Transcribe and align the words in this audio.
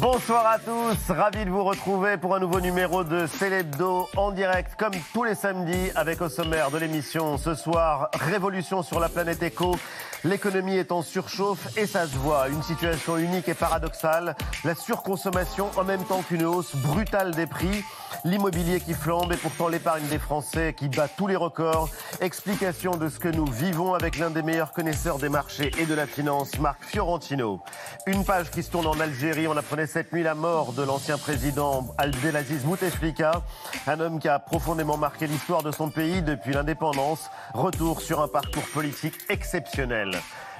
Bonsoir 0.00 0.46
à 0.46 0.58
tous, 0.58 1.12
ravi 1.12 1.44
de 1.44 1.50
vous 1.50 1.64
retrouver 1.64 2.16
pour 2.16 2.34
un 2.34 2.40
nouveau 2.40 2.60
numéro 2.60 3.04
de 3.04 3.26
Célébdo 3.26 4.08
en 4.16 4.32
direct 4.32 4.74
comme 4.78 4.94
tous 5.12 5.24
les 5.24 5.34
samedis 5.34 5.90
avec 5.94 6.22
au 6.22 6.30
sommaire 6.30 6.70
de 6.70 6.78
l'émission 6.78 7.36
ce 7.36 7.54
soir 7.54 8.08
révolution 8.14 8.82
sur 8.82 9.00
la 9.00 9.10
planète 9.10 9.42
éco. 9.42 9.76
L'économie 10.24 10.76
est 10.76 10.92
en 10.92 11.02
surchauffe 11.02 11.76
et 11.76 11.86
ça 11.86 12.06
se 12.06 12.16
voit, 12.16 12.48
une 12.48 12.62
situation 12.62 13.16
unique 13.16 13.48
et 13.48 13.54
paradoxale, 13.54 14.36
la 14.64 14.76
surconsommation 14.76 15.68
en 15.76 15.82
même 15.82 16.04
temps 16.04 16.22
qu'une 16.22 16.44
hausse 16.44 16.76
brutale 16.76 17.34
des 17.34 17.46
prix, 17.46 17.82
l'immobilier 18.24 18.78
qui 18.78 18.94
flambe 18.94 19.32
et 19.32 19.36
pourtant 19.36 19.66
l'épargne 19.66 20.06
des 20.08 20.20
Français 20.20 20.74
qui 20.76 20.88
bat 20.88 21.08
tous 21.08 21.26
les 21.26 21.34
records. 21.34 21.88
Explication 22.20 22.96
de 22.96 23.08
ce 23.08 23.18
que 23.18 23.28
nous 23.28 23.46
vivons 23.46 23.94
avec 23.94 24.16
l'un 24.16 24.30
des 24.30 24.42
meilleurs 24.42 24.72
connaisseurs 24.72 25.18
des 25.18 25.28
marchés 25.28 25.72
et 25.78 25.86
de 25.86 25.94
la 25.94 26.06
finance, 26.06 26.56
Marc 26.60 26.84
Fiorentino. 26.84 27.60
Une 28.06 28.24
page 28.24 28.50
qui 28.52 28.62
se 28.62 28.70
tourne 28.70 28.86
en 28.86 29.00
Algérie, 29.00 29.48
on 29.48 29.56
apprenait 29.56 29.88
cette 29.88 30.12
nuit 30.12 30.22
la 30.22 30.36
mort 30.36 30.72
de 30.72 30.84
l'ancien 30.84 31.18
président 31.18 31.94
Abdelaziz 31.98 32.62
Bouteflika, 32.62 33.42
un 33.88 33.98
homme 33.98 34.20
qui 34.20 34.28
a 34.28 34.38
profondément 34.38 34.96
marqué 34.96 35.26
l'histoire 35.26 35.64
de 35.64 35.72
son 35.72 35.90
pays 35.90 36.22
depuis 36.22 36.52
l'indépendance. 36.52 37.28
Retour 37.54 38.00
sur 38.00 38.20
un 38.20 38.28
parcours 38.28 38.68
politique 38.72 39.14
exceptionnel. 39.28 40.11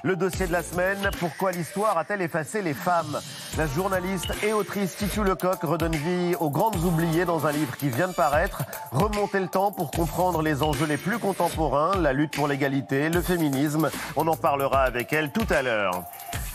Le 0.05 0.17
dossier 0.17 0.49
de 0.49 0.53
la 0.53 0.65
semaine, 0.65 1.11
pourquoi 1.21 1.53
l'histoire 1.53 1.97
a-t-elle 1.97 2.23
effacé 2.23 2.61
les 2.61 2.75
femmes? 2.75 3.21
La 3.57 3.69
journaliste 3.69 4.33
et 4.43 4.53
autrice 4.53 4.97
Titu 4.97 5.23
Lecoq 5.23 5.63
redonne 5.63 5.95
vie 5.95 6.35
aux 6.41 6.51
grandes 6.51 6.83
oubliées 6.83 7.25
dans 7.25 7.47
un 7.47 7.53
livre 7.53 7.77
qui 7.77 7.89
vient 7.89 8.09
de 8.09 8.13
paraître. 8.13 8.63
Remonter 8.91 9.39
le 9.39 9.47
temps 9.47 9.71
pour 9.71 9.93
comprendre 9.93 10.43
les 10.43 10.65
enjeux 10.65 10.87
les 10.87 10.97
plus 10.97 11.21
contemporains, 11.21 11.97
la 11.99 12.13
lutte 12.13 12.35
pour 12.35 12.49
l'égalité, 12.49 13.11
le 13.11 13.23
féminisme. 13.23 13.91
On 14.17 14.27
en 14.27 14.37
parlera 14.37 14.83
avec 14.83 15.13
elle 15.13 15.31
tout 15.31 15.47
à 15.51 15.63
l'heure. 15.63 16.03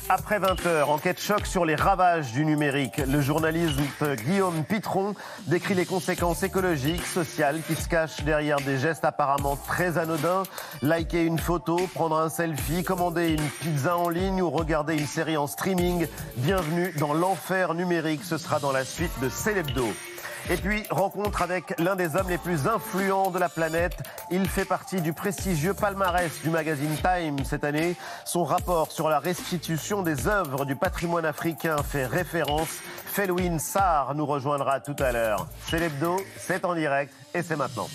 Après 0.09 0.39
20h, 0.39 0.85
enquête 0.85 1.19
choc 1.19 1.45
sur 1.45 1.65
les 1.65 1.75
ravages 1.75 2.31
du 2.31 2.45
numérique. 2.45 2.95
Le 2.95 3.19
journaliste 3.19 3.77
Guillaume 4.25 4.63
Pitron 4.63 5.15
décrit 5.47 5.73
les 5.73 5.85
conséquences 5.85 6.43
écologiques, 6.43 7.05
sociales 7.05 7.59
qui 7.67 7.75
se 7.75 7.89
cachent 7.89 8.23
derrière 8.23 8.61
des 8.61 8.77
gestes 8.77 9.03
apparemment 9.03 9.57
très 9.57 9.97
anodins. 9.97 10.43
Liker 10.81 11.25
une 11.25 11.39
photo, 11.39 11.75
prendre 11.93 12.17
un 12.17 12.29
selfie, 12.29 12.85
commander 12.85 13.31
une 13.31 13.49
pizza 13.59 13.97
en 13.97 14.07
ligne 14.07 14.41
ou 14.41 14.49
regarder 14.49 14.95
une 14.97 15.07
série 15.07 15.35
en 15.35 15.45
streaming. 15.45 16.07
Bienvenue 16.37 16.93
dans 16.99 17.13
l'enfer 17.13 17.73
numérique. 17.73 18.23
Ce 18.23 18.37
sera 18.37 18.59
dans 18.59 18.71
la 18.71 18.85
suite 18.85 19.11
de 19.21 19.27
Célébdo. 19.27 19.87
Et 20.49 20.55
puis, 20.55 20.83
rencontre 20.89 21.41
avec 21.41 21.77
l'un 21.77 21.97
des 21.97 22.15
hommes 22.15 22.29
les 22.29 22.37
plus 22.37 22.67
influents 22.67 23.31
de 23.31 23.39
la 23.39 23.49
planète. 23.49 23.97
Il 24.31 24.47
fait 24.47 24.63
partie 24.63 25.01
du 25.01 25.11
prestigieux 25.11 25.73
palmarès 25.73 26.41
du 26.41 26.49
magazine 26.49 26.95
Time 26.95 27.43
cette 27.43 27.65
année. 27.65 27.97
Son 28.23 28.45
rapport 28.45 28.93
sur 28.93 29.09
la 29.09 29.19
restitution 29.19 30.03
des 30.03 30.27
œuvres 30.27 30.63
du 30.63 30.77
patrimoine 30.77 31.25
africain 31.25 31.75
fait 31.83 32.05
référence. 32.05 32.69
Felwin 33.05 33.59
Sarr 33.59 34.15
nous 34.15 34.25
rejoindra 34.25 34.79
tout 34.79 34.95
à 34.99 35.11
l'heure. 35.11 35.47
C'est 35.67 35.79
l'hebdo, 35.79 36.15
c'est 36.37 36.63
en 36.63 36.75
direct 36.75 37.13
et 37.33 37.43
c'est 37.43 37.57
maintenant. 37.57 37.89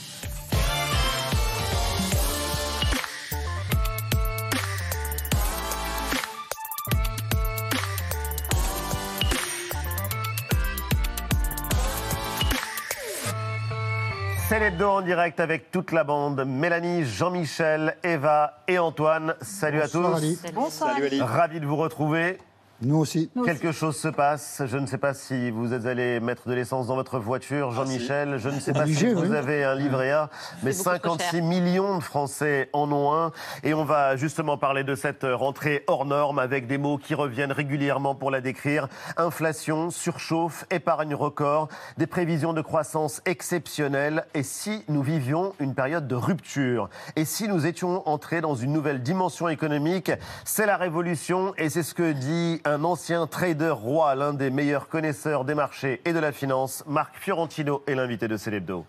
C'est 14.53 14.59
l'hebdo 14.59 14.87
en 14.87 15.01
direct 15.01 15.41
avec 15.41 15.71
toute 15.71 15.93
la 15.93 16.05
bande. 16.05 16.45
Mélanie, 16.47 17.07
Jean-Michel, 17.07 17.97
Eva 18.05 18.59
et 18.69 18.79
Antoine. 18.79 19.35
Salut 19.41 19.81
à 19.81 19.89
tous. 19.89 20.05
Ali. 20.15 20.39
Bonsoir. 20.53 20.95
Ravi 21.23 21.59
de 21.59 21.65
vous 21.65 21.77
retrouver. 21.77 22.37
Nous 22.85 22.97
aussi. 22.99 23.31
Quelque 23.45 23.71
chose 23.71 23.97
se 23.97 24.09
passe. 24.09 24.63
Je 24.67 24.77
ne 24.77 24.87
sais 24.87 24.99
pas 24.99 25.15
si 25.15 25.53
vous 25.53 25.73
êtes 25.73 25.87
allé 25.87 26.19
mettre 26.19 26.49
de 26.49 26.55
l'essence 26.55 26.89
dans 26.89 26.97
votre 26.97 27.21
voiture, 27.21 27.71
Jean-Michel. 27.71 28.39
Je 28.39 28.49
ne 28.49 28.59
sais 28.59 28.73
pas 28.73 28.81
Obligé, 28.83 29.11
si 29.11 29.15
vous 29.15 29.31
oui. 29.31 29.37
avez 29.37 29.63
un 29.63 29.77
livret 29.77 30.11
A, 30.11 30.31
mais 30.65 30.73
C'est 30.73 30.83
beaucoup 30.85 30.99
trop 30.99 31.19
56 31.19 31.37
cher. 31.37 31.45
millions 31.45 31.99
de 31.99 32.03
Français 32.03 32.69
en 32.73 32.91
ont 32.91 33.15
un. 33.15 33.31
Et 33.63 33.73
on 33.73 33.85
va 33.85 34.17
justement 34.17 34.59
parler 34.59 34.83
de 34.83 34.97
cette 34.97 35.25
rentrée 35.25 35.85
hors 35.87 36.05
norme 36.07 36.41
avec 36.41 36.67
des 36.67 36.77
mots 36.77 36.99
qui 36.99 37.15
reviennent 37.15 37.53
régulièrement 37.53 38.17
pour 38.17 38.33
la 38.33 38.41
décrire. 38.41 38.89
Inflation, 39.17 39.91
surchauffe, 39.91 40.65
épargne 40.71 41.15
record, 41.15 41.69
des 41.99 42.09
prévisions 42.09 42.53
de 42.53 42.63
croissance 42.63 43.23
exceptionnelles. 43.27 44.25
Et 44.35 44.43
si 44.43 44.85
nous 44.89 45.03
vivions 45.03 45.53
une 45.61 45.75
période 45.77 46.09
de 46.09 46.17
rupture? 46.17 46.89
Et 47.15 47.25
si 47.25 47.47
nous 47.47 47.65
étions 47.65 48.09
entrés 48.09 48.41
dans 48.41 48.57
une 48.57 48.73
nouvelle 48.73 49.03
dimension 49.05 49.49
économique? 49.49 50.11
C'est 50.45 50.67
la 50.67 50.77
révolution 50.77 51.55
et 51.59 51.69
c'est 51.69 51.85
ce 51.85 51.95
que 51.95 52.11
dit 52.11 52.61
un 52.65 52.72
ancien 52.83 53.27
trader 53.27 53.71
roi, 53.71 54.15
l'un 54.15 54.33
des 54.33 54.51
meilleurs 54.51 54.89
connaisseurs 54.89 55.45
des 55.45 55.55
marchés 55.55 56.01
et 56.05 56.13
de 56.13 56.19
la 56.19 56.33
finance, 56.33 56.85
Marc 56.87 57.17
Fiorentino 57.19 57.83
est 57.87 57.95
l'invité 57.95 58.29
de 58.29 58.37
Célébdo. 58.37 58.85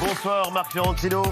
Bonsoir 0.00 0.50
Marc 0.52 0.72
Fiorentino. 0.72 1.22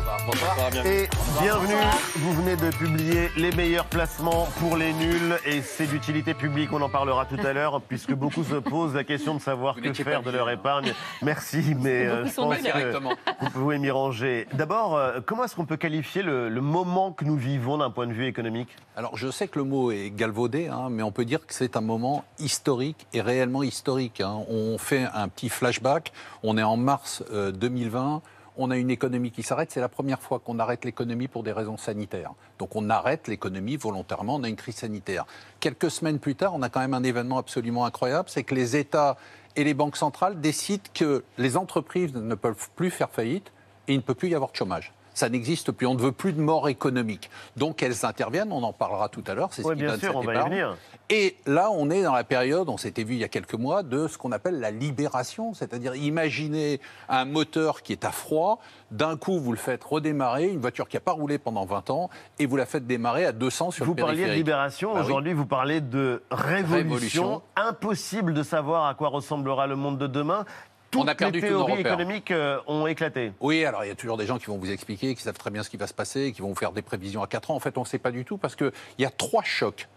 Et 0.84 1.08
bienvenue, 1.40 1.74
vous 2.16 2.32
venez 2.34 2.54
de 2.56 2.70
publier 2.76 3.30
les 3.36 3.50
meilleurs 3.52 3.86
placements 3.86 4.46
pour 4.60 4.76
les 4.76 4.92
nuls 4.92 5.38
et 5.46 5.62
c'est 5.62 5.86
d'utilité 5.86 6.34
publique, 6.34 6.70
on 6.72 6.82
en 6.82 6.90
parlera 6.90 7.24
tout 7.24 7.38
à 7.44 7.52
l'heure 7.54 7.80
puisque 7.80 8.12
beaucoup 8.12 8.44
se 8.44 8.56
posent 8.56 8.94
la 8.94 9.04
question 9.04 9.34
de 9.34 9.40
savoir 9.40 9.74
Vous 9.76 9.80
que 9.80 9.92
faire 9.94 10.22
de 10.22 10.30
leur 10.30 10.42
obligé, 10.42 10.60
épargne. 10.60 10.92
Merci, 11.22 11.74
mais 11.80 12.06
euh, 12.06 12.26
je 12.26 12.34
pense 12.34 12.58
que 12.58 13.44
vous 13.44 13.50
pouvez 13.50 13.78
m'y 13.78 13.90
ranger. 13.90 14.46
D'abord, 14.52 14.96
euh, 14.96 15.20
comment 15.24 15.44
est-ce 15.44 15.56
qu'on 15.56 15.66
peut 15.66 15.76
qualifier 15.78 16.22
le, 16.22 16.50
le 16.50 16.60
moment 16.60 17.12
que 17.12 17.24
nous 17.24 17.36
vivons 17.36 17.78
d'un 17.78 17.90
point 17.90 18.06
de 18.06 18.12
vue 18.12 18.26
économique? 18.26 18.68
Alors, 18.96 19.16
je 19.16 19.30
sais 19.30 19.48
que 19.48 19.58
le 19.58 19.64
mot 19.64 19.92
est 19.92 20.10
galvaudé, 20.14 20.68
hein, 20.68 20.88
mais 20.90 21.02
on 21.02 21.12
peut 21.12 21.24
dire 21.24 21.46
que 21.46 21.54
c'est 21.54 21.76
un 21.76 21.80
moment 21.80 22.24
historique 22.38 23.06
et 23.14 23.22
réellement 23.22 23.62
historique. 23.62 24.20
hein. 24.20 24.40
On 24.50 24.76
fait 24.76 25.06
un 25.14 25.28
petit 25.28 25.48
flashback. 25.48 26.12
On 26.42 26.58
est 26.58 26.62
en 26.62 26.76
mars 26.76 27.22
euh, 27.32 27.50
2020. 27.52 28.20
On 28.60 28.72
a 28.72 28.76
une 28.76 28.90
économie 28.90 29.30
qui 29.30 29.44
s'arrête. 29.44 29.70
C'est 29.70 29.80
la 29.80 29.88
première 29.88 30.20
fois 30.20 30.40
qu'on 30.40 30.58
arrête 30.58 30.84
l'économie 30.84 31.28
pour 31.28 31.44
des 31.44 31.52
raisons 31.52 31.76
sanitaires. 31.76 32.32
Donc, 32.58 32.74
on 32.74 32.90
arrête 32.90 33.28
l'économie 33.28 33.76
volontairement. 33.76 34.34
On 34.34 34.42
a 34.42 34.48
une 34.48 34.56
crise 34.56 34.74
sanitaire. 34.74 35.26
Quelques 35.60 35.92
semaines 35.92 36.18
plus 36.18 36.34
tard, 36.34 36.54
on 36.54 36.62
a 36.62 36.68
quand 36.68 36.80
même 36.80 36.94
un 36.94 37.04
événement 37.04 37.38
absolument 37.38 37.84
incroyable. 37.84 38.28
C'est 38.28 38.42
que 38.42 38.56
les 38.56 38.76
États 38.76 39.16
et 39.54 39.62
les 39.62 39.74
banques 39.74 39.96
centrales 39.96 40.40
décident 40.40 40.82
que 40.92 41.22
les 41.38 41.56
entreprises 41.56 42.14
ne 42.14 42.34
peuvent 42.34 42.68
plus 42.74 42.90
faire 42.90 43.10
faillite 43.10 43.52
et 43.86 43.94
il 43.94 43.98
ne 43.98 44.02
peut 44.02 44.14
plus 44.14 44.28
y 44.28 44.34
avoir 44.34 44.50
de 44.50 44.56
chômage. 44.56 44.92
Ça 45.18 45.28
n'existe 45.28 45.72
plus. 45.72 45.84
On 45.88 45.94
ne 45.94 46.00
veut 46.00 46.12
plus 46.12 46.32
de 46.32 46.40
mort 46.40 46.68
économique. 46.68 47.28
Donc 47.56 47.82
elles 47.82 48.06
interviennent. 48.06 48.52
On 48.52 48.62
en 48.62 48.72
parlera 48.72 49.08
tout 49.08 49.24
à 49.26 49.34
l'heure. 49.34 49.48
C'est 49.52 49.62
ce 49.62 49.66
Oui, 49.66 49.74
qui 49.74 49.80
bien 49.80 49.90
donne 49.90 49.98
sûr, 50.00 50.14
on 50.16 50.20
va 50.20 50.32
y 50.34 50.44
venir. 50.44 50.76
Et 51.10 51.34
là, 51.44 51.70
on 51.72 51.90
est 51.90 52.04
dans 52.04 52.12
la 52.12 52.22
période, 52.22 52.68
on 52.68 52.76
s'était 52.76 53.02
vu 53.02 53.14
il 53.14 53.18
y 53.20 53.24
a 53.24 53.28
quelques 53.28 53.54
mois, 53.54 53.82
de 53.82 54.06
ce 54.06 54.16
qu'on 54.16 54.30
appelle 54.30 54.60
la 54.60 54.70
libération. 54.70 55.54
C'est-à-dire, 55.54 55.96
imaginez 55.96 56.80
un 57.08 57.24
moteur 57.24 57.82
qui 57.82 57.90
est 57.92 58.04
à 58.04 58.12
froid. 58.12 58.60
D'un 58.92 59.16
coup, 59.16 59.40
vous 59.40 59.50
le 59.50 59.58
faites 59.58 59.82
redémarrer, 59.82 60.48
une 60.48 60.60
voiture 60.60 60.86
qui 60.86 60.94
n'a 60.96 61.00
pas 61.00 61.12
roulé 61.12 61.38
pendant 61.38 61.64
20 61.64 61.90
ans, 61.90 62.10
et 62.38 62.46
vous 62.46 62.56
la 62.56 62.64
faites 62.66 62.86
démarrer 62.86 63.24
à 63.24 63.32
200 63.32 63.72
sur 63.72 63.86
Vous 63.86 63.94
le 63.94 63.96
parliez 63.96 64.12
de 64.12 64.16
périphérique. 64.18 64.38
libération, 64.46 64.92
Bah 64.94 65.00
oui. 65.00 65.06
aujourd'hui 65.06 65.32
vous 65.32 65.46
parlez 65.46 65.80
de 65.80 66.22
révolution. 66.30 66.76
Révolution. 66.76 67.42
Impossible 67.56 68.34
de 68.34 68.42
savoir 68.44 68.86
à 68.86 68.94
quoi 68.94 69.08
ressemblera 69.08 69.66
le 69.66 69.74
monde 69.76 69.98
de 69.98 70.06
demain. 70.06 70.44
Toutes 70.90 71.02
On 71.02 71.08
a 71.08 71.14
perdu 71.14 71.40
les 71.40 71.48
théories 71.48 71.80
économiques 71.80 72.30
euh, 72.30 72.58
ont 72.66 72.86
éclaté. 72.86 73.32
Oui, 73.40 73.64
alors 73.64 73.84
il 73.84 73.88
y 73.88 73.90
a 73.90 73.94
toujours 73.94 74.16
des 74.16 74.26
gens 74.26 74.38
qui 74.38 74.46
vont 74.46 74.56
vous 74.56 74.70
expliquer, 74.70 75.14
qui 75.14 75.22
savent 75.22 75.36
très 75.36 75.50
bien 75.50 75.62
ce 75.62 75.70
qui 75.70 75.76
va 75.76 75.86
se 75.86 75.94
passer, 75.94 76.32
qui 76.32 76.40
vont 76.40 76.48
vous 76.48 76.54
faire 76.54 76.72
des 76.72 76.82
prévisions 76.82 77.22
à 77.22 77.26
4 77.26 77.50
ans. 77.50 77.56
En 77.56 77.60
fait, 77.60 77.76
on 77.76 77.82
ne 77.82 77.86
sait 77.86 77.98
pas 77.98 78.10
du 78.10 78.24
tout 78.24 78.38
parce 78.38 78.56
qu'il 78.56 78.72
y 78.98 79.04
a 79.04 79.10
trois 79.10 79.42
chocs 79.42 79.88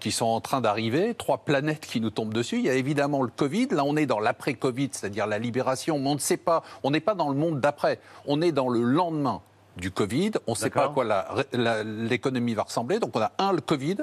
qui 0.00 0.10
sont 0.10 0.26
en 0.26 0.40
train 0.40 0.60
d'arriver, 0.60 1.14
trois 1.14 1.38
planètes 1.38 1.86
qui 1.86 2.00
nous 2.00 2.10
tombent 2.10 2.34
dessus. 2.34 2.58
Il 2.58 2.64
y 2.64 2.70
a 2.70 2.74
évidemment 2.74 3.22
le 3.22 3.30
Covid. 3.30 3.68
Là, 3.70 3.84
on 3.84 3.96
est 3.96 4.06
dans 4.06 4.18
l'après-Covid, 4.18 4.88
c'est-à-dire 4.90 5.28
la 5.28 5.38
libération, 5.38 6.00
mais 6.00 6.08
on 6.08 6.14
ne 6.14 6.20
sait 6.20 6.36
pas, 6.36 6.64
on 6.82 6.90
n'est 6.90 7.00
pas 7.00 7.14
dans 7.14 7.28
le 7.28 7.36
monde 7.36 7.60
d'après. 7.60 8.00
On 8.26 8.42
est 8.42 8.50
dans 8.50 8.68
le 8.68 8.82
lendemain 8.82 9.42
du 9.76 9.90
Covid. 9.90 10.32
On 10.46 10.52
ne 10.52 10.56
sait 10.56 10.70
pas 10.70 10.86
à 10.86 10.88
quoi 10.88 11.04
l'économie 11.84 12.54
va 12.54 12.62
ressembler. 12.64 12.98
Donc, 12.98 13.16
on 13.16 13.20
a 13.20 13.32
un, 13.38 13.52
le 13.52 13.60
Covid. 13.60 13.98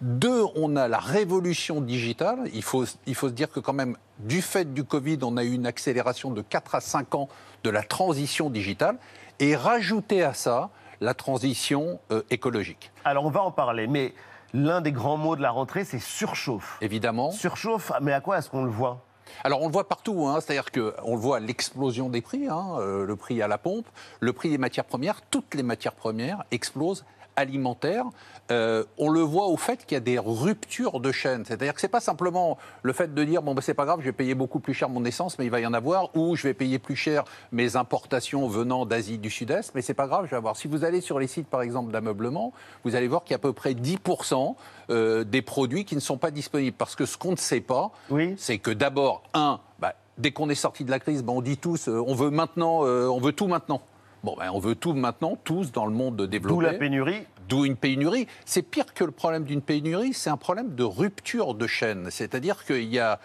Deux, 0.00 0.44
on 0.54 0.76
a 0.76 0.88
la 0.88 0.98
révolution 0.98 1.80
digitale. 1.80 2.48
Il 2.54 2.62
faut, 2.62 2.84
il 3.06 3.14
faut 3.14 3.28
se 3.28 3.34
dire 3.34 3.50
que 3.50 3.60
quand 3.60 3.72
même, 3.72 3.96
du 4.18 4.42
fait 4.42 4.72
du 4.72 4.84
Covid, 4.84 5.18
on 5.22 5.36
a 5.36 5.44
eu 5.44 5.52
une 5.52 5.66
accélération 5.66 6.30
de 6.30 6.42
4 6.42 6.74
à 6.76 6.80
5 6.80 7.14
ans 7.14 7.28
de 7.64 7.70
la 7.70 7.82
transition 7.82 8.50
digitale. 8.50 8.98
Et 9.40 9.54
rajouter 9.54 10.22
à 10.22 10.34
ça 10.34 10.70
la 11.00 11.14
transition 11.14 12.00
euh, 12.10 12.22
écologique. 12.30 12.90
Alors 13.04 13.24
on 13.24 13.30
va 13.30 13.42
en 13.42 13.52
parler, 13.52 13.86
mais 13.86 14.14
l'un 14.52 14.80
des 14.80 14.92
grands 14.92 15.16
mots 15.16 15.36
de 15.36 15.42
la 15.42 15.50
rentrée, 15.50 15.84
c'est 15.84 15.98
surchauffe. 15.98 16.78
Évidemment. 16.80 17.30
Surchauffe, 17.30 17.92
mais 18.00 18.12
à 18.12 18.20
quoi 18.20 18.38
est-ce 18.38 18.50
qu'on 18.50 18.64
le 18.64 18.70
voit? 18.70 19.04
Alors 19.44 19.62
on 19.62 19.66
le 19.66 19.72
voit 19.72 19.88
partout, 19.88 20.26
hein, 20.26 20.40
c'est-à-dire 20.40 20.70
qu'on 20.70 21.14
le 21.14 21.20
voit 21.20 21.40
l'explosion 21.40 22.08
des 22.08 22.20
prix, 22.20 22.48
hein, 22.48 22.76
euh, 22.78 23.04
le 23.04 23.16
prix 23.16 23.40
à 23.42 23.48
la 23.48 23.58
pompe, 23.58 23.86
le 24.20 24.32
prix 24.32 24.50
des 24.50 24.58
matières 24.58 24.84
premières, 24.84 25.22
toutes 25.30 25.54
les 25.54 25.62
matières 25.62 25.94
premières 25.94 26.44
explosent 26.50 27.04
alimentaire, 27.38 28.04
euh, 28.50 28.84
on 28.98 29.08
le 29.08 29.20
voit 29.20 29.46
au 29.46 29.56
fait 29.56 29.84
qu'il 29.86 29.94
y 29.94 29.96
a 29.96 30.00
des 30.00 30.18
ruptures 30.18 31.00
de 31.00 31.12
chaîne. 31.12 31.44
C'est-à-dire 31.44 31.74
que 31.74 31.80
c'est 31.80 31.88
pas 31.88 32.00
simplement 32.00 32.58
le 32.82 32.92
fait 32.92 33.14
de 33.14 33.24
dire 33.24 33.42
bon 33.42 33.54
ben 33.54 33.60
c'est 33.60 33.74
pas 33.74 33.84
grave, 33.84 34.00
je 34.00 34.06
vais 34.06 34.12
payer 34.12 34.34
beaucoup 34.34 34.58
plus 34.58 34.74
cher 34.74 34.88
mon 34.88 35.04
essence, 35.04 35.38
mais 35.38 35.44
il 35.44 35.50
va 35.50 35.60
y 35.60 35.66
en 35.66 35.72
avoir, 35.72 36.14
ou 36.16 36.34
je 36.34 36.42
vais 36.42 36.54
payer 36.54 36.78
plus 36.78 36.96
cher 36.96 37.24
mes 37.52 37.76
importations 37.76 38.48
venant 38.48 38.86
d'Asie 38.86 39.18
du 39.18 39.30
Sud-Est, 39.30 39.74
mais 39.74 39.82
c'est 39.82 39.94
pas 39.94 40.06
grave, 40.06 40.24
je 40.24 40.30
vais 40.30 40.36
avoir. 40.36 40.56
Si 40.56 40.66
vous 40.66 40.84
allez 40.84 41.00
sur 41.00 41.18
les 41.18 41.28
sites 41.28 41.46
par 41.46 41.62
exemple 41.62 41.92
d'ameublement, 41.92 42.52
vous 42.84 42.96
allez 42.96 43.08
voir 43.08 43.22
qu'il 43.22 43.32
y 43.32 43.34
a 43.34 43.36
à 43.36 43.40
peu 43.40 43.52
près 43.52 43.74
10% 43.74 44.56
euh, 44.90 45.24
des 45.24 45.42
produits 45.42 45.84
qui 45.84 45.94
ne 45.94 46.00
sont 46.00 46.18
pas 46.18 46.30
disponibles. 46.30 46.76
Parce 46.76 46.96
que 46.96 47.06
ce 47.06 47.16
qu'on 47.16 47.32
ne 47.32 47.36
sait 47.36 47.60
pas, 47.60 47.92
c'est 48.36 48.58
que 48.58 48.70
d'abord, 48.70 49.22
un, 49.34 49.60
bah, 49.78 49.94
dès 50.16 50.32
qu'on 50.32 50.48
est 50.50 50.56
sorti 50.56 50.84
de 50.84 50.90
la 50.90 50.98
crise, 50.98 51.22
bah, 51.22 51.32
on 51.36 51.42
dit 51.42 51.58
tous, 51.58 51.88
euh, 51.88 52.02
on 52.06 52.14
veut 52.14 52.30
maintenant, 52.30 52.80
on 52.82 53.20
veut 53.20 53.32
tout 53.32 53.46
maintenant. 53.46 53.80
Bon, 54.24 54.34
ben, 54.38 54.50
on 54.52 54.58
veut 54.58 54.74
tout 54.74 54.92
maintenant, 54.94 55.38
tous 55.44 55.72
dans 55.72 55.86
le 55.86 55.92
monde 55.92 56.22
développé. 56.22 56.54
D'où 56.54 56.60
la 56.60 56.74
pénurie 56.74 57.22
D'où 57.48 57.64
une 57.64 57.76
pénurie. 57.76 58.26
C'est 58.44 58.62
pire 58.62 58.92
que 58.92 59.04
le 59.04 59.10
problème 59.10 59.44
d'une 59.44 59.62
pénurie, 59.62 60.12
c'est 60.12 60.28
un 60.28 60.36
problème 60.36 60.74
de 60.74 60.84
rupture 60.84 61.54
de 61.54 61.66
chaîne. 61.66 62.10
C'est-à-dire 62.10 62.64
qu'il 62.64 62.92
y 62.92 62.98
a 62.98 63.20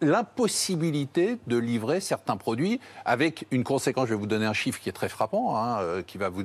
l'impossibilité 0.00 1.38
de 1.46 1.56
livrer 1.56 2.00
certains 2.00 2.36
produits 2.36 2.80
avec 3.04 3.46
une 3.50 3.64
conséquence, 3.64 4.06
je 4.08 4.14
vais 4.14 4.20
vous 4.20 4.26
donner 4.26 4.46
un 4.46 4.52
chiffre 4.52 4.80
qui 4.80 4.88
est 4.88 4.92
très 4.92 5.08
frappant, 5.08 5.56
hein, 5.56 5.80
euh, 5.80 6.02
qui 6.02 6.16
va 6.16 6.28
vous 6.28 6.44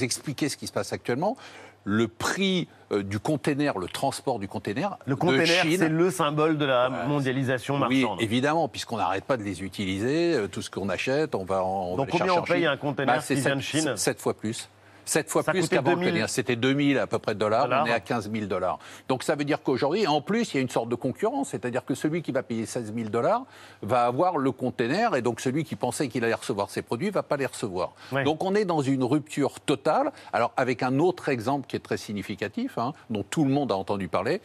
expliquer 0.00 0.48
ce 0.48 0.56
qui 0.56 0.66
se 0.66 0.72
passe 0.72 0.92
actuellement 0.92 1.36
le 1.84 2.08
prix 2.08 2.68
euh, 2.92 3.02
du 3.02 3.18
container, 3.18 3.78
le 3.78 3.86
transport 3.86 4.38
du 4.38 4.48
container. 4.48 4.98
Le 5.06 5.16
container, 5.16 5.64
c'est 5.76 5.88
le 5.88 6.10
symbole 6.10 6.58
de 6.58 6.64
la 6.64 6.88
mondialisation 7.08 7.78
marchande. 7.78 8.18
Oui, 8.18 8.24
évidemment, 8.24 8.68
puisqu'on 8.68 8.96
n'arrête 8.96 9.24
pas 9.24 9.36
de 9.36 9.42
les 9.42 9.62
utiliser. 9.62 10.34
Euh, 10.34 10.48
tout 10.48 10.62
ce 10.62 10.70
qu'on 10.70 10.88
achète, 10.88 11.34
on 11.34 11.44
va 11.44 11.64
en. 11.64 11.96
Donc 11.96 12.10
combien 12.10 12.34
on 12.34 12.42
paye 12.42 12.66
un 12.66 12.76
container 12.76 13.16
bah, 13.16 13.22
qui 13.22 13.34
vient 13.34 13.56
de 13.56 13.60
Chine 13.60 13.92
7 13.96 14.20
fois 14.20 14.34
plus. 14.34 14.68
7 15.04 15.28
fois 15.28 15.42
plus 15.42 15.68
qu'avant 15.68 15.94
le 15.94 16.26
C'était 16.26 16.56
2000 16.56 16.98
à 16.98 17.06
peu 17.06 17.18
près 17.18 17.34
de 17.34 17.40
dollars, 17.40 17.68
on 17.70 17.86
est 17.86 17.92
à 17.92 18.00
15 18.00 18.30
000 18.30 18.46
dollars. 18.46 18.78
Donc 19.08 19.22
ça 19.22 19.34
veut 19.34 19.44
dire 19.44 19.62
qu'aujourd'hui, 19.62 20.06
en 20.06 20.20
plus, 20.20 20.52
il 20.52 20.56
y 20.56 20.58
a 20.58 20.62
une 20.62 20.68
sorte 20.68 20.88
de 20.88 20.94
concurrence, 20.94 21.50
c'est-à-dire 21.50 21.84
que 21.84 21.94
celui 21.94 22.22
qui 22.22 22.32
va 22.32 22.42
payer 22.42 22.66
16 22.66 22.92
000 22.94 23.08
dollars 23.08 23.44
va 23.82 24.04
avoir 24.04 24.38
le 24.38 24.52
container 24.52 25.14
et 25.14 25.22
donc 25.22 25.40
celui 25.40 25.64
qui 25.64 25.76
pensait 25.76 26.08
qu'il 26.08 26.24
allait 26.24 26.34
recevoir 26.34 26.70
ses 26.70 26.82
produits 26.82 27.08
ne 27.08 27.12
va 27.12 27.22
pas 27.22 27.36
les 27.36 27.46
recevoir. 27.46 27.92
Donc 28.24 28.44
on 28.44 28.54
est 28.54 28.64
dans 28.64 28.82
une 28.82 29.04
rupture 29.04 29.60
totale. 29.60 30.12
Alors 30.32 30.52
avec 30.56 30.82
un 30.82 30.98
autre 30.98 31.28
exemple 31.28 31.66
qui 31.66 31.76
est 31.76 31.80
très 31.80 31.96
significatif, 31.96 32.78
hein, 32.78 32.92
dont 33.10 33.24
tout 33.28 33.44
le 33.44 33.50
monde 33.50 33.72
a 33.72 33.76
entendu 33.76 34.08
parler, 34.08 34.40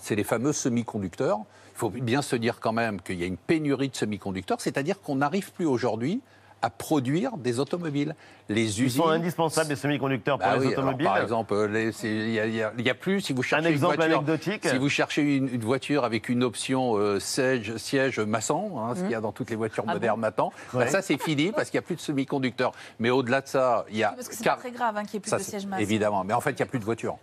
c'est 0.00 0.14
les 0.14 0.24
fameux 0.24 0.52
semi-conducteurs. 0.52 1.38
Il 1.74 1.78
faut 1.78 1.90
bien 1.90 2.22
se 2.22 2.36
dire 2.36 2.58
quand 2.60 2.72
même 2.72 3.00
qu'il 3.02 3.20
y 3.20 3.22
a 3.22 3.26
une 3.26 3.36
pénurie 3.36 3.90
de 3.90 3.96
semi-conducteurs, 3.96 4.60
c'est-à-dire 4.60 5.00
qu'on 5.02 5.16
n'arrive 5.16 5.52
plus 5.52 5.66
aujourd'hui 5.66 6.20
à 6.66 6.70
produire 6.70 7.36
des 7.36 7.60
automobiles. 7.60 8.16
Les 8.48 8.82
usines. 8.82 8.86
Ils 8.86 8.90
sont 8.90 9.08
indispensables, 9.08 9.70
les 9.70 9.76
semi-conducteurs 9.76 10.38
pour 10.38 10.48
bah 10.48 10.56
les 10.56 10.66
automobiles. 10.66 11.06
par 11.06 11.18
exemple, 11.18 11.54
il 11.72 12.72
n'y 12.78 12.90
a, 12.90 12.94
plus, 12.94 13.20
si 13.20 13.32
vous 13.32 13.42
cherchez 13.42 13.66
Un 13.66 13.70
exemple 13.70 13.94
une 13.94 14.00
voiture, 14.00 14.18
anecdotique. 14.18 14.68
Si 14.68 14.78
vous 14.78 14.88
cherchez 14.88 15.36
une, 15.36 15.60
voiture 15.60 16.04
avec 16.04 16.28
une 16.28 16.42
option 16.42 16.96
euh, 16.96 17.20
siège, 17.20 17.76
siège 17.76 18.18
maçon, 18.20 18.78
hein, 18.78 18.94
ce 18.94 19.00
qu'il 19.00 19.10
y 19.10 19.14
a 19.14 19.20
dans 19.20 19.32
toutes 19.32 19.50
les 19.50 19.56
voitures 19.56 19.84
ah 19.86 19.94
modernes 19.94 20.20
maintenant, 20.20 20.52
bah, 20.72 20.86
ça 20.88 21.02
c'est 21.02 21.20
fini 21.20 21.52
parce 21.52 21.70
qu'il 21.70 21.78
n'y 21.78 21.84
a 21.84 21.86
plus 21.86 21.96
de 21.96 22.00
semi-conducteurs. 22.00 22.72
Mais 22.98 23.10
au-delà 23.10 23.40
de 23.40 23.48
ça, 23.48 23.84
il 23.90 23.96
y 23.96 24.04
a. 24.04 24.10
Parce 24.10 24.28
que 24.28 24.34
c'est 24.34 24.44
pas 24.44 24.56
très 24.56 24.72
grave 24.72 24.96
hein, 24.96 25.04
qu'il 25.04 25.20
n'y 25.20 25.26
ait 25.26 25.28
plus 25.28 25.36
de 25.36 25.42
siège 25.42 25.66
maçon. 25.66 25.82
Évidemment, 25.82 26.24
mais 26.24 26.34
en 26.34 26.40
fait, 26.40 26.50
il 26.50 26.56
n'y 26.56 26.62
a 26.62 26.66
plus 26.66 26.80
de 26.80 26.84
voitures. 26.84 27.18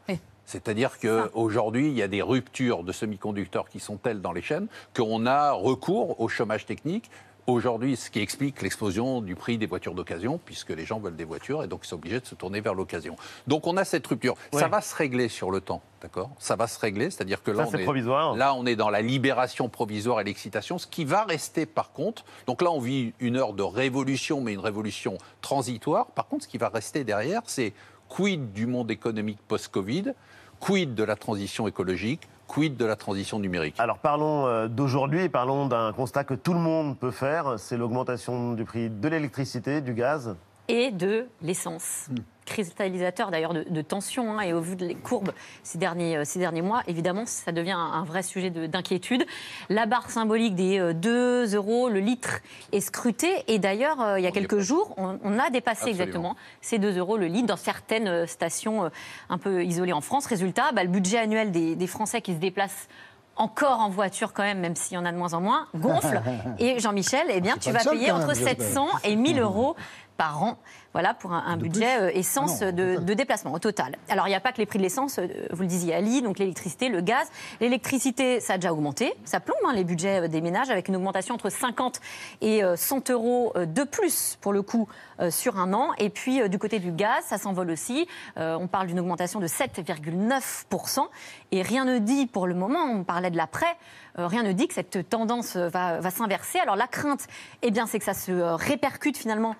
C'est-à-dire 0.45 0.99
qu'aujourd'hui, 0.99 1.87
il 1.87 1.93
y 1.93 2.01
a 2.01 2.09
des 2.09 2.21
ruptures 2.21 2.83
de 2.83 2.91
semi-conducteurs 2.91 3.69
qui 3.69 3.79
sont 3.79 3.95
telles 3.95 4.21
dans 4.21 4.33
les 4.33 4.41
chaînes 4.41 4.67
qu'on 4.93 5.25
a 5.25 5.51
recours 5.51 6.19
au 6.19 6.27
chômage 6.27 6.65
technique 6.65 7.09
aujourd'hui 7.47 7.95
ce 7.95 8.09
qui 8.09 8.19
explique 8.19 8.61
l'explosion 8.61 9.21
du 9.21 9.35
prix 9.35 9.57
des 9.57 9.65
voitures 9.65 9.93
d'occasion, 9.93 10.39
puisque 10.43 10.69
les 10.69 10.85
gens 10.85 10.99
veulent 10.99 11.15
des 11.15 11.23
voitures 11.23 11.63
et 11.63 11.67
donc 11.67 11.81
ils 11.83 11.87
sont 11.87 11.95
obligés 11.95 12.19
de 12.19 12.25
se 12.25 12.35
tourner 12.35 12.61
vers 12.61 12.73
l'occasion. 12.73 13.15
Donc 13.47 13.67
on 13.67 13.77
a 13.77 13.83
cette 13.83 14.05
rupture. 14.07 14.35
Ça 14.53 14.67
va 14.67 14.81
se 14.81 14.95
régler 14.95 15.29
sur 15.29 15.51
le 15.51 15.61
temps, 15.61 15.81
d'accord? 16.01 16.29
Ça 16.39 16.55
va 16.55 16.67
se 16.67 16.79
régler, 16.79 17.09
c'est-à-dire 17.09 17.43
que 17.43 17.51
là, 17.51 17.67
on 17.67 17.73
est, 17.73 18.37
là, 18.37 18.53
on 18.55 18.65
est 18.65 18.75
dans 18.75 18.89
la 18.89 19.01
libération 19.01 19.69
provisoire 19.69 20.21
et 20.21 20.23
l'excitation. 20.23 20.77
Ce 20.77 20.87
qui 20.87 21.05
va 21.05 21.23
rester 21.23 21.65
par 21.65 21.91
contre, 21.91 22.23
donc 22.47 22.61
là, 22.61 22.71
on 22.71 22.79
vit 22.79 23.13
une 23.19 23.37
heure 23.37 23.53
de 23.53 23.63
révolution, 23.63 24.41
mais 24.41 24.53
une 24.53 24.59
révolution 24.59 25.17
transitoire. 25.41 26.07
Par 26.07 26.27
contre, 26.27 26.43
ce 26.43 26.47
qui 26.47 26.57
va 26.57 26.69
rester 26.69 27.03
derrière, 27.03 27.41
c'est 27.45 27.73
quid 28.09 28.53
du 28.53 28.67
monde 28.67 28.91
économique 28.91 29.39
post-Covid? 29.47 30.13
Quid 30.59 30.95
de 30.95 31.03
la 31.03 31.15
transition 31.15 31.67
écologique? 31.67 32.29
Quid 32.47 32.77
de 32.77 32.85
la 32.85 32.95
transition 32.95 33.39
numérique? 33.39 33.75
Alors 33.79 33.99
parlons 33.99 34.45
euh, 34.47 34.67
d'aujourd'hui, 34.67 35.29
parlons 35.29 35.67
d'un 35.67 35.93
constat 35.93 36.23
que 36.23 36.33
tout 36.33 36.53
le 36.53 36.59
monde 36.59 36.97
peut 36.97 37.11
faire, 37.11 37.55
c'est 37.57 37.77
l'augmentation 37.77 38.53
du 38.53 38.65
prix 38.65 38.89
de 38.89 39.07
l'électricité, 39.07 39.81
du 39.81 39.93
gaz. 39.93 40.35
Et 40.67 40.91
de 40.91 41.27
l'essence. 41.41 42.07
Hmm 42.09 42.32
cristallisateur 42.45 43.31
d'ailleurs 43.31 43.53
de, 43.53 43.81
tension 43.81 44.37
hein, 44.37 44.41
et 44.41 44.53
au 44.53 44.61
vu 44.61 44.75
des 44.75 44.95
courbes 44.95 45.33
ces 45.63 45.77
derniers, 45.77 46.17
euh, 46.17 46.23
ces 46.25 46.39
derniers 46.39 46.61
mois, 46.61 46.81
évidemment, 46.87 47.25
ça 47.25 47.51
devient 47.51 47.71
un, 47.71 48.03
vrai 48.03 48.23
sujet 48.23 48.49
d'inquiétude. 48.49 49.25
La 49.69 49.85
barre 49.85 50.09
symbolique 50.09 50.55
des 50.55 50.93
2 50.93 51.09
euh, 51.09 51.55
euros 51.55 51.89
le 51.89 51.99
litre 51.99 52.39
est 52.71 52.81
scrutée 52.81 53.43
et 53.47 53.59
d'ailleurs, 53.59 54.01
euh, 54.01 54.19
il 54.19 54.23
y 54.23 54.27
a 54.27 54.31
quelques 54.31 54.59
jours, 54.59 54.93
on, 54.97 55.39
a 55.39 55.49
dépassé 55.49 55.89
exactement 55.89 56.35
ces 56.61 56.79
2 56.79 56.97
euros 56.97 57.17
le 57.17 57.27
litre 57.27 57.47
dans 57.47 57.57
certaines 57.57 58.27
stations 58.27 58.89
un 59.29 59.37
peu 59.37 59.63
isolées 59.63 59.93
en 59.93 60.01
France. 60.01 60.25
Résultat, 60.25 60.71
bah, 60.73 60.83
le 60.83 60.89
budget 60.89 61.17
annuel 61.17 61.51
des, 61.51 61.75
des 61.75 61.87
Français 61.87 62.21
qui 62.21 62.33
se 62.33 62.39
déplacent 62.39 62.87
encore 63.35 63.79
en 63.79 63.89
voiture 63.89 64.33
quand 64.33 64.43
même, 64.43 64.59
même 64.59 64.75
s'il 64.75 64.95
y 64.95 64.97
en 64.97 65.05
a 65.05 65.11
de 65.11 65.17
moins 65.17 65.33
en 65.33 65.41
moins, 65.41 65.67
gonfle. 65.75 66.21
Et 66.59 66.79
Jean-Michel, 66.79 67.27
eh 67.29 67.41
bien, 67.41 67.57
tu 67.59 67.71
vas 67.71 67.83
payer 67.83 68.11
entre 68.11 68.35
700 68.35 68.87
et 69.03 69.15
1000 69.15 69.39
euros 69.39 69.75
par 70.17 70.43
an. 70.43 70.57
Voilà, 70.93 71.15
pour 71.15 71.33
un, 71.33 71.57
budget 71.57 71.99
euh, 71.99 72.11
essence 72.13 72.59
de, 72.59 73.13
déplacement 73.15 73.51
au 73.51 73.57
total. 73.57 73.95
Alors, 74.09 74.27
il 74.27 74.29
n'y 74.29 74.35
a 74.35 74.39
pas 74.39 74.51
que 74.51 74.59
les 74.59 74.67
prix 74.67 74.77
de 74.77 74.83
l'essence, 74.83 75.17
euh, 75.17 75.27
vous 75.51 75.63
le 75.63 75.67
disiez 75.67 75.95
Ali, 75.95 76.21
donc 76.21 76.37
l'électricité, 76.37 76.87
le 76.87 77.01
gaz. 77.01 77.27
L'électricité, 77.59 78.39
ça 78.39 78.53
a 78.53 78.57
déjà 78.57 78.71
augmenté. 78.71 79.13
Ça 79.25 79.39
plombe 79.39 79.57
hein, 79.65 79.73
les 79.73 79.83
budgets 79.83 80.25
euh, 80.25 80.27
des 80.27 80.39
ménages 80.39 80.69
avec 80.69 80.87
une 80.87 80.95
augmentation 80.95 81.33
entre 81.33 81.49
50 81.49 81.99
et 82.41 82.61
100 82.75 83.09
euros 83.09 83.53
de 83.55 83.83
plus, 83.83 84.37
pour 84.39 84.53
le 84.53 84.61
coup, 84.61 84.87
sur 85.29 85.57
un 85.57 85.73
an. 85.73 85.91
Et 85.97 86.09
puis, 86.09 86.47
du 86.49 86.59
côté 86.59 86.79
du 86.79 86.91
gaz, 86.91 87.23
ça 87.25 87.37
s'envole 87.37 87.71
aussi. 87.71 88.07
on 88.37 88.67
parle 88.67 88.87
d'une 88.87 88.99
augmentation 88.99 89.39
de 89.39 89.47
7,9%. 89.47 91.07
Et 91.51 91.61
rien 91.61 91.85
ne 91.85 91.99
dit 91.99 92.25
pour 92.25 92.47
le 92.47 92.55
moment, 92.55 92.83
on 92.83 93.03
parlait 93.03 93.31
de 93.31 93.37
l'après, 93.37 93.77
rien 94.15 94.43
ne 94.43 94.51
dit 94.51 94.67
que 94.67 94.73
cette 94.73 95.09
tendance 95.09 95.55
va, 95.55 95.99
va 95.99 96.09
s'inverser. 96.09 96.59
Alors, 96.59 96.75
la 96.75 96.87
crainte, 96.87 97.27
eh 97.61 97.71
bien, 97.71 97.85
c'est 97.85 97.99
que 97.99 98.05
ça 98.05 98.13
se 98.13 98.31
répercute 98.31 99.17
finalement 99.17 99.55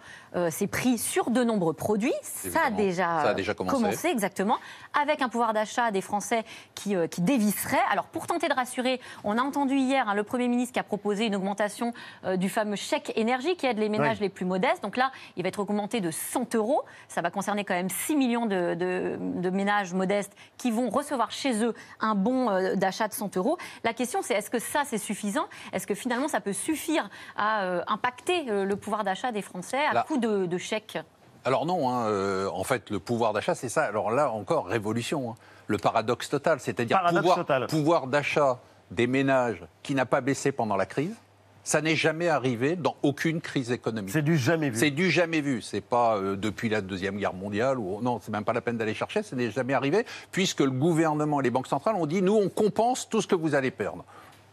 ces 0.50 0.68
prix 0.68 0.98
sur 0.98 1.30
de 1.30 1.44
nombreux 1.44 1.74
produits. 1.74 2.14
Ça 2.24 2.66
a, 2.68 2.72
déjà 2.72 3.54
commencé. 3.54 4.08
exactement, 4.08 4.58
avec 5.00 5.22
un 5.22 5.30
pouvoir 5.30 5.54
d'achat 5.54 5.92
des 5.92 6.02
Français 6.02 6.44
qui, 6.76 6.96
euh, 6.96 7.08
qui 7.08 7.22
dévisserait. 7.22 7.80
Alors, 7.92 8.06
pour 8.06 8.28
tenter 8.28 8.48
de 8.48 8.54
rassurer, 8.54 9.00
on 9.24 9.38
a 9.38 9.42
entendu 9.42 9.76
hier 9.76 10.08
hein, 10.08 10.14
le 10.14 10.24
Premier 10.24 10.48
ministre 10.48 10.74
qui 10.74 10.80
a 10.80 10.84
proposé 10.84 11.26
une 11.26 11.36
augmentation 11.36 11.94
euh, 12.26 12.38
du 12.38 12.50
fameux 12.50 12.76
chèque 12.76 13.14
énergie 13.16 13.56
qui 13.56 13.66
aide 13.66 13.78
les 13.78 13.90
ménages 13.90 14.20
les 14.20 14.30
plus 14.30 14.46
modestes. 14.46 14.84
Donc 14.84 14.98
là, 14.98 15.12
il 15.38 15.44
va 15.44 15.50
être 15.50 15.53
augmenté 15.60 16.02
de 16.02 16.12
100 16.12 16.56
euros. 16.56 16.84
Ça 17.08 17.22
va 17.22 17.32
concerner 17.32 17.64
quand 17.66 17.74
même 17.74 17.90
6 17.90 18.16
millions 18.16 18.46
de, 18.46 18.76
de, 18.76 19.50
ménages 19.50 19.94
modestes 19.94 20.34
qui 20.58 20.72
vont 20.72 20.90
recevoir 20.90 21.32
chez 21.32 21.64
eux 21.64 21.74
un 22.00 22.16
bon 22.16 22.50
euh, 22.50 22.76
d'achat 22.76 23.08
de 23.08 23.14
100 23.14 23.38
euros. 23.38 23.58
La 23.84 23.94
question, 23.94 24.22
c'est 24.22 24.34
est-ce 24.34 24.50
que 24.50 24.60
ça, 24.60 24.84
c'est 24.86 24.98
suffisant? 24.98 25.46
Est-ce 25.72 25.86
que 25.86 25.96
finalement, 25.96 26.28
ça 26.28 26.42
peut 26.42 26.54
suffire 26.54 27.10
à 27.36 27.84
impacter 27.92 28.44
le 28.44 28.76
pouvoir 28.76 29.04
d'achat 29.04 29.32
des 29.32 29.42
Français 29.42 29.80
à 29.86 30.04
coup 30.04 30.18
de, 30.18 30.46
de 30.46 30.58
chèques 30.58 30.98
alors 31.46 31.66
non, 31.66 31.90
hein, 31.90 32.08
euh, 32.08 32.50
en 32.54 32.64
fait, 32.64 32.90
le 32.90 33.00
pouvoir 33.00 33.34
d'achat, 33.34 33.56
c'est 33.56 33.70
ça. 33.70 33.84
Alors 33.84 34.12
là, 34.12 34.32
encore, 34.32 34.68
révolution. 34.68 35.32
Hein. 35.32 35.36
Le 35.68 35.78
paradoxe 35.78 36.30
total, 36.30 36.60
c'est-à-dire 36.60 37.02
pouvoir, 37.10 37.46
pouvoir 37.68 38.08
d'achat 38.08 38.60
des 38.92 39.08
ménages 39.08 39.64
qui 39.82 39.96
n'a 39.96 40.06
pas 40.06 40.22
baissé 40.22 40.52
pendant 40.52 40.76
la 40.76 40.86
crise. 40.86 41.16
Ça 41.64 41.82
n'est 41.82 41.96
jamais 41.96 42.28
arrivé 42.28 42.76
dans 42.76 42.96
aucune 43.04 43.40
crise 43.40 43.72
économique. 43.72 44.12
C'est 44.12 44.22
du 44.22 44.38
jamais 44.38 44.70
vu. 44.70 44.78
C'est 44.78 44.92
du 44.92 45.10
jamais 45.10 45.40
vu. 45.40 45.62
C'est 45.62 45.82
pas 45.82 46.18
euh, 46.18 46.36
depuis 46.36 46.68
la 46.68 46.82
deuxième 46.82 47.18
guerre 47.18 47.34
mondiale 47.34 47.80
ou 47.80 48.02
non, 48.02 48.20
c'est 48.22 48.32
même 48.32 48.44
pas 48.44 48.54
la 48.54 48.62
peine 48.62 48.78
d'aller 48.78 48.94
chercher. 48.94 49.24
Ça 49.24 49.36
n'est 49.36 49.52
jamais 49.52 49.74
arrivé 49.74 50.06
puisque 50.32 50.60
le 50.60 50.72
gouvernement 50.72 51.40
et 51.40 51.44
les 51.44 51.52
banques 51.52 51.68
centrales 51.68 51.96
ont 51.96 52.06
dit 52.06 52.22
nous 52.22 52.36
on 52.36 52.50
compense 52.50 53.08
tout 53.08 53.22
ce 53.22 53.28
que 53.28 53.36
vous 53.36 53.56
allez 53.56 53.72
perdre, 53.72 54.04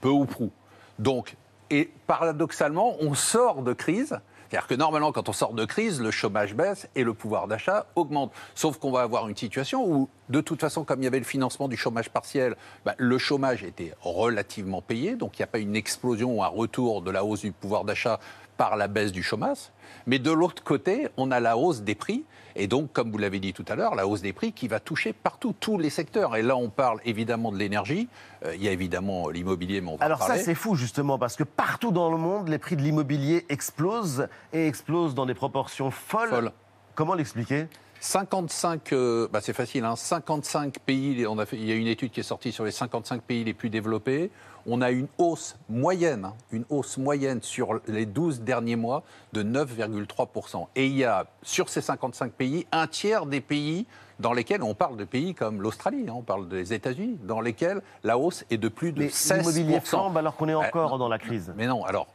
peu 0.01 0.09
ou 0.09 0.25
prou. 0.25 0.51
Donc 0.99 1.37
et 1.71 1.89
paradoxalement, 2.07 2.97
on 3.01 3.15
sort 3.15 3.63
de 3.63 3.73
crise 3.73 4.19
c'est-à-dire 4.51 4.67
que 4.67 4.75
normalement, 4.75 5.13
quand 5.13 5.29
on 5.29 5.33
sort 5.33 5.53
de 5.53 5.65
crise, 5.65 6.01
le 6.01 6.11
chômage 6.11 6.55
baisse 6.55 6.89
et 6.97 7.05
le 7.05 7.15
pouvoir 7.15 7.47
d'achat 7.47 7.87
augmente. 7.95 8.33
Sauf 8.57 8.79
qu'on 8.79 8.91
va 8.91 9.03
avoir 9.03 9.29
une 9.29 9.37
situation 9.37 9.87
où, 9.87 10.09
de 10.29 10.41
toute 10.41 10.61
façon, 10.61 10.83
comme 10.83 11.01
il 11.01 11.05
y 11.05 11.07
avait 11.07 11.21
le 11.21 11.25
financement 11.25 11.69
du 11.69 11.77
chômage 11.77 12.11
partiel, 12.11 12.57
bah, 12.85 12.97
le 12.99 13.17
chômage 13.17 13.63
était 13.63 13.95
relativement 14.01 14.83
payé, 14.83 15.15
donc 15.15 15.39
il 15.39 15.43
n'y 15.43 15.45
a 15.45 15.47
pas 15.47 15.61
une 15.61 15.77
explosion 15.77 16.37
ou 16.37 16.43
un 16.43 16.49
retour 16.49 17.01
de 17.01 17.13
la 17.13 17.25
hausse 17.25 17.43
du 17.43 17.53
pouvoir 17.53 17.85
d'achat 17.85 18.19
par 18.57 18.77
la 18.77 18.89
baisse 18.89 19.13
du 19.13 19.23
chômage. 19.23 19.71
Mais 20.07 20.19
de 20.19 20.31
l'autre 20.31 20.63
côté, 20.63 21.09
on 21.17 21.31
a 21.31 21.41
la 21.41 21.57
hausse 21.57 21.83
des 21.83 21.95
prix. 21.95 22.25
Et 22.57 22.67
donc, 22.67 22.93
comme 22.93 23.11
vous 23.11 23.19
l'avez 23.19 23.39
dit 23.39 23.53
tout 23.53 23.65
à 23.69 23.77
l'heure, 23.77 23.95
la 23.95 24.07
hausse 24.07 24.23
des 24.23 24.33
prix 24.33 24.53
qui 24.53 24.69
va 24.69 24.81
toucher 24.81 25.13
partout, 25.13 25.55
tous 25.59 25.79
les 25.79 25.91
secteurs. 25.91 26.37
Et 26.37 26.43
là, 26.43 26.57
on 26.57 26.69
parle 26.69 27.01
évidemment 27.05 27.53
de 27.53 27.57
l'énergie. 27.57 28.09
Euh, 28.45 28.55
il 28.57 28.63
y 28.63 28.69
a 28.69 28.73
évidemment 28.73 29.29
l'immobilier, 29.29 29.81
mais 29.81 29.91
on 29.91 29.97
va 29.97 30.05
Alors 30.05 30.23
ça, 30.23 30.37
c'est 30.37 30.55
fou, 30.55 30.75
justement, 30.75 31.19
parce 31.19 31.37
que 31.37 31.45
partout 31.45 31.93
dans 31.93 32.11
le 32.11 32.19
monde, 32.19 32.49
les 32.49 32.59
prix 32.59 32.77
de 32.77 32.83
l'immobilier 32.83 33.47
explosent 33.49 34.29
et 34.53 34.67
explosent 34.67 35.15
dans 35.15 35.27
des 35.27 35.35
proportions 35.35 35.91
folles. 35.91 36.53
Comment 36.95 37.15
l'expliquer? 37.15 37.67
55, 38.01 38.93
euh, 38.95 39.29
bah 39.31 39.41
c'est 39.43 39.53
facile, 39.53 39.85
hein, 39.85 39.95
55 39.95 40.79
pays, 40.79 41.27
on 41.27 41.39
a 41.39 41.45
fait, 41.45 41.57
il 41.59 41.67
y 41.67 41.73
a 41.73 41.75
une 41.75 41.87
étude 41.87 42.11
qui 42.11 42.21
est 42.21 42.25
sortie 42.25 42.51
sur 42.51 42.65
les 42.65 42.71
55 42.71 43.21
pays 43.21 43.45
les 43.45 43.53
plus 43.53 43.69
développés. 43.69 44.31
On 44.67 44.81
a 44.81 44.91
une 44.91 45.07
hausse 45.19 45.57
moyenne, 45.69 46.25
hein, 46.25 46.35
une 46.51 46.65
hausse 46.71 46.97
moyenne 46.97 47.43
sur 47.43 47.81
les 47.87 48.07
12 48.07 48.41
derniers 48.41 48.77
mois 48.77 49.03
de 49.35 49.43
9,3%. 49.43 50.67
Et 50.77 50.87
il 50.87 50.97
y 50.97 51.05
a, 51.05 51.27
sur 51.43 51.69
ces 51.69 51.83
55 51.83 52.33
pays, 52.33 52.67
un 52.73 52.87
tiers 52.87 53.27
des 53.27 53.41
pays 53.43 53.87
dans 54.19 54.33
lesquels 54.33 54.63
on 54.63 54.75
parle 54.75 54.97
de 54.97 55.05
pays 55.05 55.35
comme 55.35 55.61
l'Australie, 55.61 56.07
hein, 56.09 56.15
on 56.17 56.23
parle 56.23 56.49
des 56.49 56.73
États-Unis, 56.73 57.19
dans 57.25 57.41
lesquels 57.41 57.83
la 58.03 58.19
hausse 58.19 58.45
est 58.51 58.59
de 58.59 58.69
plus 58.69 58.93
de 58.93 59.01
Mais 59.01 59.09
16%. 59.09 59.39
l'immobilier 59.39 59.81
flambe 59.81 60.17
alors 60.17 60.37
qu'on 60.37 60.49
est 60.49 60.55
encore 60.55 60.95
Euh, 60.95 60.99
dans 60.99 61.09
la 61.09 61.19
crise. 61.19 61.53
Mais 61.57 61.67
non, 61.67 61.85
alors, 61.85 62.07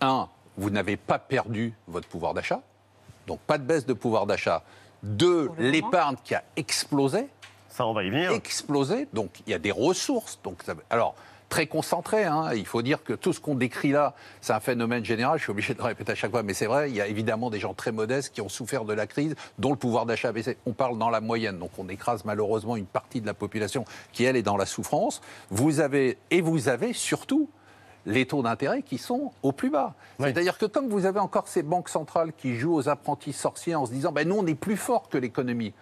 un, 0.00 0.28
vous 0.56 0.70
n'avez 0.70 0.96
pas 0.96 1.18
perdu 1.18 1.74
votre 1.88 2.06
pouvoir 2.08 2.34
d'achat, 2.34 2.62
donc 3.26 3.40
pas 3.40 3.58
de 3.58 3.64
baisse 3.64 3.86
de 3.86 3.92
pouvoir 3.92 4.26
d'achat. 4.26 4.62
Moment. 5.02 5.54
l'épargne 5.58 6.16
qui 6.24 6.34
a 6.34 6.42
explosé, 6.56 7.26
Ça, 7.68 7.86
on 7.86 7.92
va 7.92 8.04
y 8.04 8.10
venir. 8.10 8.32
explosé, 8.32 9.08
donc 9.12 9.30
il 9.46 9.50
y 9.50 9.54
a 9.54 9.58
des 9.58 9.72
ressources. 9.72 10.38
Donc, 10.44 10.62
ça- 10.64 10.74
alors, 10.90 11.14
très 11.48 11.66
concentré, 11.66 12.24
hein, 12.24 12.50
il 12.54 12.64
faut 12.64 12.80
dire 12.80 13.02
que 13.04 13.12
tout 13.12 13.32
ce 13.34 13.40
qu'on 13.40 13.54
décrit 13.54 13.90
là, 13.90 14.14
c'est 14.40 14.52
un 14.54 14.60
phénomène 14.60 15.04
général, 15.04 15.38
je 15.38 15.42
suis 15.44 15.50
obligé 15.50 15.74
de 15.74 15.78
le 15.78 15.84
répéter 15.84 16.12
à 16.12 16.14
chaque 16.14 16.30
fois, 16.30 16.42
mais 16.42 16.54
c'est 16.54 16.64
vrai, 16.66 16.88
il 16.90 16.96
y 16.96 17.00
a 17.02 17.06
évidemment 17.06 17.50
des 17.50 17.60
gens 17.60 17.74
très 17.74 17.92
modestes 17.92 18.32
qui 18.32 18.40
ont 18.40 18.48
souffert 18.48 18.84
de 18.86 18.94
la 18.94 19.06
crise, 19.06 19.34
dont 19.58 19.70
le 19.70 19.76
pouvoir 19.76 20.06
d'achat 20.06 20.28
a 20.28 20.32
baissé. 20.32 20.56
On 20.64 20.72
parle 20.72 20.96
dans 20.98 21.10
la 21.10 21.20
moyenne, 21.20 21.58
donc 21.58 21.70
on 21.78 21.88
écrase 21.90 22.24
malheureusement 22.24 22.74
une 22.76 22.86
partie 22.86 23.20
de 23.20 23.26
la 23.26 23.34
population 23.34 23.84
qui, 24.12 24.24
elle, 24.24 24.36
est 24.36 24.42
dans 24.42 24.56
la 24.56 24.64
souffrance. 24.66 25.20
Vous 25.50 25.80
avez, 25.80 26.16
et 26.30 26.40
vous 26.40 26.68
avez 26.68 26.92
surtout 26.94 27.50
les 28.06 28.26
taux 28.26 28.42
d'intérêt 28.42 28.82
qui 28.82 28.98
sont 28.98 29.32
au 29.42 29.52
plus 29.52 29.70
bas. 29.70 29.94
Oui. 30.18 30.26
C'est-à-dire 30.28 30.58
que 30.58 30.66
comme 30.66 30.88
vous 30.88 31.06
avez 31.06 31.20
encore 31.20 31.48
ces 31.48 31.62
banques 31.62 31.88
centrales 31.88 32.32
qui 32.32 32.56
jouent 32.56 32.74
aux 32.74 32.88
apprentis 32.88 33.32
sorciers 33.32 33.74
en 33.74 33.86
se 33.86 33.92
disant 33.92 34.12
ben, 34.12 34.26
nous, 34.28 34.36
on 34.36 34.46
est 34.46 34.54
plus 34.54 34.76
fort 34.76 35.08
que 35.08 35.18
l'économie. 35.18 35.72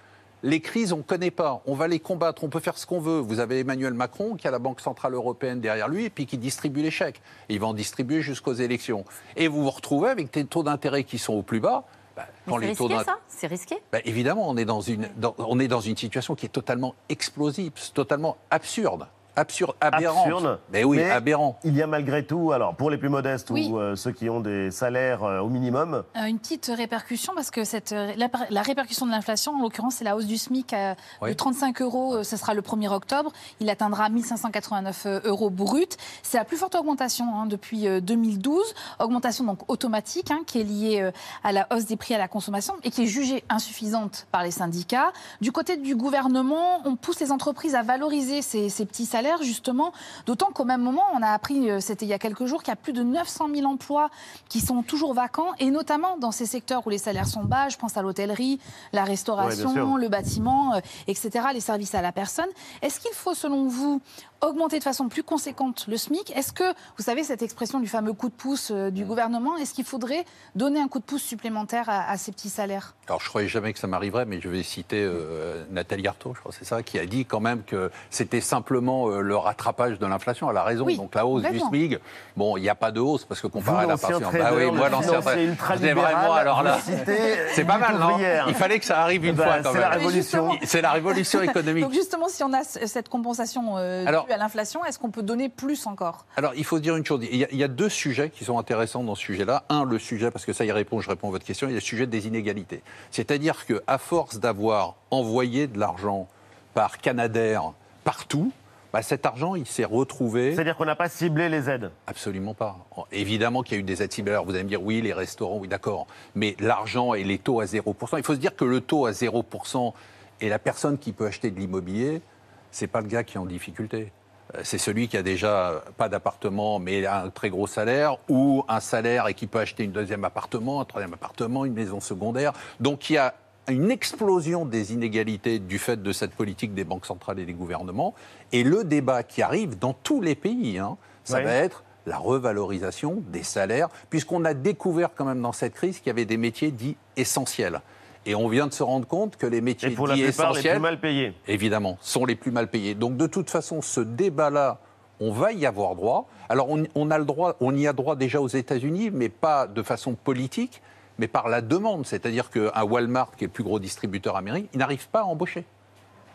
Les 0.43 0.61
crises, 0.61 0.95
on 0.95 0.99
ne 0.99 1.03
connaît 1.03 1.31
pas. 1.31 1.61
On 1.67 1.75
va 1.75 1.87
les 1.87 2.01
combattre. 2.01 2.45
On 2.45 2.49
peut 2.49 2.61
faire 2.61 2.79
ce 2.79 2.87
qu'on 2.87 2.99
veut. 3.01 3.19
Vous 3.21 3.41
avez 3.41 3.59
Emmanuel 3.61 3.93
Macron 3.93 4.37
qui 4.37 4.49
a 4.49 4.51
la 4.51 4.59
Banque 4.59 4.81
Centrale 4.81 5.13
Européenne 5.13 5.61
derrière 5.61 5.87
lui 5.89 6.07
et 6.07 6.11
puis 6.11 6.25
qui 6.25 6.39
distribue 6.39 6.81
les 6.81 6.91
chèques. 6.91 7.21
Et 7.51 7.55
il 7.55 7.61
va 7.61 7.67
en 7.67 7.75
distribuer 7.75 8.23
jusqu'aux 8.23 8.55
élections. 8.55 9.05
Et 9.37 9.49
vous 9.49 9.63
vous 9.63 9.71
retrouvez 9.71 10.09
avec 10.09 10.33
des 10.33 10.47
taux 10.47 10.63
d'intérêt 10.63 11.05
qui 11.05 11.19
sont 11.19 11.35
au 11.35 11.43
plus 11.43 11.61
bas. 11.61 11.85
Mais 12.17 12.23
quand 12.49 12.59
c'est 12.61 12.67
les 12.69 12.75
taux 12.75 12.87
risqué, 12.87 12.99
d'int- 12.99 13.05
ça? 13.13 13.19
C'est 13.29 13.47
risqué? 13.49 13.77
Ben, 13.93 14.01
évidemment, 14.07 14.49
on 14.49 14.57
est, 14.57 14.65
dans 14.65 14.81
une, 14.81 15.09
dans- 15.17 15.35
on 15.39 15.59
est 15.61 15.69
dans 15.69 15.81
une 15.81 15.97
situation 15.97 16.35
qui 16.35 16.47
est 16.47 16.51
totalement 16.51 16.95
explosive, 17.11 17.73
totalement 17.93 18.37
absurde. 18.51 19.07
Absurde, 19.37 19.75
aberrante. 19.81 20.27
Absurde. 20.27 20.59
Mais 20.73 20.85
oui, 20.85 20.97
Mais 20.99 21.11
aberrant. 21.11 21.59
Il 21.65 21.77
y 21.77 21.83
a 21.83 21.87
malgré 21.87 22.25
tout, 22.27 22.53
alors 22.53 22.75
pour 22.75 22.91
les 22.91 22.99
plus 22.99 23.09
modestes 23.09 23.51
Oui. 23.51 23.69
ou 23.71 23.79
euh, 23.79 23.97
ceux 23.97 24.13
qui 24.13 24.29
ont 24.29 24.41
des 24.41 24.71
salaires 24.71 25.23
euh, 25.25 25.41
au 25.41 25.49
minimum, 25.49 26.03
Euh, 26.17 26.25
Une 26.27 26.39
petite 26.39 26.71
répercussion, 26.75 27.33
parce 27.35 27.51
que 27.51 27.65
cette, 27.65 27.93
la, 27.93 28.29
la 28.51 28.63
répercussion 28.63 29.07
de 29.07 29.11
l'inflation, 29.11 29.53
en 29.55 29.63
l'occurrence, 29.63 29.97
c'est 29.97 30.05
la 30.05 30.17
hausse 30.17 30.27
du 30.27 30.37
SMIC 30.39 30.73
à, 30.73 30.97
Oui. 31.23 31.31
de 31.31 31.35
35 31.35 31.81
euros, 31.83 32.17
euh, 32.17 32.23
ce 32.23 32.37
sera 32.37 32.55
le 32.55 32.63
1er 32.63 32.89
octobre. 32.93 33.33
Il 33.61 33.71
atteindra 33.71 34.09
1589 34.09 35.07
euros 35.25 35.51
brut. 35.51 35.97
C'est 36.23 36.39
la 36.39 36.45
plus 36.45 36.57
forte 36.57 36.75
augmentation 36.75 37.25
hein, 37.35 37.47
depuis 37.47 37.87
euh, 37.87 38.01
2012. 38.01 38.63
Augmentation 38.99 39.45
donc 39.45 39.61
automatique, 39.71 40.31
hein, 40.31 40.41
qui 40.47 40.61
est 40.61 40.65
liée 40.65 41.01
euh, 41.03 41.11
à 41.45 41.53
la 41.53 41.67
hausse 41.73 41.87
des 41.87 41.97
prix 41.97 42.15
à 42.15 42.19
la 42.19 42.29
consommation 42.29 42.75
et 42.83 42.91
qui 42.91 43.03
est 43.03 43.07
jugée 43.07 43.45
insuffisante 43.49 44.27
par 44.33 44.43
les 44.43 44.51
syndicats. 44.51 45.13
Du 45.41 45.53
côté 45.53 45.77
du 45.77 45.95
gouvernement, 45.97 46.81
on 46.85 46.97
pousse 46.97 47.21
les 47.21 47.33
entreprises 47.33 47.75
à 47.75 47.83
valoriser 47.83 48.43
ces, 48.43 48.69
ces 48.69 48.87
petits 48.87 49.07
salaires, 49.07 49.20
justement, 49.43 49.93
d'autant 50.27 50.51
qu'au 50.53 50.65
même 50.65 50.83
moment, 50.83 51.05
on 51.15 51.23
a 51.23 51.29
appris, 51.29 51.71
euh, 51.71 51.81
c'était 51.81 52.07
il 52.07 52.09
y 52.09 52.13
a 52.15 52.19
quelques 52.19 52.47
jours, 52.47 52.63
qu'il 52.63 52.71
y 52.71 52.73
a 52.73 52.77
plus 52.77 52.93
de 52.93 53.03
900 53.03 53.49
000 53.55 53.67
emplois 53.67 54.11
qui 54.49 54.61
sont 54.61 54.83
toujours 54.83 55.15
vacants, 55.15 55.53
et 55.59 55.71
notamment 55.71 56.17
dans 56.19 56.33
ces 56.33 56.47
secteurs 56.47 56.87
où 56.87 56.91
les 56.91 56.99
salaires 56.99 57.27
sont 57.27 57.45
bas, 57.45 57.69
je 57.69 57.77
pense 57.77 57.97
à 57.97 58.03
l'hôtellerie, 58.03 58.61
la 58.93 59.03
Ouais, 59.03 59.09
restauration, 59.11 59.97
le 59.97 60.09
bâtiment, 60.09 60.75
euh, 60.75 60.81
etc., 61.07 61.47
les 61.55 61.61
services 61.61 61.95
à 61.95 62.03
la 62.03 62.13
personne. 62.13 62.49
Est-ce 62.83 63.01
qu'il 63.01 63.13
faut, 63.13 63.35
selon 63.35 63.67
vous, 63.67 64.01
augmenter 64.41 64.79
de 64.79 64.85
façon 64.85 65.09
plus 65.09 65.23
conséquente 65.23 65.87
le 65.89 65.97
SMIC? 65.97 66.31
Est-ce 66.37 66.53
que, 66.53 66.65
vous 66.97 67.05
savez, 67.05 67.25
cette 67.25 67.43
expression 67.43 67.81
du 67.81 67.89
fameux 67.89 68.13
coup 68.13 68.29
de 68.29 68.35
pouce 68.35 68.71
euh, 68.71 68.91
du 68.91 69.05
gouvernement, 69.05 69.57
est-ce 69.57 69.75
qu'il 69.75 69.85
faudrait 69.85 70.25
donner 70.55 70.81
un 70.81 70.89
coup 70.89 70.99
de 70.99 71.05
pouce 71.05 71.23
supplémentaire 71.23 71.89
à, 71.89 72.09
à 72.11 72.17
ces 72.17 72.33
petits 72.33 72.49
salaires? 72.49 72.95
Alors, 73.07 73.21
je 73.21 73.29
croyais 73.29 73.49
jamais 73.49 73.73
que 73.73 73.79
ça 73.79 73.87
m'arriverait, 73.87 74.25
mais 74.25 74.41
je 74.41 74.49
vais 74.49 74.63
citer 74.63 75.03
euh, 75.03 75.65
Nathalie 75.71 76.07
Arthaud, 76.07 76.35
je 76.35 76.41
crois 76.41 76.53
c'est 76.53 76.65
ça, 76.65 76.83
qui 76.83 76.99
a 76.99 77.07
dit 77.07 77.25
quand 77.25 77.41
même 77.41 77.63
que 77.63 77.91
c'était 78.11 78.41
simplement 78.41 79.10
euh, 79.11 79.21
le 79.21 79.37
rattrapage 79.37 79.99
de 79.99 80.07
l'inflation. 80.07 80.51
Elle 80.51 80.57
a 80.57 80.63
raison. 80.65 80.85
Oui, 80.85 80.97
Donc, 80.97 81.15
la 81.15 81.27
hausse 81.27 81.43
du. 81.43 81.59
SMIC, 81.61 81.99
bon, 82.37 82.57
il 82.57 82.63
n'y 82.63 82.69
a 82.69 82.75
pas 82.75 82.91
de 82.91 83.01
hausse 83.01 83.25
parce 83.25 83.41
que 83.41 83.47
vous, 83.47 83.53
comparé 83.53 83.79
à 83.79 83.83
la 83.83 83.89
l'ancien 83.95 84.21
partie. 84.21 84.39
trader, 84.39 84.57
oui, 84.67 84.71
moi, 84.71 84.89
l'ancien 84.89 85.21
vraiment, 85.21 86.33
alors 86.35 86.63
là. 86.63 86.79
vous 86.85 86.93
C'est 87.55 87.65
pas 87.65 87.79
mal, 87.79 87.99
non. 87.99 88.17
Il 88.49 88.55
fallait 88.55 88.79
que 88.79 88.85
ça 88.85 89.01
arrive 89.03 89.25
une 89.25 89.35
Bah, 89.35 89.45
fois 89.45 89.59
quand 89.63 89.73
c'est 89.73 89.81
la 89.81 89.91
même. 89.91 90.59
C'est 90.65 90.81
la 90.83 90.91
révolution 90.93 91.43
économique. 91.43 91.85
Donc 91.85 91.93
justement, 91.93 92.29
si 92.29 92.43
on 92.45 92.53
a 92.53 92.63
cette 92.65 93.09
compensation 93.09 93.77
euh, 93.79 94.05
Alors- 94.07 94.27
due 94.27 94.33
à 94.33 94.37
l'inflation, 94.37 94.85
est-ce 94.85 94.99
qu'on 94.99 95.11
peut 95.11 95.23
donner 95.23 95.49
plus 95.49 95.87
encore? 95.87 96.25
Alors, 96.37 96.53
il 96.57 96.65
faut 96.65 96.79
dire 96.79 96.97
une 96.97 97.05
chose. 97.05 97.21
Il 97.31 97.37
y, 97.37 97.45
a, 97.45 97.49
il 97.51 97.59
y 97.59 97.65
a 97.65 97.69
deux 97.69 97.89
sujets 97.89 98.31
qui 98.31 98.45
sont 98.45 98.59
intéressants 98.59 99.03
dans 99.05 99.15
ce 99.15 99.23
sujet-là. 99.23 99.65
Un, 99.69 99.85
le 99.85 99.99
sujet, 99.99 100.31
parce 100.31 100.45
que 100.45 100.53
ça 100.53 100.65
y 100.65 100.73
répond, 100.73 101.01
je 101.01 101.09
réponds 101.11 101.29
à 101.29 101.33
votre 101.33 101.45
question, 101.45 101.67
il 101.69 101.71
y 101.71 101.75
a 101.75 101.77
le 101.77 101.81
sujet 101.81 102.07
des 102.07 102.27
inégalités. 102.27 102.83
C'est-à-dire 103.11 103.67
qu'à 103.67 103.99
force 103.99 104.39
d'avoir 104.39 104.95
envoyé 105.11 105.67
de 105.67 105.79
l'argent 105.79 106.29
par 106.75 106.99
Canadair 106.99 107.73
partout, 108.05 108.53
bah, 108.93 109.03
cet 109.03 109.27
argent, 109.27 109.55
il 109.55 109.67
s'est 109.67 109.85
retrouvé. 109.85 110.55
c'est-à-dire 110.55 110.77
qu'on 110.77 110.85
n'a 110.85 110.97
pas 110.97 111.09
ciblé 111.09 111.49
les 111.49 111.71
aides. 111.71 111.91
Absolument 112.07 112.55
pas. 112.55 112.77
Évidemment 113.13 113.63
qu'il 113.63 113.75
y 113.75 113.77
a 113.77 113.81
eu 113.81 113.85
des 113.85 114.03
aides 114.03 114.13
ciblées. 114.13 114.33
Alors 114.33 114.45
vous 114.45 114.55
allez 114.55 114.65
me 114.65 114.69
dire, 114.69 114.83
oui, 114.83 115.01
les 115.01 115.13
restaurants, 115.13 115.59
oui, 115.59 115.69
d'accord. 115.69 116.07
Mais 116.35 116.57
l'argent 116.59 117.15
et 117.15 117.25
les 117.25 117.39
taux 117.39 117.61
à 117.61 117.65
0%, 117.65 118.19
il 118.19 118.25
faut 118.25 118.35
se 118.35 118.41
dire 118.41 118.57
que 118.57 118.65
le 118.65 118.81
taux 118.81 119.07
à 119.07 119.13
0% 119.13 119.93
et 120.41 120.49
la 120.49 120.59
personne 120.59 120.99
qui 120.99 121.13
peut 121.13 121.27
acheter 121.27 121.51
de 121.51 121.59
l'immobilier, 121.61 122.23
c'est 122.71 122.87
pas 122.87 123.01
le 123.01 123.07
gars 123.07 123.25
qui 123.25 123.37
est 123.37 123.41
en 123.41 123.47
difficulté. 123.47 124.13
Euh, 124.55 124.61
C'est 124.65 124.79
celui 124.79 125.09
qui 125.09 125.17
a 125.17 125.23
déjà 125.23 125.71
euh, 125.71 125.81
pas 125.97 126.09
d'appartement, 126.09 126.79
mais 126.79 127.07
un 127.07 127.31
très 127.31 127.51
gros 127.51 127.67
salaire, 127.67 128.17
ou 128.29 128.65
un 128.69 128.81
salaire 128.81 129.29
et 129.29 129.35
qui 129.35 129.47
peut 129.47 129.59
acheter 129.61 129.85
une 129.85 129.93
deuxième 129.93 130.25
appartement, 130.25 130.81
un 130.81 130.85
troisième 130.85 131.15
appartement, 131.15 131.65
une 131.65 131.75
maison 131.75 132.01
secondaire. 132.01 132.53
Donc 132.81 133.11
il 133.11 133.15
y 133.15 133.19
a 133.19 133.35
une 133.69 133.91
explosion 133.91 134.65
des 134.65 134.93
inégalités 134.93 135.59
du 135.59 135.79
fait 135.79 136.03
de 136.03 136.13
cette 136.13 136.33
politique 136.33 136.75
des 136.75 136.85
banques 136.85 137.07
centrales 137.07 137.39
et 137.39 137.45
des 137.45 137.53
gouvernements. 137.53 138.15
Et 138.53 138.65
le 138.65 138.85
débat 138.85 139.23
qui 139.23 139.43
arrive 139.43 139.79
dans 139.79 139.93
tous 139.93 140.21
les 140.21 140.35
pays, 140.35 140.79
hein, 140.79 140.97
ça 141.25 141.39
Oui. 141.39 141.45
va 141.45 141.53
être 141.53 141.85
la 142.07 142.19
revalorisation 142.19 143.23
des 143.29 143.43
salaires, 143.43 143.89
puisqu'on 144.09 144.45
a 144.45 144.55
découvert 144.55 145.11
quand 145.15 145.25
même 145.25 145.41
dans 145.43 145.53
cette 145.53 145.75
crise 145.75 145.99
qu'il 145.99 146.09
y 146.09 146.11
avait 146.11 146.25
des 146.25 146.37
métiers 146.37 146.71
dits 146.71 146.97
essentiels. 147.17 147.81
Et 148.27 148.35
on 148.35 148.49
vient 148.49 148.67
de 148.67 148.73
se 148.73 148.83
rendre 148.83 149.07
compte 149.07 149.37
que 149.37 149.47
les 149.47 149.61
métiers 149.61 149.91
Et 149.91 149.95
pour 149.95 150.07
la 150.07 150.15
plupart, 150.15 150.53
les 150.53 150.63
plus 150.63 150.79
mal 150.79 150.99
payés. 151.01 151.33
évidemment, 151.47 151.97
sont 152.01 152.25
les 152.27 152.35
plus 152.35 152.51
mal 152.51 152.69
payés. 152.69 152.95
Donc 152.95 153.17
de 153.17 153.27
toute 153.27 153.49
façon, 153.51 153.81
ce 153.83 154.01
débat-là, 154.01 154.79
on 155.21 155.33
va 155.33 155.53
y 155.53 155.65
avoir 155.67 155.95
droit. 155.95 156.27
Alors 156.49 156.71
on, 156.71 156.85
on 156.95 157.11
a 157.11 157.19
le 157.19 157.25
droit, 157.25 157.57
on 157.61 157.75
y 157.77 157.87
a 157.87 157.93
droit 157.93 158.17
déjà 158.17 158.41
aux 158.41 158.49
États-Unis, 158.49 159.11
mais 159.11 159.29
pas 159.29 159.67
de 159.67 159.83
façon 159.83 160.15
politique, 160.15 160.83
mais 161.19 161.29
par 161.29 161.49
la 161.49 161.61
demande. 161.61 162.07
C'est-à-dire 162.07 162.51
qu'un 162.51 162.83
Walmart, 162.83 163.33
qui 163.37 163.45
est 163.45 163.47
le 163.47 163.53
plus 163.53 163.65
gros 163.65 163.79
distributeur 163.79 164.37
américain, 164.37 164.67
il 164.73 164.79
n'arrive 164.79 165.09
pas 165.09 165.21
à 165.21 165.25
embaucher. 165.25 165.65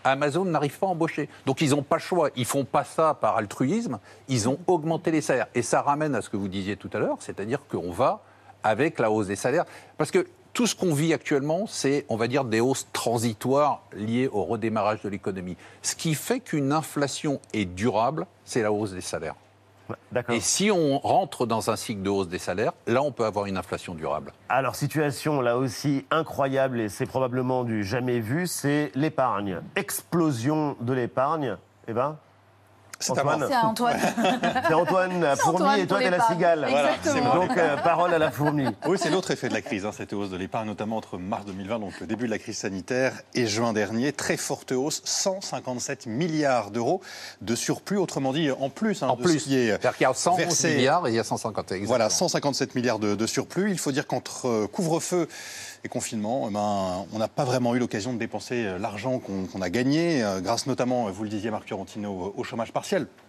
Amazon 0.05 0.45
n'arrive 0.45 0.77
pas 0.77 0.87
à 0.87 0.89
embaucher. 0.89 1.27
Donc 1.45 1.61
ils 1.61 1.71
n'ont 1.71 1.83
pas 1.83 1.97
le 1.97 2.01
choix. 2.01 2.29
Ils 2.35 2.45
font 2.45 2.63
pas 2.63 2.83
ça 2.83 3.13
par 3.13 3.37
altruisme. 3.37 3.99
Ils 4.29 4.47
ont 4.47 4.59
augmenté 4.67 5.11
les 5.11 5.21
salaires. 5.21 5.47
Et 5.55 5.61
ça 5.61 5.81
ramène 5.81 6.15
à 6.15 6.21
ce 6.21 6.29
que 6.29 6.37
vous 6.37 6.47
disiez 6.47 6.77
tout 6.77 6.89
à 6.93 6.99
l'heure, 6.99 7.17
c'est-à-dire 7.19 7.59
qu'on 7.67 7.91
va 7.91 8.21
avec 8.63 8.99
la 8.99 9.11
hausse 9.11 9.27
des 9.27 9.35
salaires. 9.35 9.65
Parce 9.97 10.11
que 10.11 10.27
tout 10.53 10.67
ce 10.67 10.75
qu'on 10.75 10.93
vit 10.93 11.13
actuellement, 11.13 11.67
c'est, 11.67 12.05
on 12.07 12.15
va 12.15 12.27
dire, 12.27 12.45
des 12.45 12.61
hausses 12.61 12.87
transitoires 12.93 13.81
liées 13.93 14.29
au 14.31 14.45
redémarrage 14.45 15.01
de 15.01 15.09
l'économie. 15.09 15.57
Ce 15.81 15.95
qui 15.95 16.13
fait 16.13 16.39
qu'une 16.39 16.71
inflation 16.71 17.41
est 17.51 17.65
durable, 17.65 18.25
c'est 18.45 18.61
la 18.61 18.71
hausse 18.71 18.91
des 18.91 19.01
salaires. 19.01 19.35
Et 20.29 20.39
si 20.39 20.71
on 20.71 20.99
rentre 20.99 21.45
dans 21.45 21.69
un 21.69 21.75
cycle 21.75 22.01
de 22.01 22.09
hausse 22.09 22.27
des 22.27 22.39
salaires, 22.39 22.73
là, 22.87 23.01
on 23.01 23.11
peut 23.11 23.25
avoir 23.25 23.45
une 23.45 23.57
inflation 23.57 23.93
durable. 23.93 24.33
Alors, 24.49 24.75
situation 24.75 25.41
là 25.41 25.57
aussi 25.57 26.05
incroyable, 26.11 26.79
et 26.79 26.89
c'est 26.89 27.05
probablement 27.05 27.63
du 27.63 27.83
jamais 27.83 28.19
vu, 28.19 28.47
c'est 28.47 28.91
l'épargne. 28.95 29.59
Explosion 29.75 30.75
de 30.81 30.93
l'épargne. 30.93 31.57
Eh 31.87 31.93
ben, 31.93 32.17
C'est 32.99 33.11
à 33.17 33.21
Antoine. 33.21 33.45
C'est 33.47 33.53
à 33.55 33.65
Antoine. 33.65 33.97
c'est 34.67 34.73
Antoine 34.73 35.21
la 35.21 35.35
C'est 35.35 35.41
fourmi 35.41 35.55
Antoine 35.57 35.79
et 35.79 35.87
toi 35.87 35.99
t'es 35.99 36.09
la 36.09 36.27
cigale. 36.27 36.67
Voilà. 36.69 37.33
Donc, 37.35 37.57
euh, 37.57 37.77
parole 37.77 38.13
à 38.13 38.17
la 38.17 38.31
fourmi. 38.31 38.65
Oui, 38.87 38.97
c'est 39.01 39.09
l'autre 39.09 39.31
effet 39.31 39.49
de 39.49 39.53
la 39.53 39.61
crise, 39.61 39.85
hein, 39.85 39.91
cette 39.95 40.13
hausse 40.13 40.29
de 40.29 40.37
l'épargne, 40.37 40.67
notamment 40.67 40.97
entre 40.97 41.17
mars 41.17 41.45
2020, 41.45 41.79
donc 41.79 41.99
le 41.99 42.07
début 42.07 42.25
de 42.25 42.31
la 42.31 42.37
crise 42.39 42.57
sanitaire, 42.57 43.13
et 43.33 43.47
juin 43.47 43.73
dernier. 43.73 44.13
Très 44.13 44.37
forte 44.37 44.71
hausse, 44.71 45.01
157 45.05 46.05
milliards 46.05 46.71
d'euros 46.71 47.01
de 47.41 47.55
surplus, 47.55 47.97
autrement 47.97 48.33
dit, 48.33 48.49
en 48.51 48.69
plus 48.69 49.03
hein, 49.03 49.09
En 49.09 49.15
de 49.15 49.23
plus, 49.23 49.39
ce 49.39 49.43
qui 49.45 49.57
est 49.57 49.67
c'est-à-dire 49.67 49.97
qu'il 49.97 50.03
y 50.03 50.09
a 50.09 50.13
111 50.13 50.39
versé- 50.39 50.75
milliards 50.75 51.07
et 51.07 51.11
il 51.11 51.15
y 51.15 51.19
a 51.19 51.23
150. 51.23 51.57
exactement. 51.71 51.87
Voilà, 51.87 52.09
157 52.09 52.75
milliards 52.75 52.99
de, 52.99 53.15
de 53.15 53.25
surplus. 53.27 53.71
Il 53.71 53.79
faut 53.79 53.91
dire 53.91 54.07
qu'entre 54.07 54.47
euh, 54.47 54.67
couvre-feu 54.67 55.27
et 55.83 55.87
confinement, 55.87 56.47
eh 56.49 56.53
ben, 56.53 57.05
on 57.13 57.19
n'a 57.19 57.27
pas 57.27 57.43
vraiment 57.43 57.75
eu 57.75 57.79
l'occasion 57.79 58.13
de 58.13 58.17
dépenser 58.17 58.65
euh, 58.65 58.79
l'argent 58.79 59.19
qu'on 59.19 59.45
qu'on 59.45 59.61
a 59.61 59.69
gagné, 59.69 60.23
euh, 60.23 60.39
grâce 60.41 60.65
notamment, 60.65 61.07
euh, 61.07 61.11
vous 61.11 61.23
le 61.23 61.29
disiez 61.29 61.51
Marc 61.51 61.67
Fiorentino, 61.67 62.33
au 62.35 62.43
chômage 62.43 62.71
partiel. 62.71 62.84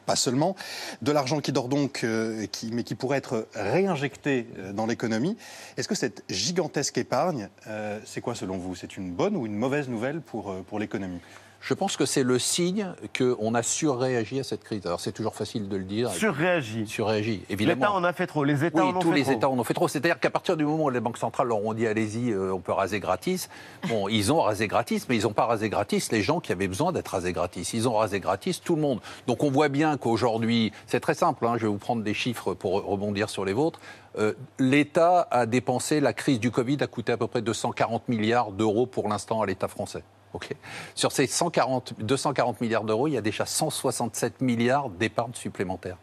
Pas 0.06 0.16
seulement, 0.16 0.54
de 1.02 1.12
l'argent 1.12 1.40
qui 1.40 1.52
dort 1.52 1.68
donc, 1.68 2.04
euh, 2.04 2.46
mais 2.72 2.84
qui 2.84 2.94
pourrait 2.94 3.18
être 3.18 3.48
réinjecté 3.54 4.46
euh, 4.56 4.72
dans 4.72 4.86
l'économie. 4.86 5.36
Est-ce 5.76 5.88
que 5.88 5.94
cette 5.94 6.22
gigantesque 6.30 6.96
épargne, 6.96 7.48
euh, 7.66 7.98
c'est 8.04 8.20
quoi 8.20 8.34
selon 8.34 8.56
vous? 8.56 8.74
C'est 8.74 8.96
une 8.96 9.10
bonne 9.10 9.36
ou 9.36 9.44
une 9.44 9.56
mauvaise 9.56 9.88
nouvelle 9.88 10.20
pour, 10.20 10.54
pour 10.68 10.78
l'économie? 10.78 11.20
Je 11.66 11.74
pense 11.74 11.96
que 11.96 12.06
c'est 12.06 12.22
le 12.22 12.38
signe 12.38 12.92
qu'on 13.18 13.52
a 13.54 13.62
surréagi 13.64 14.38
à 14.38 14.44
cette 14.44 14.62
crise. 14.62 14.86
Alors 14.86 15.00
c'est 15.00 15.10
toujours 15.10 15.34
facile 15.34 15.68
de 15.68 15.76
le 15.76 15.82
dire. 15.82 16.12
Surréagi. 16.12 16.86
Surréagi, 16.86 17.42
évidemment. 17.50 17.80
L'État 17.80 17.92
en 17.92 18.04
a 18.04 18.12
fait 18.12 18.28
trop. 18.28 18.44
Les 18.44 18.64
États 18.64 18.84
Oui, 18.84 18.92
en 18.92 18.96
ont 18.96 19.00
tous 19.00 19.10
fait 19.10 19.16
les 19.16 19.22
trop. 19.24 19.32
États 19.32 19.48
en 19.48 19.58
ont 19.58 19.64
fait 19.64 19.74
trop. 19.74 19.88
C'est-à-dire 19.88 20.20
qu'à 20.20 20.30
partir 20.30 20.56
du 20.56 20.64
moment 20.64 20.84
où 20.84 20.90
les 20.90 21.00
banques 21.00 21.18
centrales 21.18 21.48
leur 21.48 21.64
ont 21.64 21.74
dit 21.74 21.88
allez-y, 21.88 22.30
euh, 22.30 22.54
on 22.54 22.60
peut 22.60 22.70
raser 22.70 23.00
gratis, 23.00 23.48
bon, 23.88 24.06
ils 24.10 24.32
ont 24.32 24.42
rasé 24.42 24.68
gratis, 24.68 25.08
mais 25.08 25.16
ils 25.16 25.24
n'ont 25.24 25.32
pas 25.32 25.46
rasé 25.46 25.68
gratis 25.68 26.12
les 26.12 26.22
gens 26.22 26.38
qui 26.38 26.52
avaient 26.52 26.68
besoin 26.68 26.92
d'être 26.92 27.08
rasés 27.08 27.32
gratis. 27.32 27.72
Ils 27.72 27.88
ont 27.88 27.94
rasé 27.94 28.20
gratis 28.20 28.60
tout 28.60 28.76
le 28.76 28.82
monde. 28.82 29.00
Donc 29.26 29.42
on 29.42 29.50
voit 29.50 29.68
bien 29.68 29.96
qu'aujourd'hui, 29.96 30.70
c'est 30.86 31.00
très 31.00 31.14
simple, 31.14 31.44
hein, 31.46 31.54
je 31.56 31.62
vais 31.62 31.72
vous 31.72 31.78
prendre 31.78 32.04
des 32.04 32.14
chiffres 32.14 32.54
pour 32.54 32.74
rebondir 32.84 33.28
sur 33.28 33.44
les 33.44 33.52
vôtres. 33.52 33.80
Euh, 34.18 34.34
L'État 34.60 35.26
a 35.32 35.46
dépensé, 35.46 35.98
la 35.98 36.12
crise 36.12 36.38
du 36.38 36.52
Covid 36.52 36.78
a 36.82 36.86
coûté 36.86 37.10
à 37.10 37.16
peu 37.16 37.26
près 37.26 37.42
240 37.42 38.08
milliards 38.08 38.52
d'euros 38.52 38.86
pour 38.86 39.08
l'instant 39.08 39.42
à 39.42 39.46
l'État 39.46 39.66
français. 39.66 40.04
Sur 40.94 41.12
ces 41.12 41.26
140, 41.26 41.94
240 42.00 42.60
milliards 42.60 42.84
d'euros, 42.84 43.08
il 43.08 43.14
y 43.14 43.16
a 43.16 43.20
déjà 43.22 43.46
167 43.46 44.40
milliards 44.40 44.88
d'épargne 44.88 45.34
supplémentaire. 45.34 45.96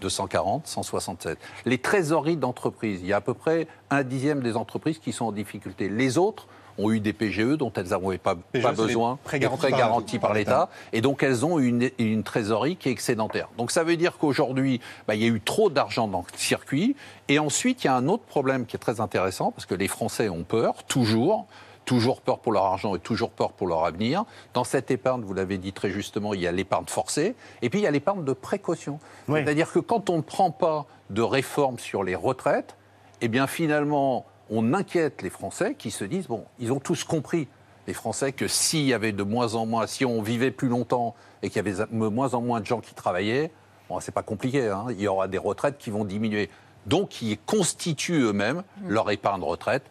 240, 0.00 0.66
167. 0.66 1.38
Les 1.64 1.78
trésoreries 1.78 2.36
d'entreprises, 2.36 3.00
il 3.00 3.06
y 3.06 3.12
a 3.12 3.16
à 3.16 3.20
peu 3.20 3.34
près 3.34 3.66
un 3.90 4.02
dixième 4.02 4.42
des 4.42 4.56
entreprises 4.56 4.98
qui 4.98 5.12
sont 5.12 5.26
en 5.26 5.32
difficulté. 5.32 5.88
Les 5.88 6.18
autres 6.18 6.46
ont 6.76 6.90
eu 6.90 6.98
des 6.98 7.12
PGE 7.12 7.56
dont 7.56 7.72
elles 7.76 7.86
n'avaient 7.86 8.18
pas, 8.18 8.34
les 8.52 8.60
besoin, 8.72 9.18
prêts 9.22 9.38
garantis 9.38 9.68
par- 9.70 9.78
garantis 9.78 10.18
par 10.18 10.30
par 10.30 10.34
l'État, 10.34 10.68
et 10.92 11.00
donc 11.00 11.22
elles 11.22 11.46
ont 11.46 11.60
une, 11.60 11.88
une 11.98 12.24
trésorerie 12.24 12.76
qui 12.76 12.88
est 12.88 12.92
excédentaire. 12.92 13.48
Donc 13.56 13.70
ça 13.70 13.84
veut 13.84 13.96
dire 13.96 14.18
qu'aujourd'hui, 14.18 14.80
bah, 15.06 15.14
il 15.14 15.22
y 15.22 15.24
a 15.24 15.28
eu 15.28 15.40
trop 15.40 15.70
d'argent 15.70 16.08
dans 16.08 16.24
le 16.32 16.38
circuit, 16.38 16.96
et 17.28 17.38
ensuite 17.38 17.84
il 17.84 17.86
y 17.86 17.90
a 17.90 17.94
un 17.94 18.08
autre 18.08 18.24
problème 18.24 18.66
qui 18.66 18.74
est 18.74 18.80
très 18.80 19.00
intéressant, 19.00 19.52
parce 19.52 19.66
que 19.66 19.74
les 19.76 19.86
Français 19.88 20.28
ont 20.28 20.42
peur, 20.42 20.82
toujours, 20.84 21.46
toujours 21.84 22.20
peur 22.20 22.38
pour 22.38 22.52
leur 22.52 22.64
argent 22.64 22.94
et 22.94 22.98
toujours 22.98 23.30
peur 23.30 23.52
pour 23.52 23.66
leur 23.66 23.84
avenir. 23.84 24.24
Dans 24.52 24.64
cette 24.64 24.90
épargne, 24.90 25.22
vous 25.22 25.34
l'avez 25.34 25.58
dit 25.58 25.72
très 25.72 25.90
justement, 25.90 26.34
il 26.34 26.40
y 26.40 26.46
a 26.46 26.52
l'épargne 26.52 26.86
forcée 26.86 27.34
et 27.62 27.70
puis 27.70 27.80
il 27.80 27.82
y 27.82 27.86
a 27.86 27.90
l'épargne 27.90 28.24
de 28.24 28.32
précaution. 28.32 28.98
Oui. 29.28 29.40
C'est-à-dire 29.42 29.72
que 29.72 29.78
quand 29.78 30.10
on 30.10 30.18
ne 30.18 30.22
prend 30.22 30.50
pas 30.50 30.86
de 31.10 31.22
réforme 31.22 31.78
sur 31.78 32.04
les 32.04 32.14
retraites, 32.14 32.76
eh 33.20 33.28
bien 33.28 33.46
finalement, 33.46 34.26
on 34.50 34.74
inquiète 34.74 35.22
les 35.22 35.30
Français 35.30 35.74
qui 35.74 35.90
se 35.90 36.04
disent, 36.04 36.26
bon, 36.26 36.44
ils 36.58 36.72
ont 36.72 36.80
tous 36.80 37.04
compris, 37.04 37.48
les 37.86 37.94
Français, 37.94 38.32
que 38.32 38.48
s'il 38.48 38.86
y 38.86 38.94
avait 38.94 39.12
de 39.12 39.22
moins 39.22 39.54
en 39.54 39.66
moins, 39.66 39.86
si 39.86 40.04
on 40.04 40.22
vivait 40.22 40.50
plus 40.50 40.68
longtemps 40.68 41.14
et 41.42 41.48
qu'il 41.48 41.56
y 41.56 41.60
avait 41.60 41.84
de 41.84 42.08
moins 42.08 42.34
en 42.34 42.40
moins 42.40 42.60
de 42.60 42.66
gens 42.66 42.80
qui 42.80 42.94
travaillaient, 42.94 43.50
bon, 43.88 44.00
c'est 44.00 44.12
pas 44.12 44.22
compliqué, 44.22 44.68
hein, 44.68 44.86
il 44.90 45.00
y 45.00 45.08
aura 45.08 45.28
des 45.28 45.38
retraites 45.38 45.78
qui 45.78 45.90
vont 45.90 46.04
diminuer. 46.04 46.48
Donc, 46.86 47.22
ils 47.22 47.38
constituent 47.38 48.22
eux-mêmes 48.22 48.62
leur 48.86 49.10
épargne 49.10 49.42
retraite. 49.42 49.84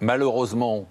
Malheureusement, 0.00 0.86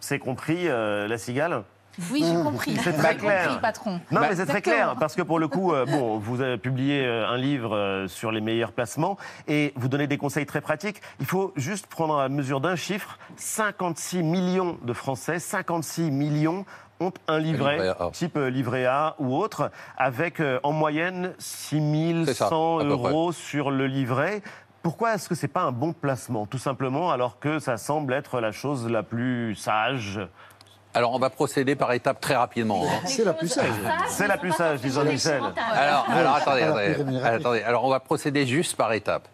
C'est 0.00 0.18
compris, 0.18 0.68
euh, 0.68 1.06
la 1.08 1.18
cigale 1.18 1.62
Oui, 2.10 2.24
j'ai 2.26 2.34
compris. 2.42 2.76
C'est 2.82 2.92
très 2.96 3.12
compris, 3.16 3.26
clair. 3.26 3.60
patron. 3.60 4.00
Non, 4.10 4.20
Bah, 4.20 4.26
mais 4.30 4.36
c'est 4.36 4.46
très 4.46 4.62
clair, 4.62 4.96
parce 4.98 5.14
que 5.14 5.22
pour 5.22 5.38
le 5.38 5.48
coup, 5.48 5.72
euh, 5.72 5.84
bon, 5.84 6.18
vous 6.18 6.40
avez 6.40 6.56
publié 6.58 7.04
euh, 7.04 7.28
un 7.28 7.36
livre 7.36 7.76
euh, 7.76 8.08
sur 8.08 8.32
les 8.32 8.40
meilleurs 8.40 8.72
placements 8.72 9.16
et 9.48 9.72
vous 9.76 9.88
donnez 9.88 10.06
des 10.06 10.18
conseils 10.18 10.46
très 10.46 10.60
pratiques. 10.60 11.00
Il 11.20 11.26
faut 11.26 11.52
juste 11.56 11.86
prendre 11.86 12.16
la 12.18 12.28
mesure 12.28 12.60
d'un 12.60 12.76
chiffre 12.76 13.18
56 13.36 14.22
millions 14.22 14.78
de 14.82 14.92
Français, 14.92 15.38
56 15.38 16.10
millions 16.10 16.64
ont 17.00 17.12
un 17.26 17.40
livret, 17.40 17.72
livret 17.78 17.88
A. 17.98 18.10
type 18.12 18.36
livret 18.38 18.84
A 18.86 19.16
ou 19.18 19.36
autre, 19.36 19.72
avec 19.96 20.38
euh, 20.38 20.60
en 20.62 20.70
moyenne 20.70 21.34
C'est 21.38 22.34
ça, 22.34 22.48
6100 22.48 22.78
à 22.78 22.82
peu 22.84 22.96
près. 22.96 23.10
euros 23.10 23.32
sur 23.32 23.72
le 23.72 23.86
livret. 23.88 24.40
Pourquoi 24.82 25.14
est-ce 25.14 25.28
que 25.28 25.34
c'est 25.34 25.48
pas 25.48 25.62
un 25.62 25.72
bon 25.72 25.92
placement, 25.92 26.46
tout 26.46 26.58
simplement, 26.58 27.10
alors 27.12 27.38
que 27.38 27.58
ça 27.60 27.76
semble 27.76 28.12
être 28.14 28.40
la 28.40 28.50
chose 28.52 28.88
la 28.88 29.02
plus 29.02 29.54
sage? 29.54 30.20
Alors 30.94 31.12
on 31.14 31.18
va 31.18 31.30
procéder 31.30 31.74
par 31.74 31.92
étapes 31.92 32.20
très 32.20 32.36
rapidement. 32.36 32.82
hein. 32.84 33.00
C'est 33.06 33.24
la 33.24 33.32
plus 33.32 33.48
sage. 33.48 33.66
C'est 34.08 34.26
la 34.26 34.36
plus 34.36 34.52
sage, 34.52 34.80
dit 34.80 34.90
Jean-Michel. 34.90 35.42
Alors, 35.72 36.06
alors 36.10 36.34
attendez, 36.34 36.62
attendez. 37.22 37.62
Alors 37.62 37.84
on 37.84 37.90
va 37.90 38.00
procéder 38.00 38.44
juste 38.46 38.76
par 38.76 38.92
étapes. 38.92 39.28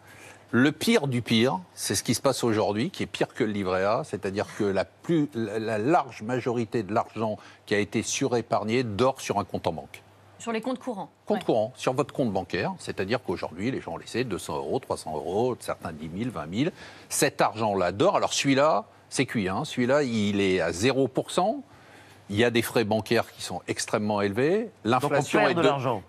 Le 0.51 0.73
pire 0.73 1.09
du 1.09 1.21
pire, 1.21 1.59
c'est 1.75 1.95
ce 1.95 2.03
qui 2.03 2.15
se 2.15 2.23
passe 2.23 2.43
aujourd'hui, 2.45 2.91
qui 2.91 3.03
est 3.03 3.07
pire 3.07 3.29
que 3.35 3.45
le 3.45 3.51
livret 3.53 3.85
A, 3.85 4.03
c'est-à-dire 4.05 4.47
que 4.57 4.65
la, 4.65 4.85
plus, 4.85 5.29
la 5.35 5.77
large 5.79 6.23
majorité 6.23 6.83
de 6.83 6.95
l'argent 6.95 7.37
qui 7.67 7.75
a 7.75 7.79
été 7.79 8.03
surépargné 8.03 8.83
dort 8.83 9.21
sur 9.21 9.39
un 9.39 9.45
compte 9.45 9.67
en 9.67 9.73
banque. 9.73 10.03
Sur 10.39 10.53
les 10.53 10.61
comptes 10.61 10.79
courants. 10.79 11.11
Compte 11.27 11.39
Ouais. 11.39 11.45
courant, 11.45 11.73
sur 11.77 11.93
votre 11.93 12.15
compte 12.15 12.33
bancaire, 12.33 12.73
c'est-à-dire 12.79 13.23
qu'aujourd'hui, 13.23 13.71
les 13.71 13.81
gens 13.81 13.93
ont 13.95 13.97
laissé 13.97 14.25
200 14.25 14.57
euros, 14.57 14.79
300 14.79 15.13
euros, 15.15 15.57
certains 15.59 15.93
10 15.93 16.11
000, 16.17 16.31
20 16.31 16.55
000. 16.65 16.71
Cet 17.09 17.41
argent-là 17.41 17.93
dort. 17.93 18.17
Alors 18.17 18.33
celui-là, 18.33 18.85
c'est 19.11 19.27
cuit. 19.27 19.49
Hein. 19.49 19.65
Celui-là, 19.65 20.03
il 20.03 20.41
est 20.41 20.61
à 20.61 20.71
0%. 20.71 21.63
Il 22.31 22.37
y 22.37 22.45
a 22.45 22.51
des 22.51 22.63
frais 22.63 22.85
bancaires 22.85 23.33
qui 23.33 23.43
sont 23.43 23.63
extrêmement 23.69 24.21
élevés. 24.21 24.71
L'inflation 24.85 25.49
est 25.49 25.55
de. 25.55 25.63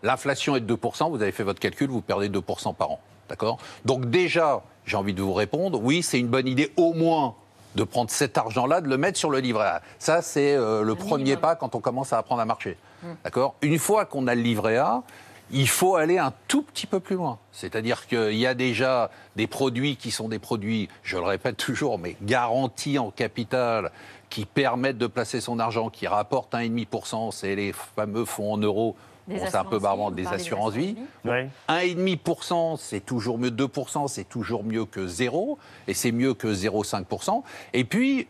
L'inflation 0.04 0.56
est 0.56 0.60
de 0.60 0.76
2%. 0.76 1.10
Vous 1.10 1.22
avez 1.22 1.32
fait 1.32 1.44
votre 1.44 1.60
calcul, 1.60 1.90
vous 1.90 2.02
perdez 2.02 2.30
2% 2.30 2.76
par 2.76 2.92
an. 2.92 3.00
D'accord? 3.30 3.58
Donc 3.86 4.10
déjà, 4.10 4.62
j'ai 4.86 4.98
envie 4.98 5.14
de 5.14 5.22
vous 5.22 5.34
répondre, 5.34 5.80
oui, 5.82 6.04
c'est 6.04 6.20
une 6.20 6.28
bonne 6.28 6.48
idée 6.48 6.72
au 6.78 6.94
moins 6.94 7.36
de 7.76 7.84
prendre 7.84 8.10
cet 8.10 8.38
argent-là, 8.38 8.82
de 8.82 8.90
le 8.90 8.98
mettre 8.98 9.18
sur 9.18 9.30
le 9.30 9.40
livret 9.40 9.68
A. 9.68 9.82
Ça, 10.00 10.22
c'est 10.22 10.56
euh, 10.56 10.82
le 10.82 10.96
premier 10.96 11.24
minimum. 11.24 11.42
pas 11.42 11.56
quand 11.56 11.76
on 11.76 11.80
commence 11.80 12.12
à 12.12 12.18
apprendre 12.18 12.42
à 12.42 12.46
marcher. 12.46 12.76
D'accord? 13.24 13.56
Une 13.62 13.80
fois 13.80 14.06
qu'on 14.06 14.28
a 14.28 14.36
le 14.36 14.42
livret 14.42 14.78
A, 14.78 15.04
il 15.52 15.68
faut 15.68 15.96
aller 15.96 16.18
un 16.18 16.34
tout 16.48 16.62
petit 16.62 16.86
peu 16.86 17.00
plus 17.00 17.16
loin. 17.16 17.40
C'est-à-dire 17.52 18.08
qu'il 18.08 18.36
y 18.36 18.46
a 18.46 18.54
déjà 18.54 19.10
des 19.36 19.48
produits 19.48 19.96
qui 19.96 20.12
sont 20.12 20.30
des 20.30 20.40
produits, 20.40 20.90
je 21.04 21.18
le 21.18 21.24
répète 21.24 21.58
toujours, 21.58 21.98
mais 21.98 22.16
garantis 22.22 23.00
en 23.00 23.12
capital, 23.12 23.92
qui 24.30 24.46
permettent 24.46 24.98
de 24.98 25.08
placer 25.08 25.42
son 25.42 25.60
argent, 25.60 25.90
qui 25.90 26.08
rapportent 26.08 26.54
1,5%, 26.54 27.32
c'est 27.32 27.56
les 27.56 27.74
fameux 27.74 28.26
fonds 28.26 28.54
en 28.54 28.58
euros. 28.58 28.96
Bon, 29.28 29.38
c'est 29.46 29.58
un 29.58 29.66
peu 29.66 29.78
barbant, 29.78 30.10
des 30.10 30.26
assurances-vie. 30.26 30.96
Oui. 31.24 31.50
1,5%, 31.68 32.78
c'est 32.78 33.06
toujours 33.06 33.38
mieux, 33.38 33.52
2%, 33.52 34.08
c'est 34.08 34.28
toujours 34.28 34.64
mieux 34.64 34.86
que 34.86 35.06
0, 35.06 35.60
et 35.88 35.94
c'est 35.94 36.12
mieux 36.12 36.34
que 36.34 36.48
0,5%. 36.48 37.44
Et 37.74 37.84
puis, 37.84 38.28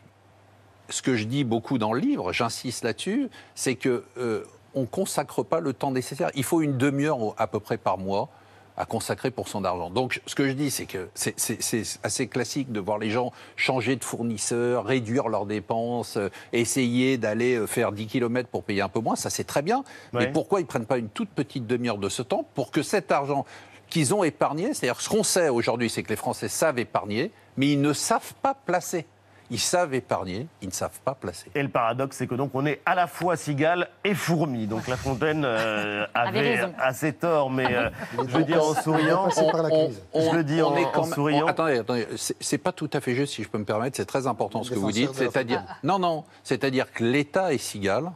ce 0.90 1.02
que 1.02 1.16
je 1.16 1.24
dis 1.24 1.44
beaucoup 1.44 1.78
dans 1.78 1.94
le 1.94 2.00
livre, 2.00 2.34
j'insiste 2.34 2.84
là-dessus, 2.84 3.30
c'est 3.56 3.76
que 3.76 4.04
euh, 4.18 4.44
on 4.76 4.86
consacre 4.86 5.44
pas 5.44 5.60
le 5.60 5.74
temps 5.74 5.92
nécessaire. 5.92 6.32
Il 6.36 6.44
faut 6.44 6.62
une 6.62 6.78
demi-heure 6.78 7.36
à 7.38 7.48
peu 7.48 7.60
près 7.60 7.78
par 7.78 7.98
mois 7.98 8.30
à 8.78 8.86
consacrer 8.86 9.30
pour 9.30 9.50
son 9.50 9.66
argent. 9.66 9.90
Donc, 9.90 10.22
ce 10.26 10.36
que 10.36 10.48
je 10.48 10.54
dis, 10.54 10.72
c'est 10.72 10.86
que 10.86 11.10
c'est- 11.14 12.00
assez 12.02 12.28
classique 12.28 12.72
de 12.72 12.80
voir 12.80 12.98
les 12.98 13.10
gens 13.10 13.34
changer 13.58 13.98
de 13.98 14.04
fournisseur, 14.06 14.86
réduire 14.86 15.28
leurs 15.28 15.46
dépenses, 15.46 16.16
euh, 16.16 16.30
essayer 16.54 17.18
d'aller 17.18 17.56
euh, 17.56 17.68
faire 17.68 17.92
10 17.92 18.08
km 18.08 18.48
pour 18.48 18.64
payer 18.64 18.80
un 18.82 18.88
peu 18.88 19.02
moins. 19.02 19.18
Ça, 19.18 19.30
c'est 19.30 19.44
très 19.44 19.62
bien. 19.62 19.80
Ouais. 20.14 20.20
Mais 20.20 20.28
pourquoi 20.32 20.62
ils 20.62 20.66
prennent 20.66 20.86
pas 20.86 20.98
une 20.98 21.10
toute 21.10 21.28
petite 21.30 21.68
demi-heure 21.68 21.98
de 21.98 22.08
ce 22.08 22.22
temps 22.22 22.46
pour 22.56 22.72
que 22.72 22.82
cet 22.82 23.12
argent 23.12 23.46
qu'ils 23.90 24.14
ont 24.14 24.24
épargné, 24.24 24.74
c'est-à-dire 24.74 25.02
ce 25.02 25.10
qu'on 25.10 25.24
sait 25.24 25.50
aujourd'hui, 25.50 25.90
c'est 25.90 26.04
que 26.04 26.10
les 26.10 26.16
Français 26.16 26.48
savent 26.48 26.80
épargner, 26.80 27.32
mais 27.58 27.68
ils 27.74 27.82
ne 27.82 27.92
savent 27.92 28.34
pas 28.42 28.54
placer. 28.54 29.06
Ils 29.52 29.60
savent 29.60 29.94
épargner, 29.96 30.48
ils 30.62 30.68
ne 30.68 30.74
savent 30.74 31.00
pas 31.04 31.16
placer. 31.16 31.50
Et 31.56 31.64
le 31.64 31.70
paradoxe, 31.70 32.18
c'est 32.18 32.28
que 32.28 32.36
donc 32.36 32.52
on 32.54 32.66
est 32.68 32.82
à 32.86 32.94
la 32.94 33.08
fois 33.08 33.36
cigale 33.36 33.90
et 34.04 34.14
fourmi. 34.14 34.68
Donc 34.68 34.88
La 34.88 34.96
Fontaine 34.96 35.44
euh, 35.44 36.06
Avait 36.14 36.40
avait 36.40 36.56
raison. 36.56 36.74
assez 36.78 37.14
tort, 37.14 37.50
mais 37.50 37.74
euh, 37.76 37.90
je 38.28 38.38
veux 38.38 38.44
dire 38.44 38.64
en 38.64 38.74
souriant. 38.76 39.30
par 39.52 39.64
la 39.64 39.70
crise. 39.70 40.04
Je 40.14 40.36
le 40.36 40.44
dis 40.44 40.62
en- 40.62 40.76
en 40.76 41.04
souriant. 41.04 41.48
attendez, 41.48 41.80
attendez, 41.80 42.08
c'est 42.40 42.58
pas 42.60 42.72
tout 42.72 42.90
à 42.94 43.02
fait 43.02 43.16
juste, 43.16 43.34
si 43.34 43.44
je 43.44 43.50
peux 43.50 43.58
me 43.58 43.66
permettre. 43.66 43.98
C'est 43.98 44.06
très 44.06 44.28
important 44.28 44.64
ce 44.64 44.70
que 44.70 44.76
vous 44.76 44.92
dites. 44.92 45.14
C'est-à-dire, 45.16 45.64
non, 45.84 45.98
non, 45.98 46.24
c'est-à-dire 46.44 46.92
que 46.94 47.04
l'État 47.04 47.52
est 47.54 47.58
cigale, 47.58 48.12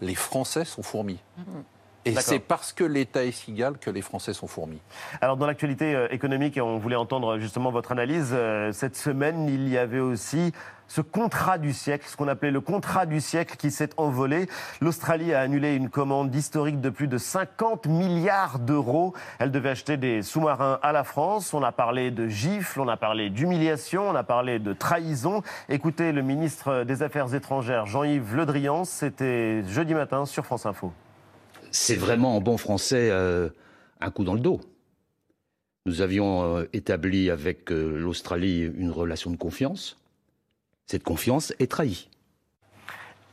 les 0.00 0.14
Français 0.16 0.64
sont 0.64 0.82
fourmis. 0.82 1.20
Et 2.06 2.14
c'est 2.20 2.38
parce 2.38 2.72
que 2.72 2.84
l'État 2.84 3.24
est 3.24 3.32
cigale 3.32 3.78
que 3.78 3.90
les 3.90 4.02
Français 4.02 4.32
sont 4.32 4.46
fourmis. 4.46 4.80
Alors 5.20 5.36
dans 5.36 5.46
l'actualité 5.46 5.94
euh, 5.94 6.06
économique, 6.10 6.56
et 6.56 6.60
on 6.60 6.78
voulait 6.78 6.96
entendre 6.96 7.38
justement 7.38 7.72
votre 7.72 7.90
analyse, 7.90 8.30
euh, 8.32 8.70
cette 8.70 8.96
semaine, 8.96 9.48
il 9.48 9.68
y 9.68 9.76
avait 9.76 9.98
aussi 9.98 10.52
ce 10.88 11.00
contrat 11.00 11.58
du 11.58 11.72
siècle, 11.72 12.06
ce 12.08 12.16
qu'on 12.16 12.28
appelait 12.28 12.52
le 12.52 12.60
contrat 12.60 13.06
du 13.06 13.20
siècle 13.20 13.56
qui 13.56 13.72
s'est 13.72 13.90
envolé. 13.96 14.48
L'Australie 14.80 15.34
a 15.34 15.40
annulé 15.40 15.74
une 15.74 15.90
commande 15.90 16.32
historique 16.32 16.80
de 16.80 16.90
plus 16.90 17.08
de 17.08 17.18
50 17.18 17.86
milliards 17.86 18.60
d'euros. 18.60 19.12
Elle 19.40 19.50
devait 19.50 19.70
acheter 19.70 19.96
des 19.96 20.22
sous-marins 20.22 20.78
à 20.82 20.92
la 20.92 21.02
France. 21.02 21.52
On 21.54 21.62
a 21.64 21.72
parlé 21.72 22.12
de 22.12 22.28
gifles, 22.28 22.80
on 22.80 22.88
a 22.88 22.96
parlé 22.96 23.30
d'humiliation, 23.30 24.08
on 24.08 24.14
a 24.14 24.22
parlé 24.22 24.60
de 24.60 24.72
trahison. 24.72 25.42
Écoutez 25.68 26.12
le 26.12 26.22
ministre 26.22 26.84
des 26.84 27.02
Affaires 27.02 27.34
étrangères, 27.34 27.86
Jean-Yves 27.86 28.36
Le 28.36 28.46
Drian, 28.46 28.84
c'était 28.84 29.64
jeudi 29.64 29.94
matin 29.94 30.24
sur 30.24 30.46
France 30.46 30.66
Info. 30.66 30.92
C'est 31.76 31.96
vraiment 31.96 32.36
en 32.36 32.40
bon 32.40 32.56
français 32.56 33.10
euh, 33.10 33.48
un 34.00 34.10
coup 34.10 34.24
dans 34.24 34.34
le 34.34 34.40
dos. 34.40 34.60
Nous 35.84 36.00
avions 36.00 36.56
euh, 36.56 36.68
établi 36.72 37.30
avec 37.30 37.70
euh, 37.70 37.98
l'Australie 37.98 38.62
une 38.76 38.90
relation 38.90 39.30
de 39.30 39.36
confiance. 39.36 39.98
Cette 40.86 41.04
confiance 41.04 41.52
est 41.58 41.70
trahie. 41.70 42.08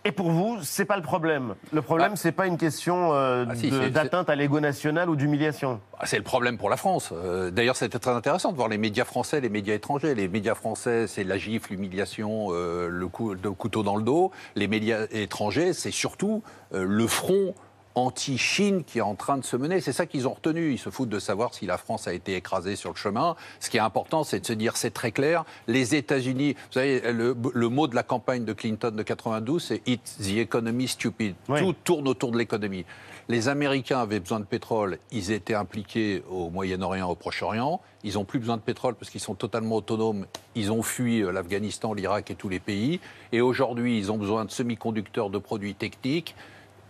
Et 0.05 0.11
pour 0.11 0.31
vous, 0.31 0.57
c'est 0.61 0.83
pas 0.83 0.97
le 0.97 1.01
problème. 1.01 1.55
Le 1.71 1.81
problème, 1.81 2.11
Ah. 2.13 2.17
c'est 2.17 2.33
pas 2.33 2.45
une 2.45 2.57
question 2.57 3.13
euh, 3.13 3.45
Ah, 3.47 3.55
si, 3.55 3.71
d'atteinte 3.89 4.29
à 4.29 4.35
l'ego 4.35 4.59
national 4.59 5.09
ou 5.09 5.15
d'humiliation. 5.15 5.79
Ah, 5.97 6.05
C'est 6.05 6.17
le 6.17 6.23
problème 6.23 6.57
pour 6.57 6.69
la 6.69 6.75
France. 6.75 7.11
Euh, 7.13 7.49
D'ailleurs, 7.51 7.77
c'était 7.77 7.99
très 7.99 8.11
intéressant 8.11 8.51
de 8.51 8.57
voir 8.57 8.67
les 8.67 8.77
médias 8.77 9.05
français, 9.05 9.39
les 9.39 9.47
médias 9.49 9.75
étrangers. 9.75 10.13
Les 10.13 10.27
médias 10.27 10.55
français, 10.55 11.07
c'est 11.07 11.23
la 11.23 11.37
gifle, 11.37 11.71
l'humiliation, 11.71 12.49
euh, 12.51 12.89
le, 12.89 13.07
coup, 13.07 13.33
le 13.33 13.51
couteau 13.51 13.81
dans 13.83 13.95
le 13.95 14.03
dos. 14.03 14.31
Les 14.55 14.67
médias 14.67 15.05
étrangers, 15.11 15.71
c'est 15.71 15.91
surtout 15.91 16.43
euh, 16.73 16.83
le 16.85 17.07
front 17.07 17.55
anti-Chine 17.95 18.83
qui 18.83 18.99
est 18.99 19.01
en 19.01 19.15
train 19.15 19.37
de 19.37 19.45
se 19.45 19.55
mener. 19.55 19.81
C'est 19.81 19.93
ça 19.93 20.05
qu'ils 20.05 20.27
ont 20.27 20.33
retenu. 20.33 20.73
Ils 20.73 20.79
se 20.79 20.89
foutent 20.89 21.09
de 21.09 21.19
savoir 21.19 21.53
si 21.53 21.65
la 21.65 21.77
France 21.77 22.07
a 22.07 22.13
été 22.13 22.35
écrasée 22.35 22.75
sur 22.75 22.91
le 22.91 22.95
chemin. 22.95 23.35
Ce 23.59 23.69
qui 23.69 23.77
est 23.77 23.81
important, 23.81 24.23
c'est 24.23 24.39
de 24.39 24.45
se 24.45 24.53
dire, 24.53 24.77
c'est 24.77 24.91
très 24.91 25.11
clair, 25.11 25.45
les 25.67 25.95
États-Unis, 25.95 26.53
vous 26.53 26.73
savez, 26.73 27.01
le, 27.11 27.35
le 27.53 27.69
mot 27.69 27.87
de 27.87 27.95
la 27.95 28.03
campagne 28.03 28.45
de 28.45 28.53
Clinton 28.53 28.91
de 28.91 29.03
92, 29.03 29.63
c'est 29.63 29.81
It's 29.87 30.17
the 30.17 30.37
economy 30.37 30.87
stupid. 30.87 31.35
Oui. 31.49 31.59
Tout 31.59 31.73
tourne 31.83 32.07
autour 32.07 32.31
de 32.31 32.37
l'économie. 32.37 32.85
Les 33.29 33.47
Américains 33.47 34.01
avaient 34.01 34.19
besoin 34.19 34.41
de 34.41 34.45
pétrole, 34.45 34.97
ils 35.11 35.31
étaient 35.31 35.53
impliqués 35.53 36.23
au 36.29 36.49
Moyen-Orient, 36.49 37.09
au 37.09 37.15
Proche-Orient. 37.15 37.79
Ils 38.03 38.15
n'ont 38.15 38.25
plus 38.25 38.39
besoin 38.39 38.57
de 38.57 38.61
pétrole 38.61 38.95
parce 38.95 39.09
qu'ils 39.09 39.21
sont 39.21 39.33
totalement 39.33 39.77
autonomes. 39.77 40.25
Ils 40.55 40.73
ont 40.73 40.81
fui 40.81 41.21
euh, 41.21 41.31
l'Afghanistan, 41.31 41.93
l'Irak 41.93 42.31
et 42.31 42.35
tous 42.35 42.49
les 42.49 42.59
pays. 42.59 42.99
Et 43.31 43.39
aujourd'hui, 43.39 43.97
ils 43.97 44.11
ont 44.11 44.17
besoin 44.17 44.43
de 44.43 44.51
semi-conducteurs, 44.51 45.29
de 45.29 45.37
produits 45.37 45.73
techniques. 45.73 46.35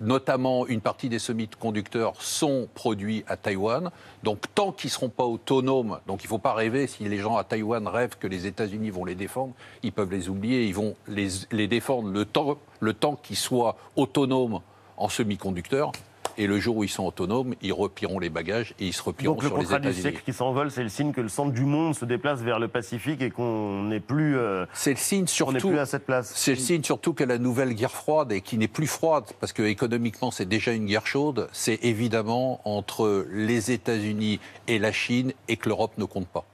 Notamment, 0.03 0.67
une 0.67 0.81
partie 0.81 1.07
des 1.07 1.17
semi-conducteurs 1.17 2.21
sont 2.21 2.67
produits 2.73 3.23
à 3.25 3.37
Taïwan. 3.37 3.89
Donc, 4.21 4.53
tant 4.53 4.73
qu'ils 4.73 4.89
ne 4.89 4.91
seront 4.91 5.07
pas 5.07 5.23
autonomes, 5.23 5.99
donc 6.07 6.23
il 6.23 6.25
ne 6.25 6.29
faut 6.29 6.39
pas 6.39 6.53
rêver, 6.53 6.87
si 6.87 7.05
les 7.05 7.19
gens 7.19 7.37
à 7.37 7.45
Taïwan 7.45 7.87
rêvent 7.87 8.17
que 8.19 8.27
les 8.27 8.45
États-Unis 8.45 8.89
vont 8.89 9.05
les 9.05 9.15
défendre, 9.15 9.53
ils 9.81 9.93
peuvent 9.93 10.11
les 10.11 10.27
oublier. 10.27 10.65
Ils 10.65 10.75
vont 10.75 10.97
les, 11.07 11.67
défendre 11.69 12.09
le 12.09 12.25
temps, 12.25 12.57
le 12.81 12.93
temps 12.93 13.15
qu'ils 13.15 13.37
soient 13.37 13.77
autonomes 13.95 14.59
en 14.97 15.07
semi-conducteurs. 15.07 15.93
Et 16.37 16.47
le 16.47 16.59
jour 16.59 16.77
où 16.77 16.83
ils 16.83 16.89
sont 16.89 17.05
autonomes, 17.05 17.53
ils 17.61 17.73
replieront 17.73 18.19
les 18.19 18.29
bagages 18.29 18.73
et 18.79 18.87
ils 18.87 18.93
se 18.93 19.01
replieront 19.03 19.35
Donc 19.35 19.43
le 19.43 19.49
sur 19.49 19.57
les 19.57 19.63
contrat 19.63 19.79
du 19.79 19.87
États-Unis. 19.87 20.01
siècle 20.01 20.21
qui 20.25 20.33
s'envole, 20.33 20.71
c'est 20.71 20.83
le 20.83 20.89
signe 20.89 21.11
que 21.11 21.21
le 21.21 21.29
centre 21.29 21.51
du 21.51 21.65
monde 21.65 21.95
se 21.95 22.05
déplace 22.05 22.41
vers 22.41 22.59
le 22.59 22.67
Pacifique 22.67 23.21
et 23.21 23.29
qu'on 23.29 23.83
n'est 23.83 23.99
plus, 23.99 24.37
euh, 24.37 24.65
C'est 24.73 24.91
le 24.91 24.97
signe 24.97 25.27
surtout. 25.27 25.69
plus 25.69 25.77
à 25.79 25.85
cette 25.85 26.05
place. 26.05 26.31
C'est 26.35 26.51
le 26.51 26.57
signe 26.59 26.83
surtout 26.83 27.13
que 27.13 27.23
la 27.23 27.37
nouvelle 27.37 27.73
guerre 27.73 27.91
froide, 27.91 28.31
et 28.31 28.41
qui 28.41 28.57
n'est 28.57 28.67
plus 28.67 28.87
froide, 28.87 29.25
parce 29.39 29.53
que 29.53 29.63
économiquement 29.63 30.31
c'est 30.31 30.47
déjà 30.47 30.71
une 30.71 30.85
guerre 30.85 31.05
chaude, 31.07 31.47
c'est 31.51 31.79
évidemment 31.83 32.61
entre 32.65 33.25
les 33.31 33.71
États-Unis 33.71 34.39
et 34.67 34.79
la 34.79 34.91
Chine, 34.91 35.33
et 35.47 35.57
que 35.57 35.69
l'Europe 35.69 35.91
ne 35.97 36.05
compte 36.05 36.27
pas. 36.27 36.45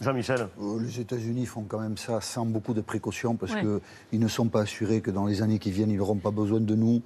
Jean-Michel. 0.00 0.48
Euh, 0.60 0.80
Les 0.80 1.00
États-Unis 1.00 1.46
font 1.46 1.62
quand 1.66 1.78
même 1.80 1.96
ça 1.96 2.20
sans 2.20 2.44
beaucoup 2.44 2.74
de 2.74 2.80
précautions 2.80 3.36
parce 3.36 3.52
Ouais. 3.54 3.62
qu'ils 4.10 4.18
ne 4.20 4.28
sont 4.28 4.48
pas 4.48 4.62
assurés 4.62 5.00
que 5.00 5.10
dans 5.10 5.24
les 5.26 5.40
années 5.40 5.58
qui 5.58 5.70
viennent, 5.70 5.90
ils 5.90 5.96
n'auront 5.98 6.16
pas 6.16 6.32
besoin 6.32 6.60
de 6.60 6.74
nous. 6.74 7.00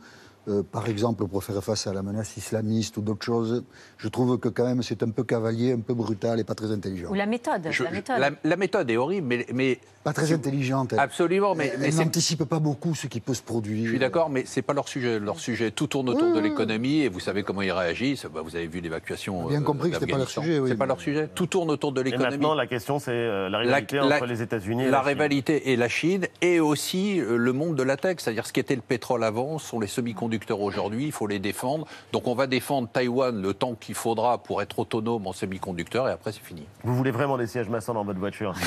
Euh, 0.49 0.63
par 0.63 0.89
exemple, 0.89 1.27
pour 1.27 1.45
faire 1.45 1.63
face 1.63 1.87
à 1.87 1.93
la 1.93 2.03
menace 2.03 2.37
islamiste 2.37 2.97
ou 2.97 3.03
d'autres 3.03 3.25
choses, 3.25 3.65
je 3.99 4.09
trouve 4.09 4.39
que 4.39 4.49
quand 4.49 4.65
même 4.65 4.83
c'est 4.83 5.03
un 5.03 5.11
peu 5.11 5.23
cavalier, 5.25 5.73
un 5.73 5.81
peu 5.81 5.93
brutal 5.95 6.41
et 6.41 6.45
pas 6.45 6.55
très 6.55 6.71
intelligent. 6.73 7.11
Ou 7.11 7.15
la 7.15 7.27
méthode. 7.27 7.67
Je- 7.71 7.85
la, 7.85 7.91
méthode. 7.91 8.19
la- 8.19 8.31
la 8.43 8.57
méthode 8.57 8.91
est 8.91 8.97
horrible, 8.97 9.27
mais, 9.27 9.47
mais- 9.53 9.79
Pas 10.05 10.13
très 10.15 10.33
intelligente. 10.33 10.95
elle. 10.95 11.01
absolument, 11.01 11.55
mais, 11.55 11.73
Elle 11.75 11.81
mais 11.81 11.91
c'est- 11.91 12.03
n'anticipe 12.03 12.45
pas 12.45 12.61
beaucoup 12.61 12.95
ce 12.95 13.09
qui 13.09 13.21
peut 13.21 13.35
se 13.35 13.43
produire. 13.43 13.85
je 13.85 13.91
suis 13.91 13.99
d'accord, 13.99 14.31
mais 14.31 14.45
c'est 14.47 14.63
pas 14.63 14.73
leur 14.73 14.89
sujet. 14.89 15.19
Leur 15.19 15.39
sujet, 15.39 15.71
tout 15.71 15.87
tourne 15.87 16.09
autour 16.09 16.33
de 16.33 16.41
l'économie, 16.41 17.01
et 17.01 17.09
vous 17.11 17.21
savez 17.21 17.43
comment 17.43 17.61
ils 17.61 17.73
réagissent. 17.73 18.25
Bah, 18.33 18.41
vous 18.43 18.57
avez 18.57 18.69
vu 18.69 18.81
l'évacuation. 18.81 19.49
Bien 19.49 19.61
euh, 19.61 19.65
compris 19.65 19.91
que 19.91 19.99
c'était 19.99 20.11
pas 20.11 20.17
leur 20.19 20.31
sujet, 20.31 20.61
oui. 20.61 20.71
C'est 20.71 20.77
pas 20.77 20.87
leur 20.87 21.01
sujet. 21.01 21.29
Tout 21.35 21.47
tourne 21.47 21.71
autour 21.71 21.93
de 21.93 22.01
l'économie. 22.01 22.31
maintenant, 22.31 22.55
la 22.55 22.67
question, 22.67 22.99
c'est 22.99 23.11
euh, 23.11 23.51
la 23.51 23.59
rivalité 23.59 23.97
La- 23.97 24.05
entre 24.07 24.21
la- 24.21 24.27
les 24.33 24.41
États-Unis 24.41 24.85
et 24.85 24.87
la 24.87 24.93
la, 24.93 24.99
Chine. 25.01 25.09
rivalité 25.09 25.73
et 25.73 25.77
la 25.77 25.89
Chine, 25.89 26.27
et 26.41 26.59
aussi 26.61 27.21
le 27.21 27.53
monde 27.53 27.75
de 27.77 27.83
la 27.83 27.99
tech, 27.99 28.17
c'est-à-dire 28.21 28.47
ce 28.47 28.53
qui 28.55 28.61
était 28.61 28.77
le 28.77 28.81
pétrole 28.83 29.25
avant, 29.25 29.59
sont 29.59 29.79
les 29.81 29.87
semi-conducteurs 29.89 30.38
aujourd'hui, 30.51 31.07
il 31.07 31.13
faut 31.13 31.27
les 31.27 31.39
défendre. 31.39 31.87
Donc 32.13 32.27
on 32.27 32.35
va 32.35 32.47
défendre 32.47 32.89
Taïwan 32.89 33.41
le 33.41 33.55
temps 33.55 33.75
qu'il 33.75 33.95
faudra 33.95 34.39
pour 34.39 34.63
être 34.63 34.79
autonome 34.79 35.27
en 35.27 35.33
semi-conducteurs, 35.33 36.09
et 36.09 36.13
après 36.13 36.33
c'est 36.33 36.43
fini. 36.45 36.67
Vous 36.85 36.95
voulez 36.95 37.11
vraiment 37.11 37.37
des 37.39 37.47
sièges 37.47 37.69
massants 37.69 37.95
dans 37.95 38.05
votre 38.05 38.19
voiture 38.19 38.55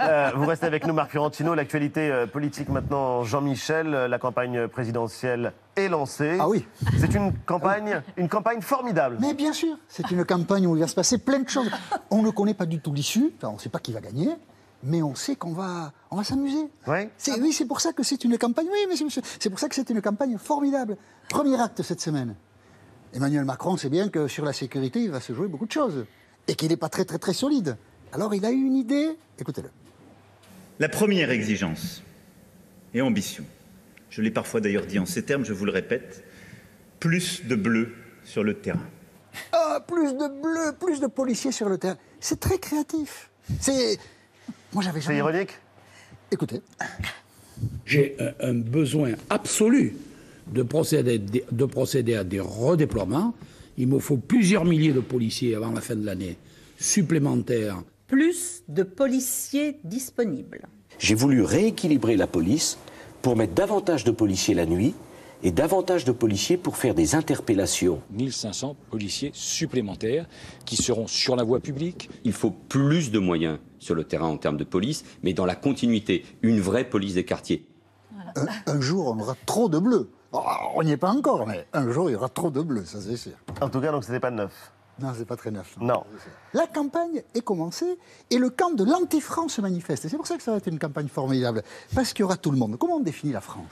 Euh, 0.00 0.30
Vous 0.36 0.46
restez 0.46 0.66
avec 0.66 0.86
nous, 0.86 0.94
Marc 0.94 1.10
Fiorentino. 1.10 1.54
L'actualité 1.54 2.10
euh, 2.10 2.26
politique 2.26 2.68
maintenant, 2.68 3.24
Jean-Michel. 3.24 3.94
Euh, 3.94 4.08
La 4.08 4.18
campagne 4.18 4.68
présidentielle 4.68 5.52
est 5.76 5.88
lancée. 5.88 6.36
Ah 6.40 6.48
oui. 6.48 6.66
C'est 6.98 7.14
une 7.14 7.32
campagne, 7.46 8.02
une 8.16 8.28
campagne 8.28 8.60
formidable. 8.60 9.18
Mais 9.20 9.34
bien 9.34 9.52
sûr, 9.52 9.76
c'est 9.88 10.10
une 10.10 10.24
campagne 10.24 10.66
où 10.66 10.76
il 10.76 10.80
va 10.80 10.86
se 10.88 10.94
passer 10.94 11.18
plein 11.18 11.40
de 11.40 11.48
choses. 11.48 11.70
On 12.10 12.22
ne 12.22 12.30
connaît 12.30 12.54
pas 12.54 12.66
du 12.66 12.80
tout 12.80 12.92
l'issue, 12.92 13.32
enfin, 13.36 13.48
on 13.48 13.54
ne 13.54 13.58
sait 13.60 13.68
pas 13.68 13.78
qui 13.78 13.92
va 13.92 14.00
gagner, 14.00 14.28
mais 14.82 15.02
on 15.02 15.14
sait 15.14 15.36
qu'on 15.36 15.52
va, 15.52 15.92
on 16.10 16.16
va 16.16 16.24
s'amuser. 16.24 16.68
Oui. 16.86 17.08
C'est- 17.16 17.40
Oui, 17.40 17.52
c'est 17.52 17.66
pour 17.66 17.80
ça 17.80 17.92
que 17.92 18.02
c'est 18.02 18.22
une 18.24 18.38
campagne. 18.38 18.66
Oui, 18.70 18.78
monsieur, 18.88 19.04
monsieur, 19.06 19.22
c'est 19.40 19.50
pour 19.50 19.58
ça 19.58 19.68
que 19.68 19.74
c'est 19.74 19.88
une 19.90 20.00
campagne 20.00 20.36
formidable. 20.38 20.96
Premier 21.28 21.60
acte 21.60 21.82
cette 21.82 22.00
semaine. 22.00 22.34
Emmanuel 23.14 23.44
Macron 23.44 23.76
sait 23.76 23.88
bien 23.88 24.08
que 24.08 24.28
sur 24.28 24.44
la 24.44 24.52
sécurité, 24.52 25.00
il 25.00 25.10
va 25.10 25.20
se 25.20 25.32
jouer 25.32 25.48
beaucoup 25.48 25.66
de 25.66 25.72
choses 25.72 26.06
et 26.46 26.54
qu'il 26.54 26.68
n'est 26.68 26.76
pas 26.76 26.88
très 26.88 27.04
très 27.04 27.18
très 27.18 27.32
solide. 27.32 27.76
Alors 28.12 28.34
il 28.34 28.44
a 28.44 28.50
eu 28.50 28.62
une 28.62 28.76
idée. 28.76 29.16
Écoutez-le. 29.38 29.70
La 30.78 30.88
première 30.88 31.30
exigence 31.30 32.02
et 32.94 33.00
ambition, 33.00 33.44
je 34.10 34.22
l'ai 34.22 34.30
parfois 34.30 34.60
d'ailleurs 34.60 34.86
dit 34.86 34.98
en 34.98 35.06
ces 35.06 35.24
termes, 35.24 35.44
je 35.44 35.52
vous 35.52 35.64
le 35.64 35.72
répète, 35.72 36.22
plus 37.00 37.44
de 37.46 37.54
bleu 37.56 37.92
sur 38.24 38.44
le 38.44 38.54
terrain. 38.54 38.86
Ah, 39.52 39.80
plus 39.86 40.12
de 40.14 40.28
bleus, 40.42 40.72
plus 40.78 41.00
de 41.00 41.06
policiers 41.06 41.52
sur 41.52 41.68
le 41.68 41.78
terrain. 41.78 41.96
C'est 42.20 42.40
très 42.40 42.58
créatif. 42.58 43.30
C'est. 43.60 43.98
Moi, 44.72 44.82
j'avais 44.82 45.00
C'est 45.00 45.06
jamais. 45.06 45.18
ironique 45.18 45.50
Écoutez. 46.30 46.60
J'ai 47.86 48.16
un, 48.20 48.50
un 48.50 48.54
besoin 48.54 49.12
absolu 49.30 49.96
de 50.52 50.62
procéder, 50.62 51.18
de 51.18 51.64
procéder 51.64 52.14
à 52.14 52.24
des 52.24 52.40
redéploiements. 52.40 53.34
Il 53.76 53.88
me 53.88 53.98
faut 53.98 54.16
plusieurs 54.16 54.64
milliers 54.64 54.92
de 54.92 55.00
policiers 55.00 55.54
avant 55.54 55.72
la 55.72 55.80
fin 55.80 55.94
de 55.96 56.04
l'année 56.04 56.36
supplémentaires. 56.78 57.82
plus 58.06 58.62
de 58.68 58.82
policiers 58.84 59.76
disponibles. 59.84 60.62
J'ai 60.98 61.14
voulu 61.14 61.42
rééquilibrer 61.42 62.16
la 62.16 62.26
police 62.26 62.78
pour 63.20 63.36
mettre 63.36 63.54
davantage 63.54 64.04
de 64.04 64.10
policiers 64.12 64.54
la 64.54 64.64
nuit 64.66 64.94
et 65.42 65.50
davantage 65.50 66.04
de 66.04 66.12
policiers 66.12 66.56
pour 66.56 66.76
faire 66.76 66.94
des 66.94 67.14
interpellations. 67.14 68.02
1500 68.10 68.76
policiers 68.90 69.30
supplémentaires 69.34 70.26
qui 70.64 70.76
seront 70.76 71.06
sur 71.06 71.36
la 71.36 71.44
voie 71.44 71.60
publique. 71.60 72.10
Il 72.24 72.32
faut 72.32 72.50
plus 72.50 73.10
de 73.10 73.18
moyens 73.18 73.58
sur 73.78 73.94
le 73.94 74.04
terrain 74.04 74.28
en 74.28 74.36
termes 74.36 74.56
de 74.56 74.64
police, 74.64 75.04
mais 75.22 75.32
dans 75.32 75.46
la 75.46 75.54
continuité, 75.54 76.24
une 76.42 76.60
vraie 76.60 76.84
police 76.88 77.14
des 77.14 77.24
quartiers. 77.24 77.66
Un, 78.36 78.46
un 78.66 78.80
jour, 78.80 79.08
on 79.08 79.20
aura 79.20 79.36
trop 79.46 79.68
de 79.68 79.78
bleus. 79.78 80.10
Oh, 80.32 80.42
on 80.74 80.82
n'y 80.82 80.92
est 80.92 80.96
pas 80.98 81.10
encore, 81.10 81.46
mais 81.46 81.66
un 81.72 81.90
jour, 81.90 82.10
il 82.10 82.12
y 82.12 82.16
aura 82.16 82.28
trop 82.28 82.50
de 82.50 82.60
bleus, 82.60 82.84
ça 82.84 83.00
c'est 83.00 83.16
sûr. 83.16 83.32
En 83.60 83.70
tout 83.70 83.80
cas, 83.80 83.92
donc 83.92 84.04
c'était 84.04 84.20
pas 84.20 84.30
neuf. 84.30 84.72
Non, 85.00 85.12
c'est 85.16 85.24
pas 85.24 85.36
très 85.36 85.52
neuf. 85.52 85.76
Non. 85.80 86.02
La 86.52 86.66
campagne 86.66 87.22
est 87.34 87.40
commencée 87.40 87.98
et 88.30 88.36
le 88.38 88.50
camp 88.50 88.72
de 88.74 88.82
l'anti-France 88.84 89.52
se 89.54 89.60
manifeste. 89.60 90.04
Et 90.04 90.08
c'est 90.08 90.16
pour 90.16 90.26
ça 90.26 90.36
que 90.36 90.42
ça 90.42 90.50
va 90.50 90.56
être 90.56 90.66
une 90.66 90.80
campagne 90.80 91.06
formidable. 91.06 91.62
Parce 91.94 92.12
qu'il 92.12 92.22
y 92.22 92.24
aura 92.24 92.36
tout 92.36 92.50
le 92.50 92.58
monde. 92.58 92.76
Comment 92.78 92.96
on 92.96 93.00
définit 93.00 93.32
la 93.32 93.40
France? 93.40 93.64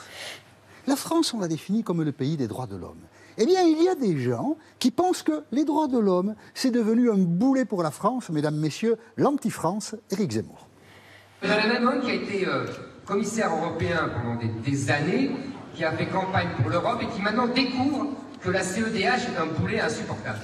La 0.87 0.97
France, 0.97 1.35
on 1.35 1.41
la 1.41 1.49
définit 1.49 1.83
comme 1.83 2.03
le 2.03 2.13
pays 2.13 2.37
des 2.37 2.47
droits 2.47 2.67
de 2.67 2.77
l'homme. 2.77 3.01
Eh 3.39 3.45
bien, 3.45 3.63
il 3.63 3.83
y 3.83 3.89
a 3.89 3.95
des 3.95 4.19
gens 4.19 4.57
qui 4.79 4.91
pensent 4.91 5.23
que 5.23 5.43
les 5.53 5.65
droits 5.65 5.89
de 5.89 5.99
l'homme, 5.99 6.35
c'est 6.55 6.71
devenu 6.71 7.11
un 7.11 7.19
boulet 7.19 7.65
pour 7.65 7.83
la 7.83 7.91
France, 7.91 8.31
mesdames, 8.31 8.57
messieurs, 8.57 8.97
l'anti-France, 9.17 9.97
Éric 10.11 10.33
Zemmour. 10.33 10.69
Même 11.43 11.87
homme 11.87 12.01
qui 12.01 12.11
a 12.11 12.15
été 12.15 12.47
euh, 12.47 12.67
commissaire 13.05 13.51
européen 13.55 14.11
pendant 14.15 14.39
des 14.65 14.91
années, 14.91 15.33
qui 15.75 15.85
a 15.85 15.93
fait 15.93 16.07
campagne 16.07 16.49
pour 16.61 16.71
l'Europe 16.71 17.01
et 17.03 17.07
qui 17.09 17.21
maintenant 17.21 17.49
découvre 17.49 18.07
que 18.41 18.51
la 18.51 18.63
CEDH 18.63 19.05
est 19.05 19.39
un 19.39 19.47
boulet 19.61 19.81
insupportable. 19.81 20.39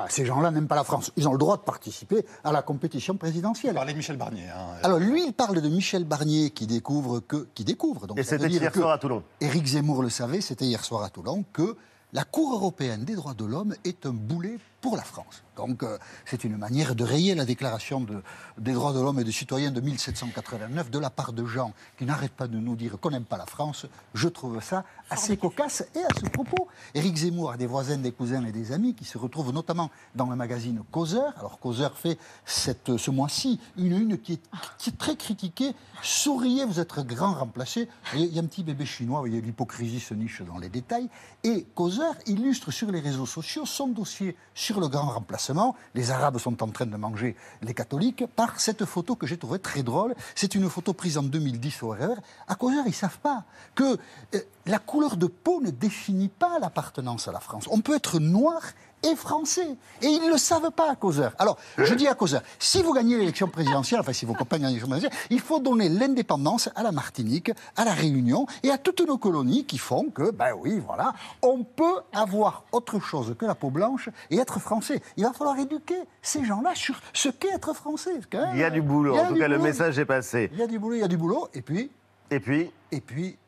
Ah, 0.00 0.06
ces 0.08 0.24
gens-là 0.24 0.52
n'aiment 0.52 0.68
pas 0.68 0.76
la 0.76 0.84
France. 0.84 1.10
Ils 1.16 1.26
ont 1.26 1.32
le 1.32 1.38
droit 1.38 1.56
de 1.56 1.62
participer 1.62 2.24
à 2.44 2.52
la 2.52 2.62
compétition 2.62 3.16
présidentielle. 3.16 3.74
Parlez 3.74 3.92
de 3.94 3.96
Michel 3.98 4.16
Barnier. 4.16 4.44
hein. 4.48 4.76
Alors 4.84 5.00
lui, 5.00 5.26
il 5.26 5.32
parle 5.32 5.60
de 5.60 5.68
Michel 5.68 6.04
Barnier 6.04 6.50
qui 6.50 6.68
découvre 6.68 7.18
que, 7.18 7.48
qui 7.54 7.64
découvre. 7.64 8.06
Donc 8.06 8.16
Et 8.18 8.22
c'était 8.22 8.48
hier 8.48 8.72
soir 8.72 8.92
à 8.92 8.98
Toulon. 8.98 9.24
Éric 9.40 9.66
Zemmour 9.66 10.02
le 10.02 10.08
savait, 10.08 10.40
c'était 10.40 10.66
hier 10.66 10.84
soir 10.84 11.02
à 11.02 11.10
Toulon 11.10 11.44
que 11.52 11.76
la 12.12 12.22
Cour 12.22 12.54
européenne 12.54 13.04
des 13.04 13.16
droits 13.16 13.34
de 13.34 13.44
l'homme 13.44 13.74
est 13.84 14.06
un 14.06 14.12
boulet 14.12 14.58
pour 14.80 14.96
la 14.96 15.02
France. 15.02 15.42
Donc 15.56 15.82
euh, 15.82 15.98
c'est 16.24 16.44
une 16.44 16.56
manière 16.56 16.94
de 16.94 17.02
rayer 17.02 17.34
la 17.34 17.44
déclaration 17.44 18.00
de- 18.00 18.22
des 18.58 18.72
droits 18.72 18.92
de 18.92 19.00
l'homme 19.00 19.18
et 19.18 19.24
des 19.24 19.32
citoyens 19.32 19.72
de 19.72 19.80
1789 19.80 20.88
de 20.90 20.98
la 21.00 21.10
part 21.10 21.32
de 21.32 21.44
gens 21.44 21.72
qui 21.98 22.04
n'arrêtent 22.04 22.32
pas 22.32 22.46
de 22.46 22.58
nous 22.58 22.76
dire 22.76 22.98
qu'on 23.00 23.10
n'aime 23.10 23.24
pas 23.24 23.36
la 23.36 23.46
France. 23.46 23.86
Je 24.14 24.28
trouve 24.28 24.62
ça 24.62 24.84
assez 25.10 25.36
cocasse. 25.36 25.84
Et 25.96 25.98
à 25.98 26.08
ce 26.20 26.26
propos, 26.30 26.68
Éric 26.94 27.16
Zemmour 27.16 27.50
a 27.50 27.56
des 27.56 27.66
voisins, 27.66 27.98
des 27.98 28.12
cousins 28.12 28.44
et 28.44 28.52
des 28.52 28.70
amis 28.70 28.94
qui 28.94 29.04
se 29.04 29.18
retrouvent 29.18 29.52
notamment 29.52 29.90
dans 30.14 30.30
le 30.30 30.36
magazine 30.36 30.80
Causeur. 30.92 31.32
Alors 31.38 31.58
Causeur 31.58 31.96
fait 31.98 32.18
cette, 32.44 32.96
ce 32.96 33.10
mois-ci 33.10 33.58
une 33.76 33.98
une 33.98 34.18
qui 34.18 34.34
est, 34.34 34.42
qui 34.78 34.90
est 34.90 34.98
très 34.98 35.16
critiquée. 35.16 35.74
Souriez, 36.02 36.64
vous 36.66 36.78
êtes 36.78 36.94
grand 37.00 37.34
remplacé. 37.34 37.88
Il 38.14 38.26
y 38.26 38.38
a 38.38 38.42
un 38.42 38.46
petit 38.46 38.62
bébé 38.62 38.86
chinois, 38.86 39.18
vous 39.20 39.26
voyez, 39.26 39.40
l'hypocrisie 39.40 39.98
se 39.98 40.14
niche 40.14 40.42
dans 40.42 40.58
les 40.58 40.68
détails. 40.68 41.08
Et 41.42 41.64
Causeur 41.74 42.14
illustre 42.26 42.70
sur 42.70 42.92
les 42.92 43.00
réseaux 43.00 43.26
sociaux 43.26 43.66
son 43.66 43.88
dossier 43.88 44.36
sur 44.54 44.67
le 44.76 44.88
grand 44.88 45.08
remplacement, 45.08 45.74
les 45.94 46.10
Arabes 46.10 46.38
sont 46.38 46.62
en 46.62 46.68
train 46.68 46.86
de 46.86 46.96
manger 46.96 47.36
les 47.62 47.74
catholiques, 47.74 48.24
par 48.36 48.60
cette 48.60 48.84
photo 48.84 49.16
que 49.16 49.26
j'ai 49.26 49.36
trouvée 49.36 49.58
très 49.58 49.82
drôle. 49.82 50.14
C'est 50.34 50.54
une 50.54 50.68
photo 50.68 50.92
prise 50.92 51.18
en 51.18 51.22
2010 51.22 51.82
au 51.82 51.90
RER. 51.90 52.14
À 52.46 52.54
Causeur, 52.54 52.84
ils 52.86 52.90
ne 52.90 52.94
savent 52.94 53.18
pas 53.18 53.44
que 53.74 53.98
euh, 54.34 54.40
la 54.66 54.78
couleur 54.78 55.16
de 55.16 55.26
peau 55.26 55.60
ne 55.60 55.70
définit 55.70 56.28
pas 56.28 56.58
l'appartenance 56.58 57.28
à 57.28 57.32
la 57.32 57.40
France. 57.40 57.64
On 57.70 57.80
peut 57.80 57.96
être 57.96 58.18
noir 58.18 58.60
et 59.02 59.14
français. 59.14 59.76
Et 60.02 60.06
ils 60.06 60.22
ne 60.22 60.30
le 60.30 60.38
savent 60.38 60.70
pas 60.70 60.90
à 60.90 60.96
causeur. 60.96 61.34
Alors, 61.38 61.58
je 61.76 61.94
dis 61.94 62.06
à 62.06 62.14
causeur, 62.14 62.42
si 62.58 62.82
vous 62.82 62.92
gagnez 62.92 63.16
l'élection 63.16 63.48
présidentielle, 63.48 64.00
enfin 64.00 64.12
si 64.12 64.24
vos 64.24 64.34
copains 64.34 64.58
gagnent 64.58 64.68
l'élection 64.68 64.88
présidentielle, 64.88 65.26
il 65.30 65.40
faut 65.40 65.60
donner 65.60 65.88
l'indépendance 65.88 66.68
à 66.74 66.82
la 66.82 66.92
Martinique, 66.92 67.52
à 67.76 67.84
la 67.84 67.92
Réunion 67.92 68.46
et 68.62 68.70
à 68.70 68.78
toutes 68.78 69.00
nos 69.06 69.18
colonies 69.18 69.64
qui 69.64 69.78
font 69.78 70.10
que, 70.10 70.30
ben 70.30 70.52
oui, 70.58 70.80
voilà, 70.84 71.12
on 71.42 71.64
peut 71.64 72.00
avoir 72.12 72.64
autre 72.72 73.00
chose 73.00 73.34
que 73.38 73.46
la 73.46 73.54
peau 73.54 73.70
blanche 73.70 74.08
et 74.30 74.38
être 74.38 74.58
français. 74.60 75.00
Il 75.16 75.24
va 75.24 75.32
falloir 75.32 75.58
éduquer 75.58 76.00
ces 76.22 76.44
gens-là 76.44 76.74
sur 76.74 77.00
ce 77.12 77.28
qu'est 77.28 77.54
être 77.54 77.74
français. 77.74 78.20
Quand 78.30 78.40
même, 78.40 78.50
Il 78.54 78.60
y 78.60 78.64
a 78.64 78.70
du 78.70 78.82
boulot, 78.82 79.16
a 79.16 79.22
en 79.22 79.28
tout 79.28 79.36
cas 79.36 79.48
le 79.48 79.58
message 79.58 79.98
est 79.98 80.04
passé. 80.04 80.50
Il 80.52 80.58
y 80.58 80.62
a 80.62 80.66
du 80.66 80.78
boulot, 80.78 80.96
il 80.96 81.00
y 81.00 81.04
a 81.04 81.08
du 81.08 81.16
boulot. 81.16 81.48
Et 81.54 81.62
puis, 81.62 81.90
Et 82.30 82.40
puis, 82.40 82.70
et 82.92 83.00
puis, 83.00 83.38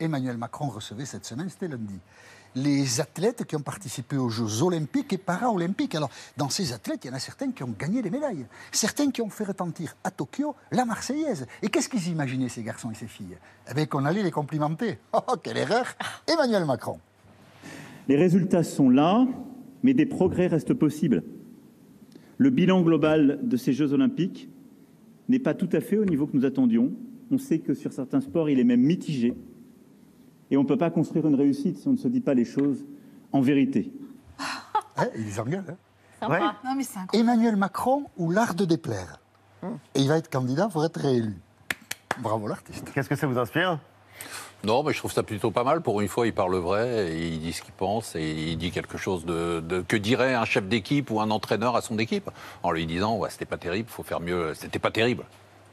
Emmanuel 0.00 0.36
Macron 0.36 0.68
recevait 0.68 1.06
cette 1.06 1.24
semaine, 1.24 1.48
c'était 1.48 1.68
lundi, 1.68 1.98
les 2.54 3.00
athlètes 3.00 3.44
qui 3.44 3.56
ont 3.56 3.62
participé 3.62 4.16
aux 4.16 4.28
Jeux 4.28 4.62
olympiques 4.62 5.12
et 5.12 5.18
paralympiques. 5.18 5.94
Alors, 5.94 6.10
dans 6.36 6.48
ces 6.48 6.72
athlètes, 6.72 7.00
il 7.04 7.08
y 7.08 7.10
en 7.10 7.16
a 7.16 7.18
certains 7.18 7.50
qui 7.52 7.62
ont 7.62 7.74
gagné 7.78 8.02
des 8.02 8.10
médailles, 8.10 8.46
certains 8.70 9.10
qui 9.10 9.22
ont 9.22 9.30
fait 9.30 9.44
retentir 9.44 9.94
à 10.04 10.10
Tokyo 10.10 10.54
la 10.70 10.84
Marseillaise. 10.84 11.46
Et 11.62 11.68
qu'est-ce 11.68 11.88
qu'ils 11.88 12.08
imaginaient, 12.08 12.48
ces 12.48 12.62
garçons 12.62 12.90
et 12.90 12.94
ces 12.94 13.06
filles? 13.06 13.36
Eh 13.70 13.74
bien, 13.74 13.86
qu'on 13.86 14.04
allait 14.04 14.22
les 14.22 14.30
complimenter. 14.30 14.98
Oh, 15.14 15.36
quelle 15.42 15.56
erreur 15.56 15.86
Emmanuel 16.26 16.64
Macron. 16.64 16.98
Les 18.08 18.16
résultats 18.16 18.64
sont 18.64 18.90
là, 18.90 19.24
mais 19.82 19.94
des 19.94 20.06
progrès 20.06 20.48
restent 20.48 20.74
possibles. 20.74 21.22
Le 22.38 22.50
bilan 22.50 22.82
global 22.82 23.38
de 23.42 23.56
ces 23.56 23.72
Jeux 23.72 23.92
olympiques 23.92 24.48
n'est 25.28 25.38
pas 25.38 25.54
tout 25.54 25.68
à 25.72 25.80
fait 25.80 25.96
au 25.96 26.04
niveau 26.04 26.26
que 26.26 26.36
nous 26.36 26.44
attendions. 26.44 26.92
On 27.30 27.38
sait 27.38 27.60
que 27.60 27.74
sur 27.74 27.92
certains 27.92 28.20
sports, 28.20 28.50
il 28.50 28.58
est 28.58 28.64
même 28.64 28.80
mitigé. 28.80 29.34
Et 30.52 30.56
on 30.58 30.62
ne 30.62 30.68
peut 30.68 30.76
pas 30.78 30.90
construire 30.90 31.26
une 31.26 31.34
réussite 31.34 31.78
si 31.78 31.88
on 31.88 31.92
ne 31.92 31.96
se 31.96 32.06
dit 32.08 32.20
pas 32.20 32.34
les 32.34 32.44
choses 32.44 32.84
en 33.32 33.40
vérité. 33.40 33.90
Ils 35.16 35.40
engueulent. 35.40 35.64
hein. 35.70 35.76
Sympa. 36.20 36.54
Non, 36.64 36.74
mais 36.76 36.84
c'est 36.84 36.98
incroyable. 36.98 37.30
Emmanuel 37.30 37.56
Macron 37.56 38.04
ou 38.18 38.30
l'art 38.30 38.54
de 38.54 38.64
déplaire. 38.66 39.18
Et 39.94 40.00
il 40.00 40.08
va 40.08 40.18
être 40.18 40.28
candidat 40.30 40.68
pour 40.68 40.84
être 40.84 41.00
réélu. 41.00 41.34
Bravo 42.20 42.46
l'artiste. 42.48 42.90
qu'est-ce 42.94 43.08
que 43.08 43.16
ça 43.16 43.26
vous 43.26 43.38
inspire? 43.38 43.78
Non, 44.64 44.82
mais 44.82 44.92
je 44.92 44.98
trouve 44.98 45.10
ça 45.12 45.22
plutôt 45.22 45.50
pas 45.50 45.64
mal. 45.64 45.80
Pour 45.80 46.00
une 46.00 46.08
fois, 46.08 46.26
il 46.26 46.34
parle 46.34 46.54
vrai, 46.56 47.12
et 47.16 47.28
il 47.28 47.40
dit 47.40 47.52
ce 47.52 47.62
qu'il 47.62 47.72
pense 47.72 48.14
et 48.14 48.30
il 48.52 48.58
dit 48.58 48.70
quelque 48.70 48.98
chose 48.98 49.24
de, 49.24 49.60
de- 49.60 49.80
que 49.80 49.96
dirait 49.96 50.34
un 50.34 50.44
chef 50.44 50.68
d'équipe 50.68 51.10
ou 51.10 51.20
un 51.20 51.30
entraîneur 51.30 51.74
à 51.76 51.80
son 51.80 51.98
équipe, 51.98 52.30
en 52.62 52.70
lui 52.72 52.86
disant 52.86 53.16
ouais, 53.16 53.30
c'était 53.30 53.44
pas 53.46 53.56
terrible, 53.56 53.88
faut 53.88 54.02
faire 54.04 54.20
mieux. 54.20 54.52
C'était 54.54 54.78
pas 54.78 54.90
terrible. 54.90 55.24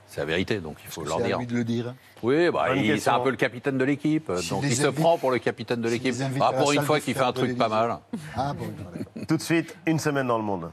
C'est 0.09 0.21
la 0.21 0.25
vérité, 0.25 0.59
donc 0.59 0.77
il 0.83 0.89
faut 0.89 1.03
leur 1.03 1.17
C'est 1.19 1.25
dire. 1.25 1.37
lui 1.37 1.45
de 1.45 1.53
le 1.53 1.63
dire. 1.63 1.93
Oui, 2.23 2.49
bah, 2.49 2.65
c'est 2.97 3.09
un 3.09 3.19
peu 3.19 3.29
le 3.29 3.35
capitaine 3.37 3.77
de 3.77 3.83
l'équipe, 3.83 4.31
S'il 4.39 4.49
donc 4.49 4.63
il 4.63 4.75
se 4.75 4.85
invite- 4.87 4.99
prend 4.99 5.17
pour 5.19 5.29
le 5.29 5.37
capitaine 5.37 5.81
de 5.81 5.87
l'équipe. 5.89 6.15
Ah, 6.41 6.51
pour 6.53 6.71
une 6.71 6.81
fois 6.81 6.99
qu'il 6.99 7.13
fait 7.13 7.21
un 7.23 7.31
truc 7.31 7.55
pas 7.57 7.69
mal. 7.69 7.97
Ah 8.35 8.53
bon. 8.53 8.65
Tout 9.27 9.37
de 9.37 9.41
suite, 9.41 9.75
une 9.85 9.99
semaine 9.99 10.25
dans 10.27 10.37
le 10.39 10.43
monde. 10.43 10.71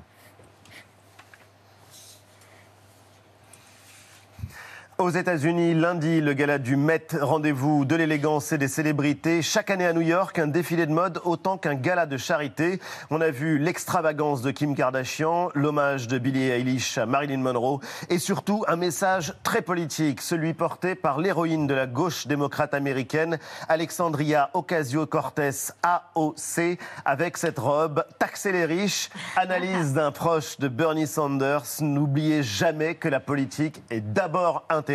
Aux 4.98 5.10
États-Unis, 5.10 5.74
lundi, 5.74 6.22
le 6.22 6.32
gala 6.32 6.56
du 6.56 6.74
Met, 6.74 7.08
rendez-vous 7.20 7.84
de 7.84 7.94
l'élégance 7.94 8.52
et 8.52 8.56
des 8.56 8.66
célébrités. 8.66 9.42
Chaque 9.42 9.68
année 9.68 9.84
à 9.84 9.92
New 9.92 10.00
York, 10.00 10.38
un 10.38 10.46
défilé 10.46 10.86
de 10.86 10.92
mode 10.92 11.20
autant 11.26 11.58
qu'un 11.58 11.74
gala 11.74 12.06
de 12.06 12.16
charité. 12.16 12.80
On 13.10 13.20
a 13.20 13.28
vu 13.30 13.58
l'extravagance 13.58 14.40
de 14.40 14.50
Kim 14.52 14.74
Kardashian, 14.74 15.50
l'hommage 15.54 16.08
de 16.08 16.16
Billie 16.16 16.48
Eilish 16.48 16.96
à 16.96 17.04
Marilyn 17.04 17.40
Monroe 17.40 17.80
et 18.08 18.18
surtout 18.18 18.64
un 18.68 18.76
message 18.76 19.34
très 19.42 19.60
politique, 19.60 20.22
celui 20.22 20.54
porté 20.54 20.94
par 20.94 21.20
l'héroïne 21.20 21.66
de 21.66 21.74
la 21.74 21.86
gauche 21.86 22.26
démocrate 22.26 22.72
américaine, 22.72 23.38
Alexandria 23.68 24.48
Ocasio-Cortez, 24.54 25.74
AOC, 25.82 26.78
avec 27.04 27.36
cette 27.36 27.58
robe 27.58 28.02
Taxer 28.18 28.52
les 28.52 28.64
riches, 28.64 29.10
analyse 29.36 29.92
d'un 29.92 30.10
proche 30.10 30.58
de 30.58 30.68
Bernie 30.68 31.06
Sanders. 31.06 31.64
N'oubliez 31.82 32.42
jamais 32.42 32.94
que 32.94 33.10
la 33.10 33.20
politique 33.20 33.82
est 33.90 34.00
d'abord 34.00 34.64
un 34.70 34.85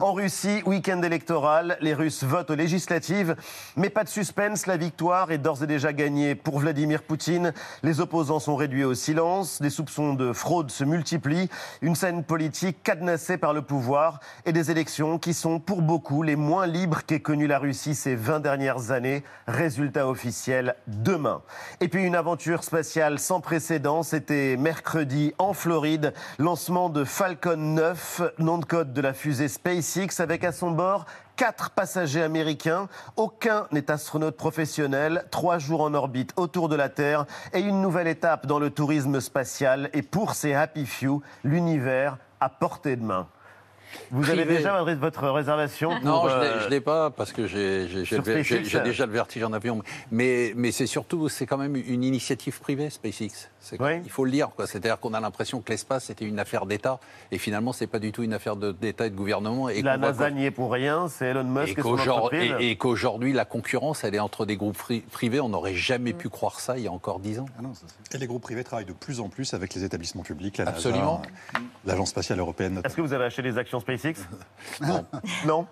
En 0.00 0.12
Russie, 0.12 0.62
week-end 0.66 1.00
électoral, 1.02 1.78
les 1.80 1.94
Russes 1.94 2.22
votent 2.22 2.50
aux 2.50 2.54
législatives, 2.54 3.34
mais 3.76 3.88
pas 3.88 4.04
de 4.04 4.08
suspense, 4.08 4.66
la 4.66 4.76
victoire 4.76 5.32
est 5.32 5.38
d'ores 5.38 5.62
et 5.62 5.66
déjà 5.66 5.92
gagnée 5.92 6.34
pour 6.34 6.58
Vladimir 6.58 7.02
Poutine. 7.02 7.52
Les 7.82 8.00
opposants 8.00 8.40
sont 8.40 8.56
réduits 8.56 8.84
au 8.84 8.94
silence, 8.94 9.62
des 9.62 9.70
soupçons 9.70 10.12
de 10.14 10.32
fraude 10.32 10.70
se 10.70 10.84
multiplient, 10.84 11.48
une 11.80 11.94
scène 11.94 12.24
politique 12.24 12.82
cadenassée 12.82 13.38
par 13.38 13.54
le 13.54 13.62
pouvoir 13.62 14.20
et 14.44 14.52
des 14.52 14.70
élections 14.70 15.18
qui 15.18 15.32
sont 15.32 15.60
pour 15.60 15.80
beaucoup 15.80 16.22
les 16.22 16.36
moins 16.36 16.66
libres 16.66 17.02
qu'ait 17.06 17.20
connu 17.20 17.46
la 17.46 17.58
Russie 17.58 17.94
ces 17.94 18.16
20 18.16 18.40
dernières 18.40 18.90
années. 18.90 19.24
Résultat 19.46 20.08
officiel 20.08 20.76
demain. 20.88 21.42
Et 21.80 21.88
puis 21.88 22.04
une 22.04 22.16
aventure 22.16 22.64
spatiale 22.64 23.18
sans 23.18 23.40
précédent, 23.40 24.02
c'était 24.02 24.56
mercredi 24.58 25.32
en 25.38 25.54
Floride, 25.54 26.12
lancement 26.38 26.90
de 26.90 27.04
Falcon 27.04 27.56
9, 27.56 28.22
nom 28.38 28.58
de 28.58 28.64
code 28.64 28.92
de 28.92 29.00
la 29.00 29.05
fusée 29.12 29.48
SpaceX, 29.48 30.20
avec 30.20 30.44
à 30.44 30.52
son 30.52 30.70
bord 30.70 31.06
quatre 31.36 31.70
passagers 31.70 32.22
américains. 32.22 32.88
Aucun 33.16 33.66
n'est 33.70 33.90
astronaute 33.90 34.36
professionnel. 34.36 35.24
Trois 35.30 35.58
jours 35.58 35.82
en 35.82 35.94
orbite 35.94 36.32
autour 36.36 36.68
de 36.68 36.76
la 36.76 36.88
Terre 36.88 37.26
et 37.52 37.60
une 37.60 37.82
nouvelle 37.82 38.08
étape 38.08 38.46
dans 38.46 38.58
le 38.58 38.70
tourisme 38.70 39.20
spatial. 39.20 39.90
Et 39.92 40.02
pour 40.02 40.34
ces 40.34 40.54
Happy 40.54 40.86
Few, 40.86 41.22
l'univers 41.44 42.18
à 42.40 42.48
portée 42.48 42.96
de 42.96 43.04
main. 43.04 43.28
Vous 44.10 44.30
avez 44.30 44.44
déjà 44.44 44.72
Madrid, 44.72 44.98
votre 44.98 45.28
réservation 45.28 45.90
pour, 45.96 46.04
Non, 46.04 46.28
je 46.28 46.34
euh, 46.34 46.64
ne 46.64 46.70
l'ai 46.70 46.80
pas 46.80 47.10
parce 47.10 47.32
que 47.32 47.46
j'ai 47.46 47.88
j'ai- 47.88 48.04
j'ai 48.04 48.16
sur 48.16 48.16
le 48.18 48.22
ver- 48.22 48.36
j'ai- 48.42 48.56
SpaceX, 48.56 48.70
j'ai 48.70 48.78
euh, 48.78 48.82
déjà 48.82 49.06
le 49.06 49.12
vertige 49.12 49.42
en 49.42 49.52
avion. 49.52 49.82
Mais, 50.10 50.52
mais 50.56 50.70
c'est 50.72 50.86
surtout, 50.86 51.28
c'est 51.28 51.46
quand 51.46 51.56
même 51.58 51.76
une 51.76 52.04
initiative 52.04 52.58
privée, 52.60 52.90
SpaceX. 52.90 53.48
C'est- 53.60 53.78
Il 54.04 54.10
faut 54.10 54.24
le 54.24 54.30
dire. 54.30 54.50
quoi. 54.54 54.66
C'est-à-dire 54.66 55.00
qu'on 55.00 55.12
a 55.14 55.20
l'impression 55.20 55.60
que 55.60 55.70
l'espace, 55.72 56.04
c'était 56.04 56.24
une 56.24 56.38
affaire 56.38 56.66
d'État. 56.66 57.00
Et 57.32 57.38
finalement, 57.38 57.72
c'est 57.72 57.88
pas 57.88 57.98
du 57.98 58.12
tout 58.12 58.22
une 58.22 58.32
affaire 58.34 58.54
de- 58.56 58.70
d'État 58.72 59.06
et 59.06 59.10
de 59.10 59.16
gouvernement. 59.16 59.68
Et 59.68 59.82
La 59.82 59.96
NASA 59.98 60.30
n'y 60.30 60.44
est 60.46 60.50
pour 60.52 60.70
rien, 60.72 61.08
c'est 61.08 61.26
Elon 61.26 61.42
Musk 61.44 61.70
et 61.70 61.74
qu'aujourd'hui- 61.74 62.52
et- 62.60 62.70
et 62.70 62.76
qu'aujourd'hui, 62.76 63.32
la 63.32 63.44
concurrence, 63.44 64.04
elle 64.04 64.14
est 64.14 64.20
entre 64.20 64.46
des 64.46 64.56
groupes 64.56 64.76
fri- 64.76 65.00
privés. 65.10 65.40
On 65.40 65.48
n'aurait 65.48 65.74
jamais 65.74 66.12
pu 66.12 66.28
croire 66.28 66.60
ça 66.60 66.78
il 66.78 66.84
y 66.84 66.88
a 66.88 66.92
encore 66.92 67.18
dix 67.18 67.40
ans. 67.40 67.46
Et 68.14 68.18
les 68.18 68.26
groupes 68.26 68.42
privés 68.42 68.62
travaillent 68.64 68.84
de 68.86 68.92
plus 68.92 69.20
en 69.20 69.28
plus 69.28 69.52
avec 69.54 69.74
les 69.74 69.82
établissements 69.84 70.22
publics, 70.22 70.58
la 70.58 70.66
NASA, 70.66 70.76
Absolument. 70.76 71.22
euh, 71.56 71.58
l'Agence 71.86 72.10
spatiale 72.10 72.38
européenne 72.38 72.74
notamment. 72.74 72.86
Est-ce 72.88 72.96
que 72.96 73.00
vous 73.02 73.12
avez 73.12 73.24
acheté 73.24 73.42
des 73.42 73.58
actions 73.58 73.80
SpaceX 73.86 74.26
Non. 75.46 75.66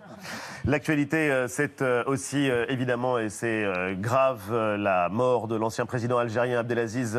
L'actualité, 0.66 1.30
euh, 1.30 1.46
c'est 1.46 1.82
euh, 1.82 2.04
aussi 2.06 2.48
euh, 2.48 2.64
évidemment, 2.70 3.18
et 3.18 3.28
c'est 3.28 3.66
grave, 3.98 4.54
la 4.54 5.08
mort 5.10 5.46
de 5.46 5.56
l'ancien 5.56 5.84
président 5.84 6.16
algérien 6.16 6.60
Abdelaziz 6.60 7.18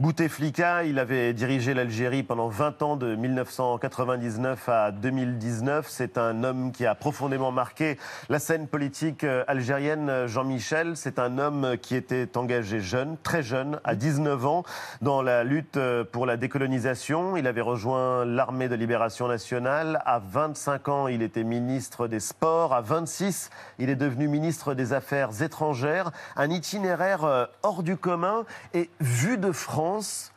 Bouteflika. 0.00 0.84
Il 0.84 0.98
avait 0.98 1.32
dirigé 1.32 1.74
l'Algérie 1.74 2.22
pendant 2.22 2.48
20 2.48 2.82
ans, 2.82 2.96
de 2.96 3.14
1999 3.14 4.68
à 4.68 4.90
2019. 4.90 5.86
C'est 5.88 6.18
un 6.18 6.42
homme 6.42 6.72
qui 6.72 6.86
a 6.86 6.94
profondément 6.94 7.52
marqué 7.52 7.98
la 8.28 8.38
scène 8.38 8.66
politique 8.66 9.24
algérienne. 9.46 10.26
Jean-Michel, 10.26 10.96
c'est 10.96 11.18
un 11.18 11.38
homme 11.38 11.76
qui 11.80 11.94
était 11.94 12.36
engagé 12.36 12.80
jeune, 12.80 13.16
très 13.22 13.42
jeune, 13.42 13.80
à 13.84 13.94
19 13.94 14.46
ans, 14.46 14.64
dans 15.00 15.22
la 15.22 15.44
lutte 15.44 15.78
pour 16.12 16.26
la 16.26 16.36
décolonisation. 16.36 17.36
Il 17.36 17.46
avait 17.46 17.60
rejoint 17.60 18.24
l'armée 18.24 18.68
de 18.68 18.74
libération 18.74 19.28
nationale. 19.28 20.02
À 20.06 20.18
25 20.30 20.88
ans, 20.88 21.08
il 21.08 21.22
était 21.22 21.42
ministre 21.42 22.06
des 22.06 22.20
Sports. 22.20 22.72
À 22.72 22.80
26, 22.80 23.50
il 23.80 23.90
est 23.90 23.96
devenu 23.96 24.28
ministre 24.28 24.74
des 24.74 24.92
Affaires 24.92 25.42
étrangères. 25.42 26.12
Un 26.36 26.50
itinéraire 26.50 27.24
euh, 27.24 27.46
hors 27.64 27.82
du 27.82 27.96
commun. 27.96 28.44
Et 28.72 28.90
vu 29.00 29.38
de 29.38 29.50
France, 29.50 30.32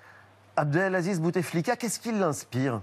Abdelaziz 0.56 1.22
Bouteflika, 1.22 1.76
qu'est-ce 1.76 2.00
qui 2.00 2.12
l'inspire? 2.12 2.82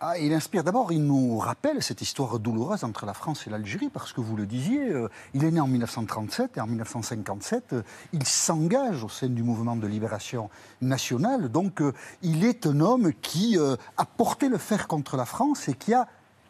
Ah, 0.00 0.16
il 0.16 0.32
inspire 0.32 0.62
d'abord, 0.62 0.92
il 0.92 1.04
nous 1.04 1.38
rappelle 1.38 1.82
cette 1.82 2.02
histoire 2.02 2.38
douloureuse 2.38 2.84
entre 2.84 3.04
la 3.04 3.14
France 3.14 3.48
et 3.48 3.50
l'Algérie, 3.50 3.88
parce 3.88 4.12
que 4.12 4.20
vous 4.20 4.36
le 4.36 4.46
disiez, 4.46 4.92
euh, 4.92 5.08
il 5.34 5.42
est 5.42 5.50
né 5.50 5.58
en 5.58 5.66
1937 5.66 6.56
et 6.56 6.60
en 6.60 6.68
1957, 6.68 7.72
euh, 7.72 7.82
il 8.12 8.24
s'engage 8.24 9.02
au 9.02 9.08
sein 9.08 9.26
du 9.26 9.42
mouvement 9.42 9.74
de 9.74 9.88
libération 9.88 10.50
nationale. 10.80 11.48
Donc, 11.48 11.82
euh, 11.82 11.92
il 12.22 12.44
est 12.44 12.64
un 12.66 12.78
homme 12.78 13.12
qui 13.22 13.58
euh, 13.58 13.74
a 13.96 14.04
porté 14.04 14.48
le 14.48 14.58
fer 14.58 14.86
contre 14.86 15.16
la 15.16 15.24
France 15.24 15.68
et 15.68 15.74
qui 15.74 15.94
a 15.94 16.06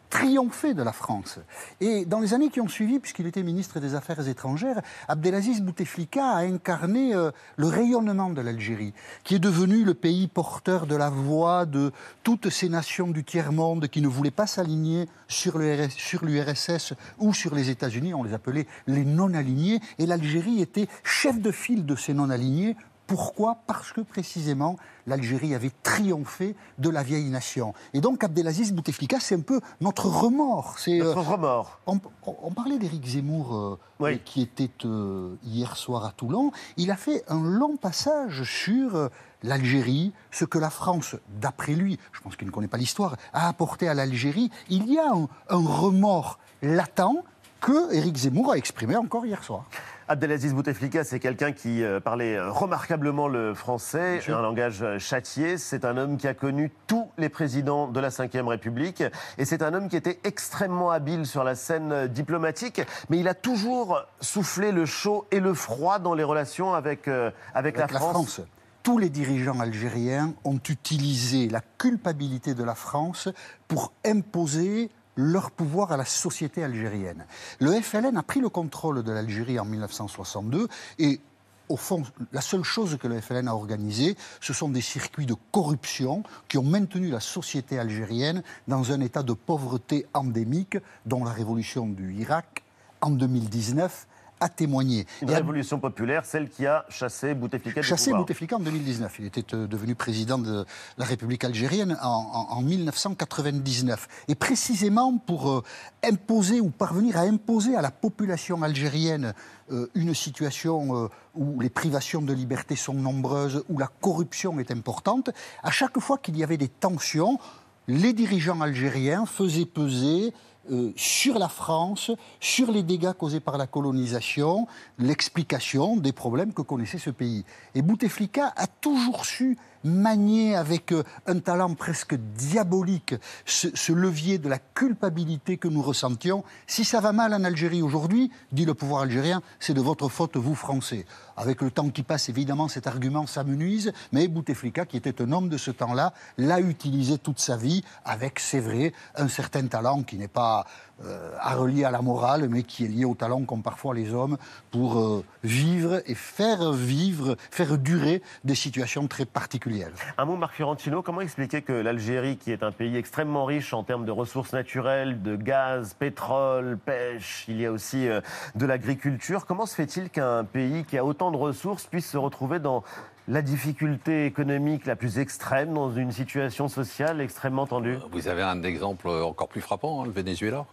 triomphé 0.09 0.73
de 0.73 0.83
la 0.83 0.91
France. 0.91 1.39
Et 1.79 2.05
dans 2.05 2.19
les 2.19 2.33
années 2.33 2.49
qui 2.49 2.61
ont 2.61 2.67
suivi, 2.67 2.99
puisqu'il 2.99 3.27
était 3.27 3.43
ministre 3.43 3.79
des 3.79 3.95
Affaires 3.95 4.27
étrangères, 4.27 4.81
Abdelaziz 5.07 5.61
Bouteflika 5.61 6.25
a 6.25 6.39
incarné 6.39 7.13
euh, 7.13 7.31
le 7.57 7.67
rayonnement 7.67 8.29
de 8.29 8.41
l'Algérie, 8.41 8.93
qui 9.23 9.35
est 9.35 9.39
devenu 9.39 9.83
le 9.83 9.93
pays 9.93 10.27
porteur 10.27 10.87
de 10.87 10.95
la 10.95 11.09
voix 11.09 11.65
de 11.65 11.91
toutes 12.23 12.49
ces 12.49 12.69
nations 12.69 13.07
du 13.07 13.23
tiers-monde 13.23 13.87
qui 13.87 14.01
ne 14.01 14.07
voulaient 14.07 14.31
pas 14.31 14.47
s'aligner 14.47 15.07
sur 15.27 15.59
l'URSS 15.59 16.93
ou 17.19 17.33
sur 17.33 17.53
les 17.53 17.69
États-Unis. 17.69 18.13
On 18.13 18.23
les 18.23 18.33
appelait 18.33 18.67
les 18.87 19.05
non-alignés. 19.05 19.79
Et 19.99 20.05
l'Algérie 20.05 20.61
était 20.61 20.87
chef 21.03 21.39
de 21.39 21.51
file 21.51 21.85
de 21.85 21.95
ces 21.95 22.13
non-alignés 22.13 22.75
Pourquoi 23.09 23.57
Parce 23.65 23.91
que 23.91 24.01
précisément, 24.01 24.77
l'Algérie 25.07 25.55
avait 25.55 25.71
triomphé 25.83 26.55
de 26.77 26.89
la 26.89 27.01
vieille 27.01 27.29
nation. 27.31 27.73
Et 27.93 28.01
donc, 28.01 28.23
Abdelaziz 28.23 28.71
Bouteflika, 28.71 29.19
c'est 29.19 29.33
un 29.35 29.41
peu 29.41 29.59
notre 29.81 30.05
remords. 30.07 30.75
C'est, 30.77 30.99
Notre 30.99 31.19
remords. 31.21 31.79
On, 31.87 31.99
on- 32.27 32.35
on 32.43 32.51
parlait 32.51 32.77
d'Éric 32.77 33.03
Zemmour, 33.07 33.55
euh, 33.55 33.79
Oui. 33.99 34.13
euh, 34.13 34.17
qui 34.23 34.41
était 34.43 34.69
euh, 34.85 35.35
hier 35.43 35.75
soir 35.75 36.05
à 36.05 36.11
Toulon. 36.11 36.51
Il 36.77 36.91
a 36.91 36.95
fait 36.97 37.23
un 37.29 37.41
long 37.41 37.77
passage 37.77 38.43
sur 38.43 38.95
euh, 38.95 39.09
l'Algérie, 39.41 40.13
ce 40.29 40.45
que 40.45 40.59
la 40.59 40.69
France, 40.69 41.15
d'après 41.41 41.73
lui, 41.73 41.97
je 42.11 42.21
pense 42.21 42.35
qu'il 42.35 42.45
ne 42.47 42.51
connaît 42.51 42.67
pas 42.67 42.77
l'histoire, 42.77 43.15
a 43.33 43.47
apporté 43.49 43.87
à 43.89 43.95
l'Algérie. 43.95 44.51
Il 44.69 44.87
y 44.93 44.99
a 44.99 45.09
un, 45.11 45.27
un 45.49 45.65
remords 45.65 46.37
latent 46.61 47.23
que 47.61 47.93
Éric 47.93 48.17
Zemmour 48.17 48.51
a 48.51 48.57
exprimé 48.57 48.95
encore 48.95 49.25
hier 49.25 49.43
soir. 49.43 49.65
Abdelaziz 50.07 50.55
Bouteflika, 50.55 51.03
c'est 51.03 51.19
quelqu'un 51.19 51.51
qui 51.51 51.83
euh, 51.83 51.99
parlait 51.99 52.35
euh, 52.35 52.49
remarquablement 52.49 53.27
le 53.27 53.53
français, 53.53 54.19
un 54.27 54.41
langage 54.41 54.81
euh, 54.81 54.97
châtié. 54.97 55.59
C'est 55.59 55.85
un 55.85 55.97
homme 55.97 56.17
qui 56.17 56.27
a 56.27 56.33
connu 56.33 56.71
tous 56.87 57.07
les 57.19 57.29
présidents 57.29 57.87
de 57.87 57.99
la 57.99 58.09
Ve 58.09 58.47
République. 58.47 59.03
Et 59.37 59.45
c'est 59.45 59.61
un 59.61 59.71
homme 59.75 59.87
qui 59.87 59.95
était 59.95 60.19
extrêmement 60.23 60.89
habile 60.89 61.27
sur 61.27 61.43
la 61.43 61.53
scène 61.53 62.07
diplomatique. 62.07 62.81
Mais 63.09 63.19
il 63.19 63.27
a 63.27 63.35
toujours 63.35 64.03
soufflé 64.19 64.71
le 64.71 64.87
chaud 64.87 65.27
et 65.29 65.39
le 65.39 65.53
froid 65.53 65.99
dans 65.99 66.15
les 66.15 66.23
relations 66.23 66.73
avec, 66.73 67.07
euh, 67.07 67.29
avec, 67.53 67.77
Avec 67.77 67.91
la, 67.91 67.99
France. 67.99 68.41
Tous 68.81 68.97
les 68.97 69.09
dirigeants 69.09 69.59
algériens 69.59 70.33
ont 70.43 70.59
utilisé 70.69 71.49
la 71.49 71.61
culpabilité 71.77 72.55
de 72.55 72.63
la 72.63 72.73
France 72.73 73.29
pour 73.67 73.91
imposer 74.03 74.89
leur 75.19 75.51
pouvoir 75.51 75.91
à 75.91 75.97
la 75.97 76.05
société 76.05 76.63
algérienne. 76.63 77.25
Le 77.59 77.71
FLN 77.71 78.17
a 78.17 78.23
pris 78.23 78.39
le 78.39 78.49
contrôle 78.49 79.03
de 79.03 79.11
l'Algérie 79.11 79.59
en 79.59 79.65
1962 79.65 80.67
et 80.97 81.19
au 81.67 81.77
fond, 81.77 82.01
la 82.31 82.41
seule 82.41 82.63
chose 82.63 82.97
que 82.99 83.07
le 83.07 83.21
FLN 83.21 83.47
a 83.47 83.53
organisée, 83.53 84.17
ce 84.41 84.53
sont 84.53 84.69
des 84.69 84.81
circuits 84.81 85.27
de 85.27 85.35
corruption 85.51 86.23
qui 86.47 86.57
ont 86.57 86.63
maintenu 86.63 87.09
la 87.11 87.19
société 87.19 87.77
algérienne 87.77 88.41
dans 88.67 88.91
un 88.91 89.01
état 89.01 89.21
de 89.21 89.33
pauvreté 89.33 90.07
endémique 90.15 90.77
dont 91.05 91.23
la 91.23 91.31
révolution 91.31 91.85
du 91.87 92.13
Irak 92.15 92.63
en 93.01 93.11
2019 93.11 94.07
témoigné. 94.47 95.05
Une 95.21 95.31
à- 95.31 95.35
révolution 95.35 95.79
populaire, 95.79 96.23
celle 96.23 96.47
qui 96.49 96.65
a 96.65 96.85
chassé 96.87 97.33
Bouteflika 97.33 97.81
chassé. 97.81 98.13
Bouteflika 98.13 98.55
en 98.55 98.59
2019. 98.59 99.17
Il 99.19 99.25
était 99.25 99.53
euh, 99.53 99.67
devenu 99.67 99.95
président 99.95 100.37
de 100.37 100.65
la 100.97 101.05
République 101.05 101.43
algérienne 101.43 101.97
en, 102.01 102.07
en- 102.07 102.57
en 102.57 102.61
1999. 102.61 104.07
Et 104.27 104.35
précisément 104.35 105.17
pour 105.17 105.49
euh, 105.51 105.63
imposer 106.03 106.61
ou 106.61 106.69
parvenir 106.69 107.17
à 107.17 107.21
imposer 107.21 107.75
à 107.75 107.81
la 107.81 107.91
population 107.91 108.61
algérienne 108.63 109.33
euh, 109.71 109.87
une 109.95 110.13
situation 110.13 110.95
euh, 110.95 111.07
où 111.35 111.59
les 111.59 111.69
privations 111.69 112.21
de 112.21 112.33
liberté 112.33 112.75
sont 112.75 112.93
nombreuses, 112.93 113.63
où 113.69 113.77
la 113.77 113.87
corruption 113.87 114.59
est 114.59 114.71
importante, 114.71 115.29
à 115.63 115.71
chaque 115.71 115.99
fois 115.99 116.17
qu'il 116.17 116.37
y 116.37 116.43
avait 116.43 116.57
des 116.57 116.67
tensions, 116.69 117.39
les 117.87 118.13
dirigeants 118.13 118.61
algériens 118.61 119.25
faisaient 119.25 119.65
peser 119.65 120.31
euh, 120.71 120.93
sur 120.95 121.39
la 121.39 121.49
France, 121.49 122.11
sur 122.39 122.71
les 122.71 122.83
dégâts 122.83 123.13
causés 123.13 123.39
par 123.39 123.57
la 123.57 123.67
colonisation, 123.67 124.67
l'explication 124.97 125.97
des 125.97 126.11
problèmes 126.11 126.53
que 126.53 126.61
connaissait 126.61 126.97
ce 126.97 127.09
pays. 127.09 127.45
Et 127.75 127.81
Bouteflika 127.81 128.53
a 128.55 128.67
toujours 128.67 129.25
su 129.25 129.57
manier 129.83 130.55
avec 130.55 130.91
euh, 130.91 131.03
un 131.25 131.39
talent 131.39 131.73
presque 131.73 132.15
diabolique 132.15 133.15
ce, 133.45 133.67
ce 133.73 133.91
levier 133.93 134.37
de 134.37 134.49
la 134.49 134.59
culpabilité 134.59 135.57
que 135.57 135.67
nous 135.67 135.81
ressentions. 135.81 136.43
Si 136.67 136.85
ça 136.85 136.99
va 136.99 137.11
mal 137.11 137.33
en 137.33 137.43
Algérie 137.43 137.81
aujourd'hui, 137.81 138.31
dit 138.51 138.65
le 138.65 138.73
pouvoir 138.73 139.01
algérien, 139.01 139.41
c'est 139.59 139.73
de 139.73 139.81
votre 139.81 140.09
faute, 140.09 140.37
vous 140.37 140.55
Français. 140.55 141.05
Avec 141.37 141.61
le 141.61 141.71
temps 141.71 141.89
qui 141.89 142.03
passe, 142.03 142.29
évidemment, 142.29 142.67
cet 142.67 142.87
argument 142.87 143.25
s'amenuise, 143.25 143.93
mais 144.11 144.27
Bouteflika, 144.27 144.85
qui 144.85 144.97
était 144.97 145.21
un 145.21 145.31
homme 145.31 145.49
de 145.49 145.57
ce 145.57 145.71
temps-là, 145.71 146.13
l'a 146.37 146.59
utilisé 146.59 147.17
toute 147.17 147.39
sa 147.39 147.55
vie 147.55 147.83
avec, 148.03 148.39
c'est 148.39 148.59
vrai, 148.59 148.93
un 149.15 149.27
certain 149.27 149.65
talent 149.67 150.03
qui 150.03 150.17
n'est 150.17 150.27
pas 150.27 150.65
euh, 151.05 151.31
à 151.39 151.55
relier 151.55 151.85
à 151.85 151.91
la 151.91 152.01
morale, 152.01 152.47
mais 152.49 152.63
qui 152.63 152.83
est 152.83 152.87
lié 152.87 153.05
au 153.05 153.15
talent 153.15 153.43
qu'ont 153.43 153.61
parfois 153.61 153.93
les 153.93 154.13
hommes 154.13 154.37
pour 154.69 154.99
euh, 154.99 155.23
vivre 155.43 156.01
et 156.05 156.15
faire 156.15 156.73
vivre, 156.73 157.37
faire 157.51 157.77
durer 157.77 158.21
des 158.43 158.55
situations 158.55 159.07
très 159.07 159.25
particulières. 159.25 159.91
Un 160.17 160.25
mot, 160.25 160.35
Marc 160.35 160.55
Fiorentino, 160.55 161.01
comment 161.01 161.21
expliquer 161.21 161.61
que 161.61 161.71
l'Algérie, 161.71 162.37
qui 162.37 162.51
est 162.51 162.63
un 162.63 162.71
pays 162.71 162.97
extrêmement 162.97 163.45
riche 163.45 163.73
en 163.73 163.83
termes 163.83 164.05
de 164.05 164.11
ressources 164.11 164.51
naturelles, 164.51 165.21
de 165.21 165.35
gaz, 165.37 165.93
pétrole, 165.93 166.77
pêche, 166.77 167.45
il 167.47 167.61
y 167.61 167.65
a 167.65 167.71
aussi 167.71 168.07
euh, 168.07 168.19
de 168.55 168.65
l'agriculture, 168.65 169.45
comment 169.45 169.65
se 169.65 169.75
fait-il 169.75 170.09
qu'un 170.09 170.43
pays 170.43 170.83
qui 170.83 170.97
a 170.97 171.05
autant 171.05 171.31
de 171.31 171.37
ressources 171.37 171.85
puisse 171.85 172.09
se 172.09 172.17
retrouver 172.17 172.59
dans 172.59 172.83
la 173.29 173.41
difficulté 173.41 174.25
économique 174.25 174.85
la 174.85 174.95
plus 174.95 175.19
extrême, 175.19 175.73
dans 175.73 175.91
une 175.91 176.11
situation 176.11 176.67
sociale 176.67 177.21
extrêmement 177.21 177.67
tendue? 177.67 177.99
Vous 178.11 178.27
avez 178.27 178.41
un 178.41 178.63
exemple 178.63 179.07
encore 179.07 179.47
plus 179.47 179.61
frappant, 179.61 180.01
hein, 180.01 180.05
le 180.05 180.11
Venezuela. 180.11 180.65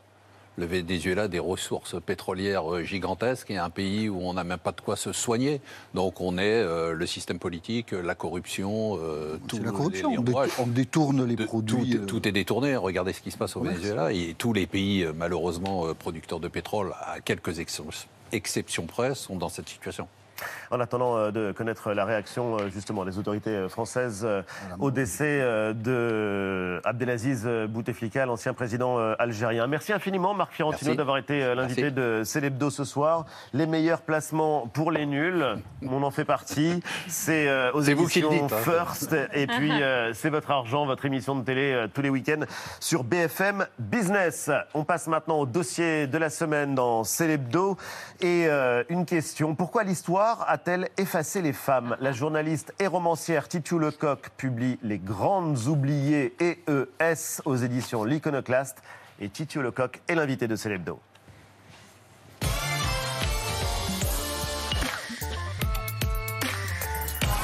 Le 0.59 0.65
Venezuela 0.67 1.25
a 1.25 1.29
des 1.29 1.39
ressources 1.39 1.97
pétrolières 2.01 2.73
euh, 2.75 2.83
gigantesques 2.83 3.51
et 3.51 3.59
un 3.59 3.69
pays 3.71 4.09
où 4.09 4.21
on 4.23 4.33
n'a 4.35 4.43
même 4.45 4.59
pas 4.59 4.73
de 4.73 4.81
quoi 4.81 4.97
se 4.97 5.13
soigner. 5.13 5.61
Donc 5.95 6.21
on 6.21 6.39
est 6.39 6.43
euh, 6.63 6.93
le 6.93 7.07
système 7.07 7.39
politique, 7.39 7.93
la 7.93 8.15
corruption, 8.15 8.99
euh, 9.03 9.39
tout 9.49 9.59
la 9.63 9.71
corruption. 9.71 10.11
les 10.11 10.19
On, 10.59 10.67
détourne 10.67 11.25
les 11.27 11.37
De- 11.37 11.45
produits. 11.45 11.91
tout, 11.91 12.03
euh, 12.03 12.07
tout 12.07 12.27
est 12.27 12.33
détourné. 12.33 12.75
Regardez 12.77 13.13
ce 13.13 13.21
qui 13.21 13.31
se 13.31 13.37
passe 13.37 13.55
au. 13.57 13.61
Venezuela. 13.61 14.13
Et 14.13 14.35
tous 14.39 14.53
les 14.55 14.67
pays, 14.67 15.07
malheureusement, 15.15 15.93
producteurs 15.95 16.41
de 16.41 16.49
pétrole, 16.49 16.95
à 17.03 17.21
quelques 17.21 17.59
ex- 17.59 17.83
exceptions 18.33 18.87
près, 18.87 19.15
sont 19.15 19.37
dans 19.37 19.49
cette 19.51 19.69
situation. 19.69 20.09
En 20.71 20.81
attendant 20.81 21.17
euh, 21.17 21.31
de 21.31 21.53
connaître 21.53 21.93
la 21.93 22.05
réaction 22.05 22.57
euh, 22.57 22.69
justement 22.71 23.05
des 23.05 23.19
autorités 23.19 23.51
euh, 23.51 23.69
françaises 23.69 24.27
au 24.79 24.91
décès 24.91 25.41
de 25.75 26.81
Abdelaziz 26.85 27.47
Bouteflika, 27.69 28.27
l'ancien 28.27 28.55
président 28.55 28.99
algérien. 29.19 29.67
Merci 29.67 29.93
infiniment 29.93 30.35
Marc 30.35 30.53
Fiorentino 30.53 30.95
d'avoir 30.95 31.19
été 31.19 31.55
l'invité 31.55 31.91
de 31.91 32.23
Célébdo 32.25 32.71
ce 32.71 32.85
soir. 32.85 33.27
Les 33.53 33.67
meilleurs 33.67 34.03
placements 34.03 34.67
pour 34.67 34.91
les 34.91 35.07
nuls, 35.07 35.45
on 35.83 36.03
en 36.03 36.11
fait 36.11 36.25
partie. 36.25 36.83
C'est 37.09 37.49
aux 37.71 37.81
vous 37.81 37.91
éditions 37.91 38.31
dites, 38.31 38.53
hein. 38.53 38.57
First. 38.63 39.17
Et 39.33 39.47
puis 39.47 39.73
c'est 40.15 40.31
votre 40.31 40.51
argent, 40.51 40.87
votre 40.87 41.05
émission 41.05 41.37
de 41.37 41.45
télé 41.45 41.87
tous 41.95 42.03
les 42.03 42.11
week-ends 42.11 42.45
sur 42.81 43.05
BFM 43.05 43.67
Business. 43.79 44.51
On 44.75 44.85
passe 44.85 45.07
maintenant 45.07 45.41
au 45.41 45.47
dossier 45.47 46.07
de 46.07 46.19
la 46.19 46.31
semaine 46.31 46.75
dans 46.75 47.05
Célébdo. 47.05 47.77
Et 48.21 48.49
une 48.89 49.07
question, 49.07 49.55
pourquoi 49.55 49.85
l'histoire 49.85 50.26
a-t-elle 50.27 50.89
effacé 50.97 51.41
les 51.41 51.53
femmes? 51.53 51.97
La 52.01 52.13
journaliste 52.13 52.75
et 52.81 52.87
romancière 52.87 53.49
Titu 53.49 53.79
Lecoq 53.79 54.31
publie 54.37 54.79
Les 54.83 54.99
Grandes 54.99 55.67
Oubliées 55.69 56.35
EES 56.41 57.43
aux 57.45 57.57
éditions 57.57 58.05
L'Iconoclaste. 58.05 58.83
Et 59.21 59.29
Titu 59.29 59.63
Lecoq 59.63 60.01
est 60.09 60.15
l'invité 60.15 60.49
de 60.49 60.57
Célébdo. 60.57 60.99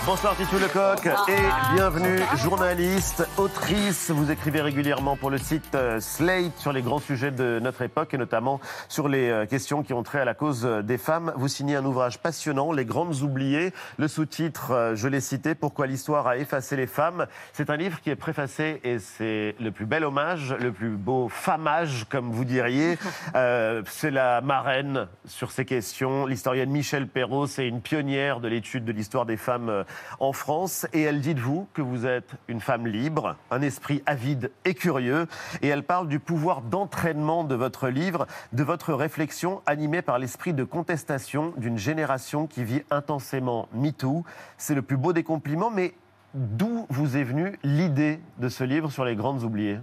Bonsoir 0.05 0.37
Titu 0.37 0.59
Lecoq 0.59 1.07
et 1.29 1.75
bienvenue 1.77 2.19
journaliste, 2.35 3.25
autrice. 3.37 4.11
Vous 4.11 4.33
écrivez 4.33 4.61
régulièrement 4.61 5.17
pour 5.17 5.31
le 5.31 5.39
site 5.39 5.77
euh, 5.77 6.01
Slate 6.01 6.59
sur 6.59 6.73
les 6.73 6.83
grands 6.83 6.99
sujets 6.99 7.31
de 7.31 7.61
notre 7.63 7.83
époque 7.83 8.13
et 8.13 8.19
notamment 8.19 8.59
sur 8.89 9.07
les 9.07 9.31
euh, 9.31 9.47
questions 9.47 9.85
qui 9.85 9.93
ont 9.93 10.03
trait 10.03 10.19
à 10.19 10.25
la 10.25 10.35
cause 10.35 10.67
euh, 10.67 10.83
des 10.83 10.99
femmes. 10.99 11.33
Vous 11.37 11.47
signez 11.47 11.77
un 11.77 11.85
ouvrage 11.85 12.19
passionnant, 12.19 12.73
Les 12.73 12.85
Grandes 12.85 13.23
Oubliées. 13.23 13.73
Le 13.97 14.09
sous-titre, 14.09 14.95
je 14.97 15.07
l'ai 15.07 15.21
cité, 15.21 15.55
Pourquoi 15.55 15.87
l'histoire 15.87 16.27
a 16.27 16.37
effacé 16.37 16.75
les 16.75 16.89
femmes. 16.89 17.29
C'est 17.53 17.71
un 17.71 17.77
livre 17.77 18.01
qui 18.01 18.11
est 18.11 18.17
préfacé 18.17 18.81
et 18.83 18.99
c'est 18.99 19.55
le 19.61 19.71
plus 19.71 19.87
bel 19.87 20.05
hommage, 20.05 20.53
le 20.59 20.73
plus 20.73 20.97
beau 20.97 21.29
famage, 21.29 22.07
comme 22.11 22.33
vous 22.33 22.45
diriez. 22.45 22.99
Euh, 23.35 23.83
c'est 23.87 24.11
la 24.11 24.41
marraine 24.41 25.07
sur 25.27 25.53
ces 25.53 25.65
questions. 25.65 26.27
L'historienne 26.27 26.71
Michel 26.71 27.07
Perrault, 27.07 27.47
c'est 27.47 27.67
une 27.67 27.81
pionnière 27.81 28.41
de 28.41 28.49
l'étude 28.49 28.85
de 28.85 28.93
l'histoire 28.93 29.25
des 29.27 29.37
femmes 29.37 29.85
en 30.21 30.33
France. 30.33 30.87
Et 30.93 31.03
elle 31.03 31.21
dit 31.21 31.35
de 31.35 31.41
vous 31.41 31.67
que 31.75 31.83
vous 31.83 32.07
êtes 32.07 32.31
une 32.49 32.61
femme 32.61 32.87
libre, 32.87 33.37
un 33.51 33.63
esprit 33.63 34.03
avide 34.07 34.51
et 34.65 34.75
curieux. 34.75 35.27
Et 35.63 35.69
elle 35.69 35.83
parle 35.83 36.09
du 36.09 36.19
pouvoir 36.19 36.63
d'entraînement 36.63 37.45
de 37.45 37.55
votre 37.55 37.89
livre, 37.89 38.27
de 38.53 38.63
votre 38.63 38.95
réflexion 38.95 39.63
animée 39.67 40.03
par 40.03 40.19
l'esprit 40.19 40.53
de 40.53 40.65
contestation 40.65 41.53
d'une 41.57 41.79
génération 41.79 42.47
qui 42.47 42.65
vit 42.65 42.83
intensément 42.91 43.69
MeToo. 43.73 44.25
C'est 44.59 44.75
le 44.75 44.83
plus 44.83 44.97
beau 44.97 45.13
des 45.13 45.25
compliments, 45.25 45.71
mais 45.71 45.95
d'où 46.35 46.87
vous 46.89 47.17
est 47.17 47.25
venue 47.25 47.59
l'idée 47.63 48.21
de 48.39 48.49
ce 48.49 48.65
livre 48.65 48.91
sur 48.91 49.05
les 49.05 49.17
grandes 49.17 49.43
oubliées? 49.43 49.79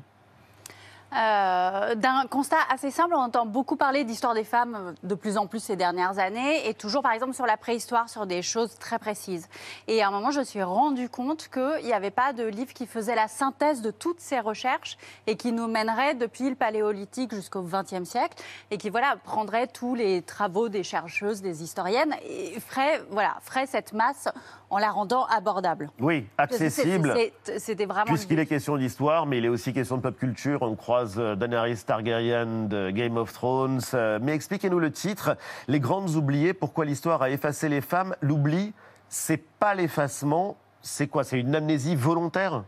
Euh, 1.12 1.96
D'un 1.96 2.28
constat 2.30 2.58
assez 2.70 2.92
simple, 2.92 3.16
on 3.16 3.20
entend 3.20 3.46
beaucoup 3.46 3.76
parler 3.76 4.04
d'histoire 4.04 4.36
des 4.36 4.44
femmes 4.44 4.76
euh, 4.76 4.94
de 5.02 5.16
plus 5.16 5.38
en 5.38 5.48
plus 5.48 5.60
ces 5.60 5.76
dernières 5.76 6.20
années, 6.20 6.68
et 6.70 6.76
toujours 6.76 7.02
par 7.02 7.14
exemple 7.14 7.34
sur 7.34 7.48
la 7.48 7.58
préhistoire, 7.58 8.10
sur 8.10 8.28
des 8.28 8.44
choses 8.44 8.78
très 8.78 9.00
précises. 9.00 9.50
Et 9.88 10.04
à 10.04 10.08
un 10.08 10.12
moment, 10.12 10.30
je 10.30 10.40
me 10.40 10.44
suis 10.44 10.62
rendu 10.62 11.10
compte 11.10 11.50
qu'il 11.50 11.86
n'y 11.86 11.94
avait 11.94 12.12
pas 12.12 12.32
de 12.34 12.44
livre 12.44 12.74
qui 12.74 12.86
faisait 12.86 13.16
la 13.16 13.28
synthèse 13.28 13.82
de 13.82 13.90
toutes 13.90 14.20
ces 14.20 14.40
recherches 14.40 14.98
et 15.26 15.36
qui 15.36 15.52
nous 15.52 15.68
mènerait 15.68 16.14
depuis 16.14 16.50
le 16.50 16.56
paléolithique 16.56 17.34
jusqu'au 17.34 17.64
XXe 17.64 18.04
siècle, 18.08 18.38
et 18.70 18.78
qui 18.78 18.92
voilà 18.92 19.16
prendrait 19.24 19.68
tous 19.68 19.96
les 19.96 20.22
travaux 20.22 20.70
des 20.70 20.84
chercheuses, 20.84 21.42
des 21.42 21.64
historiennes, 21.64 22.16
et 22.24 22.60
ferait 22.60 23.02
voilà 23.10 23.38
ferait 23.42 23.66
cette 23.66 23.94
masse 23.94 24.28
en 24.70 24.78
la 24.78 24.92
rendant 24.92 25.26
abordable. 25.26 25.90
Oui, 26.00 26.28
accessible. 26.38 27.16
C'était 27.58 27.86
vraiment. 27.86 28.06
Puisqu'il 28.06 28.40
est 28.40 28.46
question 28.46 28.78
d'histoire, 28.78 29.26
mais 29.26 29.38
il 29.40 29.46
est 29.46 29.50
aussi 29.50 29.74
question 29.74 29.98
de 29.98 30.02
pop 30.02 30.18
culture. 30.18 30.62
On 30.62 30.76
croise 30.76 31.16
euh, 31.18 31.36
Daenerys 31.36 31.78
Targaryen 31.86 32.66
de 32.68 32.90
Game 32.92 33.18
of 33.18 33.34
Thrones. 33.34 33.82
Euh, 33.94 34.20
Mais 34.22 34.34
expliquez-nous 34.34 34.80
le 34.80 34.92
titre. 34.92 35.38
Les 35.68 35.80
grandes 35.80 36.16
oubliées, 36.16 36.54
pourquoi 36.54 36.86
l'histoire 36.86 37.22
a 37.22 37.30
effacé 37.30 37.70
les 37.70 37.82
femmes? 37.82 38.16
L'oubli, 38.22 38.74
c'est 39.08 39.44
pas 39.60 39.74
l'effacement, 39.74 40.58
c'est 40.82 41.08
quoi? 41.08 41.24
C'est 41.24 41.40
une 41.40 41.56
amnésie 41.56 41.96
volontaire? 41.96 42.64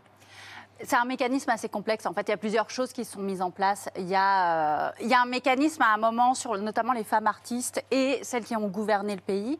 C'est 0.84 0.96
un 0.96 1.06
mécanisme 1.06 1.50
assez 1.50 1.70
complexe. 1.70 2.06
En 2.06 2.14
fait, 2.14 2.22
il 2.28 2.30
y 2.30 2.34
a 2.34 2.38
plusieurs 2.38 2.70
choses 2.70 2.92
qui 2.92 3.06
sont 3.06 3.20
mises 3.22 3.42
en 3.42 3.52
place. 3.52 3.90
Il 3.98 4.08
y 4.08 4.16
a, 4.16 4.90
euh, 4.90 5.16
un 5.16 5.26
mécanisme 5.26 5.82
à 5.84 5.94
un 5.94 5.98
moment 5.98 6.34
sur 6.34 6.58
notamment 6.58 6.94
les 6.94 7.04
femmes 7.04 7.28
artistes 7.28 7.84
et 7.92 8.20
celles 8.24 8.44
qui 8.44 8.56
ont 8.56 8.68
gouverné 8.68 9.16
le 9.16 9.22
pays, 9.22 9.60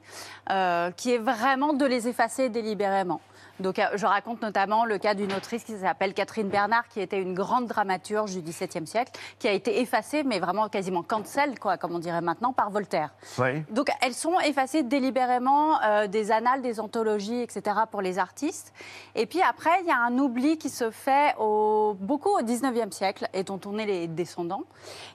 euh, 0.50 0.92
qui 0.92 1.12
est 1.14 1.20
vraiment 1.20 1.74
de 1.74 1.86
les 1.86 2.08
effacer 2.08 2.50
délibérément. 2.50 3.22
Donc, 3.62 3.80
euh, 3.80 3.86
je 3.96 4.06
raconte 4.06 4.42
notamment 4.42 4.86
le 4.86 4.98
cas 4.98 5.14
d'une 5.14 5.34
autrice 5.34 5.64
qui 5.64 5.78
s'appelle 5.78 6.14
Catherine 6.14 6.50
Bernard, 6.50 6.88
qui 6.88 7.00
était 7.00 7.22
une 7.22 7.34
grande 7.34 7.68
dramaturge 7.68 8.32
du 8.32 8.42
XVIIe 8.42 8.88
siècle, 8.88 9.12
qui 9.40 9.48
a 9.48 9.52
été 9.52 9.82
effacée, 9.82 10.24
mais 10.24 10.40
vraiment 10.40 10.68
quasiment 10.70 11.04
cancel, 11.04 11.60
quoi, 11.60 11.78
comme 11.78 11.96
on 11.96 12.00
dirait 12.00 12.22
maintenant, 12.22 12.54
par 12.54 12.70
Voltaire. 12.70 13.14
Oui. 13.38 13.64
Donc 13.70 13.90
elles 14.02 14.14
sont 14.14 14.40
effacées 14.40 14.84
délibérément 14.84 15.82
euh, 15.82 16.08
des 16.08 16.32
annales, 16.32 16.62
des 16.62 16.80
anthologies, 16.80 17.42
etc. 17.42 17.78
pour 17.90 18.02
les 18.02 18.20
artistes. 18.20 18.74
Et 19.16 19.26
puis 19.26 19.42
après, 19.42 19.82
il 19.82 19.88
y 19.88 19.92
a 19.92 20.00
un 20.00 20.18
oubli 20.18 20.58
qui 20.58 20.70
se 20.70 20.92
fait 20.92 21.36
au, 21.40 21.96
beaucoup 22.00 22.30
au 22.30 22.42
19e 22.42 22.92
siècle 22.92 23.28
et 23.34 23.44
dont 23.44 23.60
on 23.66 23.78
est 23.78 23.86
les 23.86 24.08
descendants, 24.08 24.64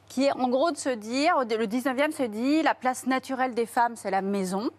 qui 0.09 0.25
est 0.25 0.33
en 0.33 0.49
gros 0.49 0.71
de 0.71 0.77
se 0.77 0.91
dire, 0.91 1.39
le 1.39 1.67
19e 1.67 2.13
se 2.13 2.23
dit, 2.23 2.63
la 2.63 2.75
place 2.75 3.07
naturelle 3.07 3.55
des 3.55 3.67
femmes, 3.67 3.97
c'est 3.97 4.11
la 4.11 4.23
maison. 4.23 4.71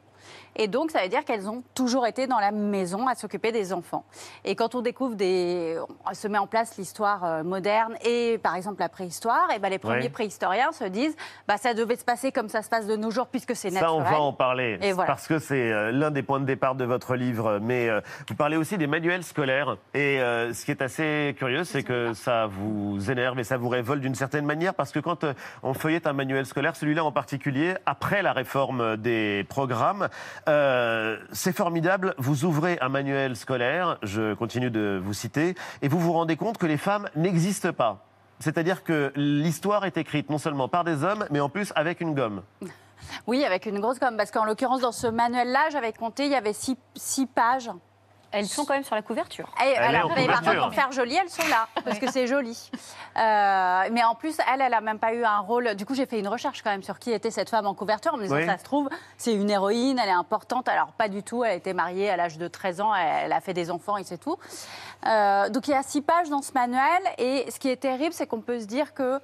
Et 0.57 0.67
donc, 0.67 0.91
ça 0.91 1.01
veut 1.03 1.07
dire 1.09 1.23
qu'elles 1.23 1.47
ont 1.49 1.63
toujours 1.75 2.05
été 2.07 2.27
dans 2.27 2.39
la 2.39 2.51
maison 2.51 3.07
à 3.07 3.15
s'occuper 3.15 3.51
des 3.51 3.71
enfants. 3.73 4.03
Et 4.43 4.55
quand 4.55 4.75
on 4.75 4.81
découvre 4.81 5.15
des. 5.15 5.77
On 6.09 6.13
se 6.13 6.27
met 6.27 6.37
en 6.37 6.47
place 6.47 6.77
l'histoire 6.77 7.23
euh, 7.23 7.43
moderne 7.43 7.95
et, 8.03 8.39
par 8.41 8.55
exemple, 8.55 8.79
la 8.79 8.89
préhistoire, 8.89 9.47
et 9.55 9.59
ben, 9.59 9.69
les 9.69 9.77
premiers 9.79 9.97
Ouais. 10.03 10.09
préhistoriens 10.09 10.71
se 10.71 10.83
disent 10.85 11.15
bah, 11.47 11.57
ça 11.57 11.73
devait 11.73 11.95
se 11.95 12.03
passer 12.05 12.31
comme 12.31 12.49
ça 12.49 12.61
se 12.61 12.69
passe 12.69 12.87
de 12.87 12.95
nos 12.95 13.11
jours 13.11 13.27
puisque 13.27 13.55
c'est 13.55 13.69
Ça, 13.69 13.81
naturel. 13.81 13.99
on 13.99 14.03
va 14.11 14.19
en 14.19 14.33
parler. 14.33 14.77
Et 14.81 14.91
voilà. 14.93 15.07
Parce 15.07 15.27
que 15.27 15.39
c'est 15.39 15.71
euh, 15.71 15.91
l'un 15.91 16.11
des 16.11 16.23
points 16.23 16.39
de 16.39 16.45
départ 16.45 16.75
de 16.75 16.85
votre 16.85 17.15
livre. 17.15 17.59
Mais 17.61 17.87
euh, 17.89 18.01
vous 18.27 18.35
parlez 18.35 18.57
aussi 18.57 18.77
des 18.77 18.87
manuels 18.87 19.23
scolaires. 19.23 19.77
Et 19.93 20.19
euh, 20.21 20.53
ce 20.53 20.65
qui 20.65 20.71
est 20.71 20.81
assez 20.81 21.35
curieux, 21.37 21.63
c'est 21.63 21.83
que 21.83 22.13
ça 22.13 22.47
vous 22.47 23.11
énerve 23.11 23.39
et 23.39 23.43
ça 23.43 23.57
vous 23.57 23.69
révolte 23.69 24.01
d'une 24.01 24.15
certaine 24.15 24.45
manière. 24.45 24.73
Parce 24.73 24.91
que 24.91 24.99
quand 24.99 25.25
on 25.63 25.73
feuillette 25.73 26.07
un 26.07 26.13
manuel 26.13 26.45
scolaire, 26.45 26.75
celui-là 26.75 27.03
en 27.05 27.11
particulier, 27.11 27.75
après 27.85 28.21
la 28.21 28.33
réforme 28.33 28.97
des 28.97 29.45
programmes, 29.49 30.07
euh, 30.47 31.17
c'est 31.31 31.55
formidable. 31.55 32.15
Vous 32.17 32.45
ouvrez 32.45 32.77
un 32.81 32.89
manuel 32.89 33.35
scolaire, 33.35 33.97
je 34.03 34.33
continue 34.33 34.71
de 34.71 34.99
vous 35.03 35.13
citer, 35.13 35.55
et 35.81 35.87
vous 35.87 35.99
vous 35.99 36.13
rendez 36.13 36.35
compte 36.35 36.57
que 36.57 36.65
les 36.65 36.77
femmes 36.77 37.09
n'existent 37.15 37.73
pas. 37.73 38.05
C'est-à-dire 38.39 38.83
que 38.83 39.11
l'histoire 39.15 39.85
est 39.85 39.97
écrite 39.97 40.29
non 40.29 40.37
seulement 40.37 40.67
par 40.67 40.83
des 40.83 41.03
hommes, 41.03 41.25
mais 41.31 41.39
en 41.39 41.49
plus 41.49 41.73
avec 41.75 42.01
une 42.01 42.13
gomme. 42.13 42.43
Oui, 43.25 43.43
avec 43.43 43.65
une 43.65 43.79
grosse 43.79 43.99
gomme. 43.99 44.17
Parce 44.17 44.31
qu'en 44.31 44.45
l'occurrence, 44.45 44.81
dans 44.81 44.91
ce 44.91 45.07
manuel-là, 45.07 45.69
j'avais 45.71 45.93
compté, 45.93 46.25
il 46.25 46.31
y 46.31 46.35
avait 46.35 46.53
six, 46.53 46.77
six 46.95 47.25
pages. 47.25 47.69
Elles 48.39 48.45
sont 48.47 48.65
quand 48.65 48.73
même 48.73 48.83
sur 48.83 48.95
la 48.95 49.01
couverture. 49.01 49.47
Et 49.63 49.67
Elle 49.69 49.73
est 49.73 49.97
alors, 49.97 50.11
en 50.11 50.15
mais 50.15 50.25
par 50.27 50.39
couverture. 50.39 50.51
contre, 50.61 50.65
pour 50.67 50.73
faire 50.75 50.91
joli, 50.91 51.15
elles 51.15 51.29
sont 51.29 51.47
là, 51.49 51.67
parce 51.85 51.99
que 51.99 52.09
c'est 52.11 52.27
joli. 52.27 52.69
Euh, 53.17 53.89
mais 53.91 54.03
en 54.03 54.15
plus, 54.15 54.37
elle, 54.53 54.61
elle 54.61 54.73
a 54.73 54.81
même 54.81 54.99
pas 54.99 55.13
eu 55.13 55.23
un 55.23 55.39
rôle. 55.39 55.75
Du 55.75 55.85
coup, 55.85 55.95
j'ai 55.95 56.05
fait 56.05 56.19
une 56.19 56.27
recherche 56.27 56.61
quand 56.61 56.69
même 56.69 56.83
sur 56.83 56.99
qui 56.99 57.11
était 57.11 57.31
cette 57.31 57.49
femme 57.49 57.65
en 57.67 57.73
couverture, 57.73 58.13
en 58.13 58.17
me 58.17 58.23
disant, 58.23 58.35
Oui. 58.35 58.45
ça 58.45 58.57
se 58.57 58.63
trouve, 58.63 58.89
c'est 59.17 59.33
une 59.33 59.49
héroïne, 59.49 59.99
elle 60.01 60.09
est 60.09 60.11
importante. 60.11 60.67
Alors, 60.69 60.87
pas 60.93 61.09
du 61.09 61.23
tout, 61.23 61.43
elle 61.43 61.51
a 61.51 61.55
été 61.55 61.73
mariée 61.73 62.09
à 62.09 62.17
l'âge 62.17 62.37
de 62.37 62.47
13 62.47 62.81
ans, 62.81 62.93
elle, 62.95 63.25
elle 63.25 63.33
a 63.33 63.41
fait 63.41 63.53
des 63.53 63.71
enfants 63.71 63.97
et 63.97 64.03
c'est 64.03 64.17
tout. 64.17 64.37
Euh, 65.05 65.49
donc, 65.49 65.67
il 65.67 65.71
y 65.71 65.75
a 65.75 65.83
six 65.83 66.01
pages 66.01 66.29
dans 66.29 66.41
ce 66.41 66.51
manuel, 66.53 67.01
et 67.17 67.49
ce 67.51 67.59
qui 67.59 67.69
est 67.69 67.77
terrible, 67.77 68.13
c'est 68.13 68.27
qu'on 68.27 68.41
peut 68.41 68.59
se 68.59 68.65
dire 68.65 68.93
que. 68.93 69.19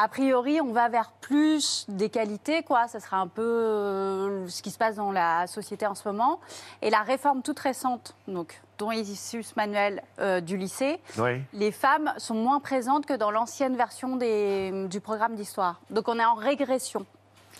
A 0.00 0.06
priori, 0.06 0.60
on 0.60 0.70
va 0.72 0.88
vers 0.88 1.10
plus 1.20 1.84
des 1.88 2.08
qualités, 2.08 2.62
quoi. 2.62 2.86
Ça 2.86 3.00
sera 3.00 3.16
un 3.16 3.26
peu 3.26 3.42
euh, 3.42 4.46
ce 4.48 4.62
qui 4.62 4.70
se 4.70 4.78
passe 4.78 4.94
dans 4.94 5.10
la 5.10 5.48
société 5.48 5.88
en 5.88 5.96
ce 5.96 6.06
moment. 6.08 6.38
Et 6.82 6.90
la 6.90 7.02
réforme 7.02 7.42
toute 7.42 7.58
récente, 7.58 8.14
donc, 8.28 8.60
dont 8.78 8.92
est 8.92 9.00
issu 9.00 9.42
ce 9.42 9.54
manuel 9.56 10.04
euh, 10.20 10.40
du 10.40 10.56
lycée, 10.56 11.00
Oui. 11.18 11.42
les 11.52 11.72
femmes 11.72 12.12
sont 12.16 12.34
moins 12.34 12.60
présentes 12.60 13.06
que 13.06 13.14
dans 13.14 13.32
l'ancienne 13.32 13.76
version 13.76 14.14
des- 14.14 14.86
du 14.88 15.00
programme 15.00 15.34
d'histoire. 15.34 15.80
Donc 15.90 16.06
on 16.06 16.16
est 16.20 16.24
en 16.24 16.34
régression. 16.36 17.04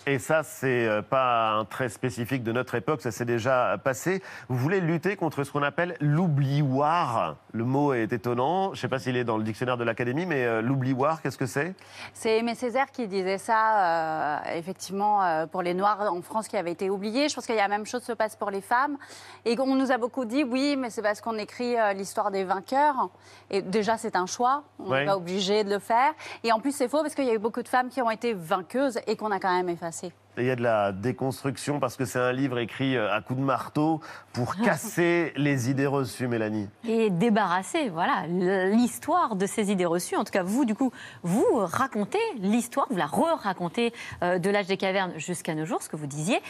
Et 0.07 0.17
ça, 0.17 0.43
c'est 0.43 0.87
euh, 0.87 1.01
pas 1.01 1.51
un 1.51 1.65
trait 1.65 1.89
spécifique 1.89 2.43
de 2.43 2.51
notre 2.51 2.75
époque, 2.75 3.01
ça 3.01 3.11
s'est 3.11 3.25
déjà 3.25 3.77
passé. 3.83 4.23
Vous 4.47 4.57
voulez 4.57 4.79
lutter 4.79 5.15
contre 5.15 5.43
ce 5.43 5.51
qu'on 5.51 5.61
appelle 5.61 5.95
l'oublioir. 5.99 7.35
Le 7.51 7.63
mot 7.63 7.93
est 7.93 8.11
étonnant. 8.13 8.67
Je 8.67 8.71
ne 8.71 8.75
sais 8.77 8.87
pas 8.87 8.99
s'il 8.99 9.17
est 9.17 9.23
dans 9.23 9.37
le 9.37 9.43
dictionnaire 9.43 9.77
de 9.77 9.83
l'Académie, 9.83 10.25
mais 10.25 10.45
euh, 10.45 10.61
l'oublioir, 10.61 11.21
qu'est-ce 11.21 11.37
que 11.37 11.45
c'est? 11.45 11.75
C'est 12.13 12.37
Aimé 12.37 12.55
Césaire 12.55 12.91
qui 12.91 13.07
disait 13.07 13.37
ça, 13.37 14.39
euh, 14.39 14.55
effectivement, 14.55 15.23
euh, 15.23 15.45
pour 15.45 15.61
les 15.61 15.73
Noirs 15.73 16.13
en 16.13 16.21
France 16.21 16.47
qui 16.47 16.57
avaient 16.57 16.71
été 16.71 16.89
oubliés. 16.89 17.29
Je 17.29 17.35
pense 17.35 17.45
que 17.45 17.53
la 17.53 17.67
même 17.67 17.85
chose 17.85 18.03
se 18.03 18.13
passe 18.13 18.35
pour 18.35 18.51
les 18.51 18.61
femmes. 18.61 18.97
Et 19.45 19.59
on 19.59 19.75
nous 19.75 19.91
a 19.91 19.97
beaucoup 19.97 20.25
dit, 20.25 20.43
oui, 20.43 20.75
mais 20.77 20.89
c'est 20.89 21.01
parce 21.01 21.21
qu'on 21.21 21.37
écrit 21.37 21.77
euh, 21.77 21.93
l'histoire 21.93 22.31
des 22.31 22.43
vainqueurs. 22.43 23.09
Et 23.49 23.61
déjà, 23.61 23.97
c'est 23.97 24.15
un 24.15 24.25
choix. 24.25 24.63
On 24.79 24.93
n'est 24.93 25.05
pas 25.05 25.17
obligé 25.17 25.63
de 25.63 25.69
le 25.69 25.79
faire. 25.79 26.13
Et 26.43 26.51
en 26.51 26.59
plus, 26.59 26.71
c'est 26.71 26.87
faux 26.87 27.01
parce 27.01 27.15
qu'il 27.15 27.25
y 27.25 27.29
a 27.29 27.33
eu 27.33 27.39
beaucoup 27.39 27.63
de 27.63 27.67
femmes 27.67 27.89
qui 27.89 28.01
ont 28.01 28.11
été 28.11 28.33
vainqueuses 28.33 28.99
et 29.07 29.15
qu'on 29.15 29.31
a 29.31 29.39
quand 29.39 29.53
même 29.53 29.69
effacées. 29.69 29.88
Il 30.37 30.45
y 30.45 30.51
a 30.51 30.55
de 30.55 30.61
la 30.63 30.91
déconstruction 30.93 31.79
parce 31.79 31.97
que 31.97 32.05
c'est 32.05 32.19
un 32.19 32.31
livre 32.31 32.59
écrit 32.59 32.95
euh, 32.95 33.13
à 33.13 33.21
coups 33.21 33.39
de 33.39 33.45
marteau 33.45 33.99
pour 34.31 34.55
casser 34.55 35.33
les 35.35 35.69
idées 35.69 35.85
reçues, 35.85 36.27
Mélanie. 36.27 36.69
et 36.87 37.09
débarrasser 37.09 37.89
voilà, 37.89 38.25
l'histoire 38.27 39.35
de 39.35 39.45
ces 39.45 39.71
idées 39.71 39.85
reçues. 39.85 40.15
En 40.15 40.23
tout 40.23 40.31
cas, 40.31 40.43
vous, 40.43 40.63
du 40.63 40.75
coup, 40.75 40.91
vous 41.23 41.45
racontez 41.55 42.19
l'histoire, 42.37 42.87
vous 42.89 42.97
la 42.97 43.07
re-racontez 43.07 43.91
euh, 44.23 44.39
de 44.39 44.49
l'âge 44.49 44.67
des 44.67 44.77
cavernes 44.77 45.11
jusqu'à 45.17 45.55
nos 45.55 45.65
jours, 45.65 45.81
ce 45.81 45.89
que 45.89 45.97
vous 45.97 46.07
disiez. 46.07 46.41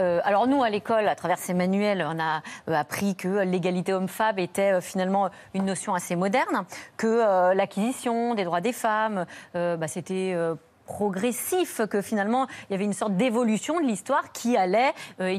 Euh, 0.00 0.20
alors 0.24 0.46
nous, 0.46 0.62
à 0.62 0.68
l'école, 0.68 1.08
à 1.08 1.14
travers 1.14 1.38
ces 1.38 1.54
manuels, 1.54 2.06
on 2.06 2.20
a 2.20 2.42
euh, 2.68 2.74
appris 2.74 3.16
que 3.16 3.42
l'égalité 3.44 3.94
homme-femme 3.94 4.38
était 4.38 4.80
finalement 4.82 5.30
une 5.54 5.64
notion 5.64 5.94
assez 5.94 6.16
moderne, 6.16 6.66
que 6.96 7.54
l'acquisition 7.54 8.34
des 8.34 8.44
droits 8.44 8.60
des 8.60 8.72
femmes, 8.72 9.24
bah, 9.54 9.88
c'était... 9.88 10.36
progressif, 10.88 11.82
que 11.86 12.00
finalement 12.00 12.46
il 12.68 12.72
y 12.72 12.74
avait 12.74 12.86
une 12.86 12.94
sorte 12.94 13.14
d'évolution 13.14 13.78
de 13.78 13.86
l'histoire 13.86 14.32
qui 14.32 14.56
allait 14.56 14.94
euh, 15.20 15.30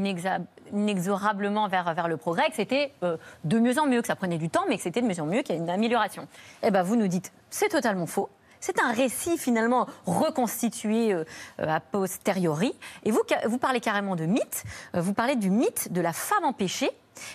inexorablement 0.72 1.68
vers, 1.68 1.92
vers 1.96 2.08
le 2.08 2.18
progrès, 2.18 2.48
que 2.50 2.56
c'était 2.56 2.94
euh, 3.04 3.18
de 3.44 3.60
mieux 3.60 3.80
en 3.80 3.88
mieux, 3.88 4.02
que 4.02 4.08
ça 4.08 4.16
prenait 4.16 4.38
du 4.38 4.50
temps, 4.50 4.64
mais 4.70 4.78
que 4.78 4.84
c'était 4.84 5.02
de 5.02 5.08
mieux 5.08 5.20
en 5.20 5.26
mieux, 5.26 5.42
qu'il 5.42 5.56
y 5.56 5.58
a 5.58 5.62
une 5.62 5.70
amélioration. 5.70 6.28
Eh 6.64 6.70
ben 6.70 6.84
vous 6.84 6.96
nous 6.96 7.08
dites, 7.08 7.34
c'est 7.50 7.70
totalement 7.70 8.06
faux. 8.06 8.30
C'est 8.62 8.80
un 8.80 8.92
récit 8.92 9.38
finalement 9.38 9.88
reconstitué 10.06 11.14
euh, 11.14 11.24
a 11.58 11.80
posteriori. 11.80 12.74
Et 13.04 13.12
vous, 13.12 13.22
vous 13.48 13.58
parlez 13.58 13.80
carrément 13.80 14.16
de 14.16 14.26
mythe. 14.26 14.64
Vous 14.94 15.14
parlez 15.14 15.36
du 15.36 15.50
mythe 15.50 15.92
de 15.92 16.02
la 16.02 16.14
femme 16.14 16.44
empêchée. 16.44 16.92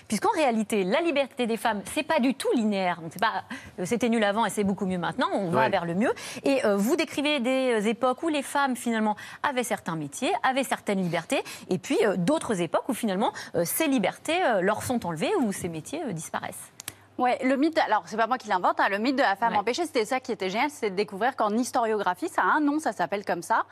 Puisqu'en 0.09 0.31
réalité, 0.35 0.85
la 0.85 1.01
liberté 1.01 1.47
des 1.47 1.57
femmes, 1.57 1.83
c'est 1.95 2.03
pas 2.03 2.21
du 2.21 2.35
tout 2.35 2.49
linéaire. 2.55 3.01
Donc, 3.01 3.11
c'est 3.13 3.21
pas, 3.21 3.45
euh, 3.81 3.85
c'était 3.85 4.09
nul 4.09 4.23
avant 4.25 4.45
et 4.47 4.51
c'est 4.51 4.65
beaucoup 4.65 4.87
mieux 4.87 4.99
maintenant. 4.99 5.29
On 5.33 5.51
va 5.51 5.61
Ouais. 5.63 5.69
vers 5.71 5.85
le 5.85 5.95
mieux. 5.95 6.13
Et 6.45 6.65
euh, 6.65 6.77
vous 6.77 6.97
décrivez 6.97 7.41
des 7.41 7.81
euh, 7.81 7.89
époques 7.89 8.23
où 8.23 8.29
les 8.29 8.43
femmes 8.43 8.77
finalement 8.77 9.17
avaient 9.43 9.63
certains 9.65 9.97
métiers, 9.97 10.33
avaient 10.43 10.65
certaines 10.65 11.03
libertés, 11.03 11.43
et 11.71 11.79
puis 11.79 11.99
euh, 12.05 12.17
d'autres 12.17 12.61
époques 12.61 12.89
où 12.89 12.95
finalement 12.95 13.33
euh, 13.55 13.65
ces 13.65 13.87
libertés 13.87 14.39
leur 14.61 14.83
sont 14.83 15.07
enlevées 15.07 15.33
ou 15.41 15.53
ces 15.53 15.69
métiers 15.69 16.01
disparaissent. 16.13 16.73
Ouais, 17.17 17.39
le 17.45 17.57
mythe, 17.57 17.79
alors 17.79 18.03
c'est 18.07 18.17
pas 18.17 18.27
moi 18.27 18.39
qui 18.39 18.49
l'invente, 18.49 18.81
hein, 18.81 18.89
le 18.91 18.99
mythe 18.99 19.15
de 19.15 19.23
la 19.23 19.37
femme 19.37 19.55
empêchée, 19.55 19.87
c'était 19.87 20.05
ça 20.05 20.19
qui 20.19 20.33
était 20.33 20.51
génial, 20.51 20.69
c'était 20.71 20.91
de 20.91 20.97
découvrir 20.97 21.37
qu'en 21.37 21.53
historiographie, 21.57 22.29
ça 22.29 22.43
a 22.43 22.47
un 22.57 22.61
nom, 22.61 22.81
ça 22.81 22.91
s'appelle 22.93 23.25
comme 23.25 23.43
ça. 23.43 23.63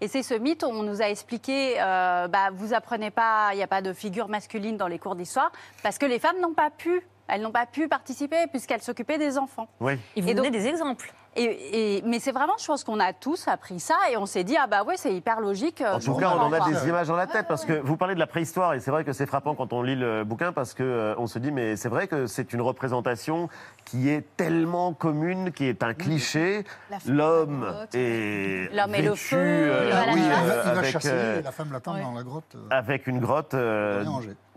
Et 0.00 0.06
c'est 0.06 0.22
ce 0.22 0.34
mythe 0.34 0.62
où 0.62 0.66
on 0.68 0.84
nous 0.84 1.02
a 1.02 1.06
expliqué, 1.08 1.80
euh, 1.80 2.28
bah, 2.28 2.50
vous 2.52 2.74
apprenez 2.74 3.10
pas, 3.10 3.48
il 3.52 3.56
n'y 3.56 3.62
a 3.62 3.66
pas 3.66 3.82
de 3.82 3.92
figure 3.92 4.28
masculine 4.28 4.76
dans 4.76 4.86
les 4.86 5.00
cours 5.00 5.16
d'histoire, 5.16 5.50
parce 5.82 5.98
que 5.98 6.06
les 6.06 6.20
femmes 6.20 6.38
n'ont 6.40 6.54
pas 6.54 6.70
pu. 6.70 7.02
Elles 7.28 7.40
n'ont 7.40 7.52
pas 7.52 7.66
pu 7.66 7.88
participer 7.88 8.46
puisqu'elles 8.48 8.82
s'occupaient 8.82 9.16
des 9.18 9.38
enfants. 9.38 9.66
Oui. 9.80 9.94
Et 10.16 10.20
vous 10.20 10.28
Et 10.28 10.34
donnez 10.34 10.50
donc- 10.50 10.60
des 10.60 10.66
exemples. 10.68 11.12
Et, 11.34 11.96
et- 11.98 12.02
mais 12.02 12.18
c'est 12.18 12.32
vraiment, 12.32 12.52
je 12.58 12.66
pense 12.66 12.84
qu'on 12.84 13.00
a 13.00 13.14
tous 13.14 13.48
appris 13.48 13.80
ça 13.80 13.94
et 14.10 14.18
on 14.18 14.26
s'est 14.26 14.44
dit, 14.44 14.56
ah 14.60 14.66
bah 14.66 14.82
ouais, 14.84 14.96
c'est 14.98 15.14
hyper 15.14 15.40
logique. 15.40 15.80
euh, 15.80 15.94
En 15.94 15.98
tout 15.98 16.14
cas, 16.14 16.28
on 16.28 16.32
comprends, 16.32 16.46
en 16.48 16.52
a 16.52 16.60
des 16.70 16.88
images 16.88 17.08
dans 17.08 17.16
la 17.16 17.26
tête 17.26 17.46
parce 17.48 17.64
que 17.64 17.72
vous 17.80 17.96
parlez 17.96 18.14
de 18.14 18.18
la 18.20 18.26
préhistoire 18.26 18.74
et 18.74 18.80
c'est 18.80 18.90
vrai 18.90 19.02
que 19.04 19.12
c'est 19.14 19.24
frappant 19.24 19.54
quand 19.54 19.72
on 19.72 19.80
lit 19.82 19.96
le 19.96 20.24
bouquin 20.24 20.52
parce 20.52 20.74
que 20.74 20.82
euh, 20.82 21.14
on 21.16 21.26
se 21.26 21.38
dit 21.38 21.50
mais 21.50 21.76
c'est 21.76 21.88
vrai 21.88 22.06
que 22.06 22.26
c'est 22.26 22.52
une 22.52 22.60
représentation 22.60 23.48
qui 23.86 24.10
est 24.10 24.24
tellement 24.36 24.92
commune, 24.92 25.52
qui 25.52 25.64
est 25.64 25.82
un 25.82 25.94
cliché. 25.94 26.64
L'homme 27.06 27.66
est 27.94 28.68
L'homme 28.74 28.94
et 28.94 29.00
le 29.02 29.10
vêtu, 29.12 29.16
feu, 29.18 29.38
euh, 29.38 30.02
oui, 30.12 30.20
euh, 30.20 30.62
il 30.66 30.72
va 30.72 30.78
avec, 30.80 30.90
chasser 30.92 31.08
euh, 31.12 31.42
la 31.42 31.52
femme 31.52 31.72
l'attend 31.72 31.96
dans 31.96 32.12
la 32.12 32.22
grotte. 32.24 32.54
euh, 32.56 32.66
avec 32.70 33.06
une 33.06 33.20
grotte 33.20 33.54
euh, 33.54 34.04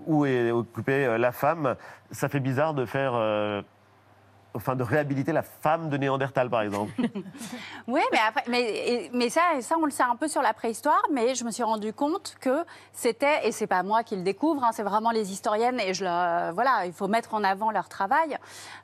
où 0.07 0.25
est 0.25 0.51
occupée 0.51 1.05
euh, 1.05 1.17
la 1.17 1.31
femme. 1.31 1.75
Ça 2.11 2.27
fait 2.27 2.41
bizarre 2.41 2.73
de 2.73 2.85
faire. 2.85 3.13
Enfin, 4.55 4.75
de 4.75 4.83
réhabiliter 4.83 5.33
la 5.33 5.41
femme 5.41 5.89
de 5.89 5.97
Néandertal, 5.97 6.49
par 6.49 6.61
exemple. 6.61 6.91
Oui, 7.87 8.01
mais, 8.11 8.19
après, 8.27 8.43
mais, 9.13 9.29
ça, 9.29 9.41
ça, 9.61 9.75
on 9.79 9.85
le 9.85 9.91
sait 9.91 10.03
un 10.03 10.15
peu 10.15 10.27
sur 10.27 10.41
la 10.41 10.53
préhistoire, 10.53 11.01
mais 11.11 11.35
je 11.35 11.43
me 11.43 11.51
suis 11.51 11.61
rendu 11.63 11.93
compte 11.93 12.35
que 12.39 12.63
c'était, 12.93 13.47
et 13.47 13.51
c'est 13.51 13.67
pas 13.67 13.83
moi 13.83 14.03
qui 14.03 14.15
le 14.15 14.23
découvre, 14.23 14.63
hein, 14.63 14.71
c'est 14.73 14.81
vraiment 14.83 15.11
les 15.11 15.31
historiennes, 15.31 15.79
et 15.79 15.93
je 15.93 16.03
le- 16.05 16.51
voilà, 16.53 16.85
il 16.85 16.93
faut 16.93 17.07
mettre 17.07 17.33
en 17.35 17.43
avant 17.43 17.69
leur 17.69 17.87
travail. 17.89 18.37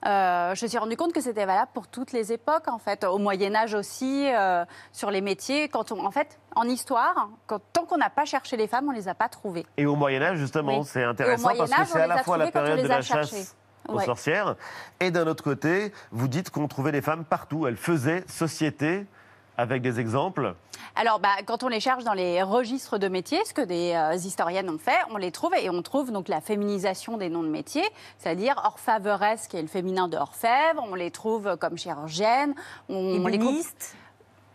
Euh, 0.05 0.53
je 0.55 0.65
me 0.65 0.69
suis 0.69 0.78
rendu 0.78 0.95
compte 0.97 1.13
que 1.13 1.22
c'était 1.22 1.45
valable 1.45 1.72
pour 1.74 1.88
toutes 1.88 2.11
les 2.11 2.32
époques, 2.32 2.67
en 2.67 2.78
fait, 2.78 3.03
au 3.03 3.17
Moyen-Âge 3.17 3.74
aussi, 3.74 4.28
euh, 4.32 4.65
sur 4.91 5.09
les 5.09 5.22
métiers. 5.22 5.67
Quand 5.69 5.91
on, 5.91 6.05
en 6.05 6.11
fait, 6.11 6.39
en 6.55 6.63
histoire, 6.63 7.30
quand, 7.47 7.59
tant 7.74 7.86
qu'on 7.86 7.97
n'a 7.97 8.09
pas 8.09 8.26
cherché 8.26 8.57
les 8.57 8.67
femmes, 8.67 8.88
on 8.89 8.91
les 8.91 9.07
a 9.07 9.15
pas 9.15 9.30
trouvées. 9.30 9.65
Et 9.78 9.86
au 9.88 9.95
Moyen-Âge, 9.95 10.38
justement, 10.38 10.80
Oui. 10.80 10.86
c'est 10.86 11.03
intéressant 11.03 11.49
parce 11.57 11.72
que 11.72 11.86
c'est 11.86 12.01
à 12.01 12.07
la 12.07 12.24
fois 12.24 12.38
la 12.38 12.51
période 12.51 12.82
de 12.82 12.88
la 12.88 13.01
chasse. 13.01 13.55
Aux 13.88 13.95
Ouais. 13.97 14.05
sorcières, 14.05 14.55
et 14.99 15.11
d'un 15.11 15.27
autre 15.27 15.43
côté, 15.43 15.91
vous 16.11 16.27
dites 16.27 16.49
qu'on 16.49 16.67
trouvait 16.67 16.91
les 16.91 17.01
femmes 17.01 17.25
partout. 17.25 17.67
Elles 17.67 17.77
faisaient 17.77 18.23
société, 18.27 19.05
avec 19.57 19.82
des 19.82 19.99
exemples. 19.99 20.55
Alors, 20.95 21.19
bah, 21.19 21.29
quand 21.45 21.63
on 21.63 21.67
les 21.67 21.79
cherche 21.79 22.03
dans 22.03 22.13
les 22.13 22.41
registres 22.41 22.97
de 22.97 23.07
métiers, 23.07 23.39
ce 23.45 23.53
que 23.53 23.61
des 23.61 23.93
euh, 23.93 24.15
historiennes 24.15 24.69
ont 24.69 24.77
fait, 24.79 24.97
on 25.11 25.17
les 25.17 25.32
trouve 25.32 25.53
et 25.55 25.69
on 25.69 25.82
trouve 25.82 26.11
donc 26.11 26.27
la 26.29 26.41
féminisation 26.41 27.17
des 27.17 27.29
noms 27.29 27.43
de 27.43 27.49
métiers, 27.49 27.88
c'est-à-dire 28.17 28.59
orfèvresse, 28.65 29.47
qui 29.47 29.57
est 29.57 29.61
le 29.61 29.67
féminin 29.67 30.07
de 30.07 30.17
orfèvre, 30.17 30.84
on 30.89 30.95
les 30.95 31.11
trouve 31.11 31.57
comme 31.57 31.77
chirurgienne, 31.77 32.55
on, 32.89 32.95
on 33.23 33.27
les 33.27 33.38
coupe- 33.38 33.65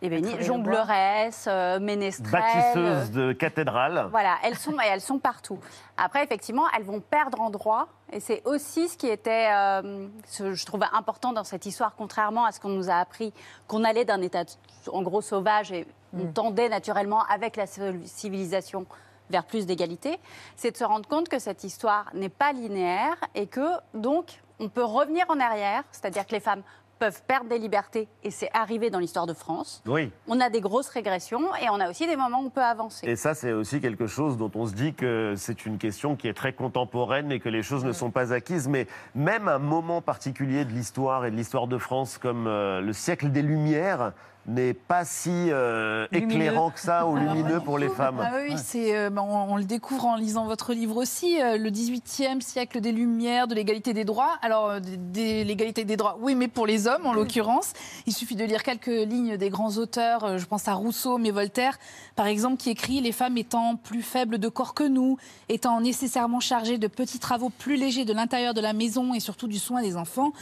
Ébéniste. 0.02 0.42
jongleresse, 0.42 1.46
euh, 1.48 1.78
ménestrelle. 1.80 2.30
Bâtisseuses 2.42 3.10
de 3.12 3.32
cathédrales. 3.32 4.08
Voilà, 4.10 4.36
elles 4.44 4.56
sont, 4.56 4.72
et 4.72 4.86
elles 4.90 5.00
sont 5.00 5.18
partout. 5.18 5.58
Après, 5.96 6.22
effectivement, 6.22 6.64
elles 6.76 6.84
vont 6.84 7.00
perdre 7.00 7.40
en 7.40 7.50
droit. 7.50 7.88
Et 8.12 8.20
c'est 8.20 8.42
aussi 8.44 8.88
ce 8.88 8.96
qui 8.96 9.08
était, 9.08 9.48
euh, 9.52 10.06
ce, 10.26 10.54
je 10.54 10.64
trouvais 10.66 10.86
important 10.92 11.32
dans 11.32 11.44
cette 11.44 11.66
histoire, 11.66 11.94
contrairement 11.96 12.44
à 12.44 12.52
ce 12.52 12.60
qu'on 12.60 12.68
nous 12.68 12.88
a 12.88 12.94
appris, 12.94 13.32
qu'on 13.66 13.82
allait 13.82 14.04
d'un 14.04 14.22
état, 14.22 14.44
en 14.92 15.02
gros, 15.02 15.20
sauvage 15.20 15.72
et 15.72 15.86
on 16.14 16.26
tendait 16.26 16.68
naturellement 16.68 17.24
avec 17.24 17.56
la 17.56 17.66
civilisation 17.66 18.86
vers 19.28 19.44
plus 19.44 19.66
d'égalité, 19.66 20.18
c'est 20.54 20.70
de 20.70 20.76
se 20.76 20.84
rendre 20.84 21.08
compte 21.08 21.28
que 21.28 21.40
cette 21.40 21.64
histoire 21.64 22.08
n'est 22.14 22.28
pas 22.28 22.52
linéaire 22.52 23.16
et 23.34 23.48
que 23.48 23.66
donc 23.92 24.40
on 24.60 24.68
peut 24.68 24.84
revenir 24.84 25.24
en 25.28 25.40
arrière, 25.40 25.82
c'est-à-dire 25.90 26.26
que 26.26 26.32
les 26.32 26.40
femmes 26.40 26.62
peuvent 26.98 27.22
perdre 27.26 27.48
des 27.48 27.58
libertés 27.58 28.08
et 28.22 28.30
c'est 28.30 28.50
arrivé 28.52 28.90
dans 28.90 28.98
l'histoire 28.98 29.26
de 29.26 29.34
France. 29.34 29.82
Oui. 29.86 30.10
On 30.28 30.40
a 30.40 30.50
des 30.50 30.60
grosses 30.60 30.88
régressions 30.88 31.54
et 31.56 31.68
on 31.70 31.80
a 31.80 31.90
aussi 31.90 32.06
des 32.06 32.16
moments 32.16 32.40
où 32.40 32.46
on 32.46 32.50
peut 32.50 32.62
avancer. 32.62 33.06
Et 33.06 33.16
ça, 33.16 33.34
c'est 33.34 33.52
aussi 33.52 33.80
quelque 33.80 34.06
chose 34.06 34.36
dont 34.36 34.50
on 34.54 34.66
se 34.66 34.74
dit 34.74 34.94
que 34.94 35.34
c'est 35.36 35.66
une 35.66 35.78
question 35.78 36.16
qui 36.16 36.28
est 36.28 36.34
très 36.34 36.52
contemporaine 36.52 37.32
et 37.32 37.40
que 37.40 37.48
les 37.48 37.62
choses 37.62 37.84
ne 37.84 37.92
sont 37.92 38.10
pas 38.10 38.32
acquises. 38.32 38.68
Mais 38.68 38.86
même 39.14 39.48
un 39.48 39.58
moment 39.58 40.00
particulier 40.00 40.64
de 40.64 40.72
l'histoire 40.72 41.26
et 41.26 41.30
de 41.30 41.36
l'histoire 41.36 41.66
de 41.66 41.78
France 41.78 42.18
comme 42.18 42.46
euh, 42.46 42.80
le 42.80 42.92
siècle 42.92 43.30
des 43.30 43.42
Lumières 43.42 44.12
n'est 44.48 44.74
pas 44.74 45.04
si 45.04 45.30
euh, 45.50 46.06
éclairant 46.12 46.70
que 46.70 46.78
ça 46.78 47.06
ou 47.06 47.16
lumineux 47.16 47.60
pour 47.60 47.78
les 47.78 47.88
femmes. 47.88 48.20
Ah 48.22 48.36
oui, 48.48 48.54
c'est, 48.56 48.96
euh, 48.96 49.10
bah, 49.10 49.22
on, 49.28 49.54
on 49.54 49.56
le 49.56 49.64
découvre 49.64 50.04
en 50.06 50.14
lisant 50.16 50.44
votre 50.44 50.72
livre 50.72 50.96
aussi, 50.96 51.40
euh, 51.42 51.56
le 51.58 51.70
18e 51.70 52.40
siècle 52.40 52.80
des 52.80 52.92
Lumières, 52.92 53.48
de 53.48 53.54
l'égalité 53.56 53.92
des 53.92 54.04
droits. 54.04 54.38
Alors, 54.42 54.80
des- 54.80 55.42
l'égalité 55.44 55.84
des 55.84 55.96
droits, 55.96 56.16
oui, 56.20 56.34
mais 56.36 56.46
pour 56.48 56.66
les 56.66 56.86
hommes 56.86 57.06
en 57.06 57.12
l'occurrence. 57.12 57.72
Il 58.06 58.12
suffit 58.12 58.36
de 58.36 58.44
lire 58.44 58.62
quelques 58.62 58.86
lignes 58.86 59.36
des 59.36 59.50
grands 59.50 59.76
auteurs, 59.78 60.38
je 60.38 60.44
pense 60.46 60.68
à 60.68 60.74
Rousseau, 60.74 61.18
mais 61.18 61.30
Voltaire, 61.32 61.78
par 62.14 62.26
exemple, 62.26 62.56
qui 62.56 62.70
écrit 62.70 63.00
Les 63.00 63.12
femmes 63.12 63.36
étant 63.38 63.76
plus 63.76 64.02
faibles 64.02 64.38
de 64.38 64.48
corps 64.48 64.74
que 64.74 64.84
nous, 64.84 65.16
étant 65.48 65.80
nécessairement 65.80 66.40
chargées 66.40 66.78
de 66.78 66.86
petits 66.86 67.18
travaux 67.18 67.50
plus 67.50 67.76
légers 67.76 68.04
de 68.04 68.12
l'intérieur 68.12 68.54
de 68.54 68.60
la 68.60 68.72
maison 68.72 69.12
et 69.12 69.20
surtout 69.20 69.48
du 69.48 69.58
soin 69.58 69.82
des 69.82 69.96
enfants, 69.96 70.32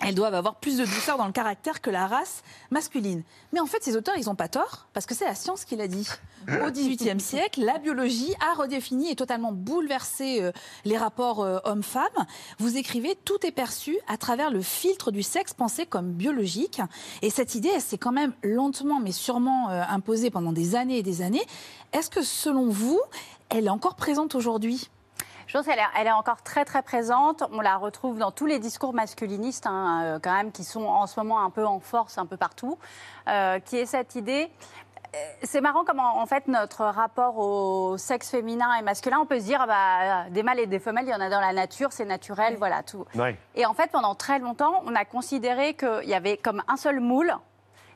elles 0.00 0.14
doivent 0.14 0.34
avoir 0.34 0.56
plus 0.56 0.78
de 0.78 0.84
douceur 0.84 1.18
dans 1.18 1.26
le 1.26 1.32
caractère 1.32 1.80
que 1.80 1.90
la 1.90 2.06
race 2.06 2.42
masculine. 2.70 3.22
Mais 3.52 3.60
en 3.60 3.66
fait, 3.66 3.82
ces 3.82 3.96
auteurs, 3.96 4.14
ils 4.16 4.26
n'ont 4.26 4.34
pas 4.34 4.48
tort, 4.48 4.86
parce 4.92 5.06
que 5.06 5.14
c'est 5.14 5.24
la 5.24 5.34
science 5.34 5.64
qui 5.64 5.76
l'a 5.76 5.88
dit. 5.88 6.08
Au 6.48 6.70
XVIIIe 6.70 7.20
siècle, 7.20 7.62
la 7.64 7.78
biologie 7.78 8.32
a 8.40 8.54
redéfini 8.54 9.10
et 9.10 9.16
totalement 9.16 9.52
bouleversé 9.52 10.40
euh, 10.40 10.52
les 10.84 10.96
rapports 10.96 11.42
euh, 11.42 11.58
hommes-femmes. 11.64 12.26
Vous 12.58 12.76
écrivez 12.76 13.18
Tout 13.24 13.44
est 13.44 13.50
perçu 13.50 13.98
à 14.06 14.16
travers 14.16 14.50
le 14.50 14.62
filtre 14.62 15.10
du 15.10 15.22
sexe 15.22 15.52
pensé 15.52 15.84
comme 15.84 16.12
biologique. 16.12 16.80
Et 17.20 17.30
cette 17.30 17.54
idée, 17.54 17.70
elle 17.74 17.82
s'est 17.82 17.98
quand 17.98 18.12
même 18.12 18.32
lentement, 18.42 19.00
mais 19.00 19.12
sûrement 19.12 19.68
euh, 19.68 19.82
imposée 19.88 20.30
pendant 20.30 20.52
des 20.52 20.74
années 20.76 20.98
et 20.98 21.02
des 21.02 21.22
années. 21.22 21.44
Est-ce 21.92 22.08
que, 22.08 22.22
selon 22.22 22.68
vous, 22.68 23.00
elle 23.50 23.66
est 23.66 23.70
encore 23.70 23.96
présente 23.96 24.34
aujourd'hui? 24.34 24.88
Je 25.48 25.54
pense 25.54 25.64
qu'elle 25.64 25.78
est, 25.78 25.82
elle 25.98 26.06
est 26.06 26.12
encore 26.12 26.42
très 26.42 26.66
très 26.66 26.82
présente. 26.82 27.42
On 27.52 27.62
la 27.62 27.78
retrouve 27.78 28.18
dans 28.18 28.30
tous 28.30 28.44
les 28.44 28.58
discours 28.58 28.92
masculinistes, 28.92 29.66
hein, 29.66 30.02
euh, 30.04 30.18
quand 30.22 30.34
même, 30.34 30.52
qui 30.52 30.62
sont 30.62 30.84
en 30.84 31.06
ce 31.06 31.18
moment 31.18 31.42
un 31.42 31.48
peu 31.48 31.66
en 31.66 31.80
force 31.80 32.18
un 32.18 32.26
peu 32.26 32.36
partout, 32.36 32.78
euh, 33.28 33.58
qui 33.58 33.78
est 33.78 33.86
cette 33.86 34.14
idée. 34.14 34.50
euh, 35.14 35.18
C'est 35.44 35.62
marrant 35.62 35.84
comment, 35.86 36.18
en 36.20 36.26
fait, 36.26 36.48
notre 36.48 36.84
rapport 36.84 37.38
au 37.38 37.96
sexe 37.96 38.28
féminin 38.30 38.74
et 38.74 38.82
masculin, 38.82 39.20
on 39.22 39.24
peut 39.24 39.40
se 39.40 39.44
dire, 39.44 39.60
ah 39.62 39.66
bah, 39.66 40.30
des 40.30 40.42
mâles 40.42 40.58
et 40.60 40.66
des 40.66 40.78
femelles, 40.78 41.06
il 41.06 41.12
y 41.12 41.14
en 41.14 41.20
a 41.20 41.30
dans 41.30 41.40
la 41.40 41.54
nature, 41.54 41.92
c'est 41.92 42.04
naturel, 42.04 42.56
voilà, 42.58 42.82
tout. 42.82 43.06
Et 43.54 43.64
en 43.64 43.72
fait, 43.72 43.90
pendant 43.90 44.14
très 44.14 44.40
longtemps, 44.40 44.82
on 44.84 44.94
a 44.94 45.06
considéré 45.06 45.72
qu'il 45.72 46.10
y 46.10 46.14
avait 46.14 46.36
comme 46.36 46.62
un 46.68 46.76
seul 46.76 47.00
moule, 47.00 47.34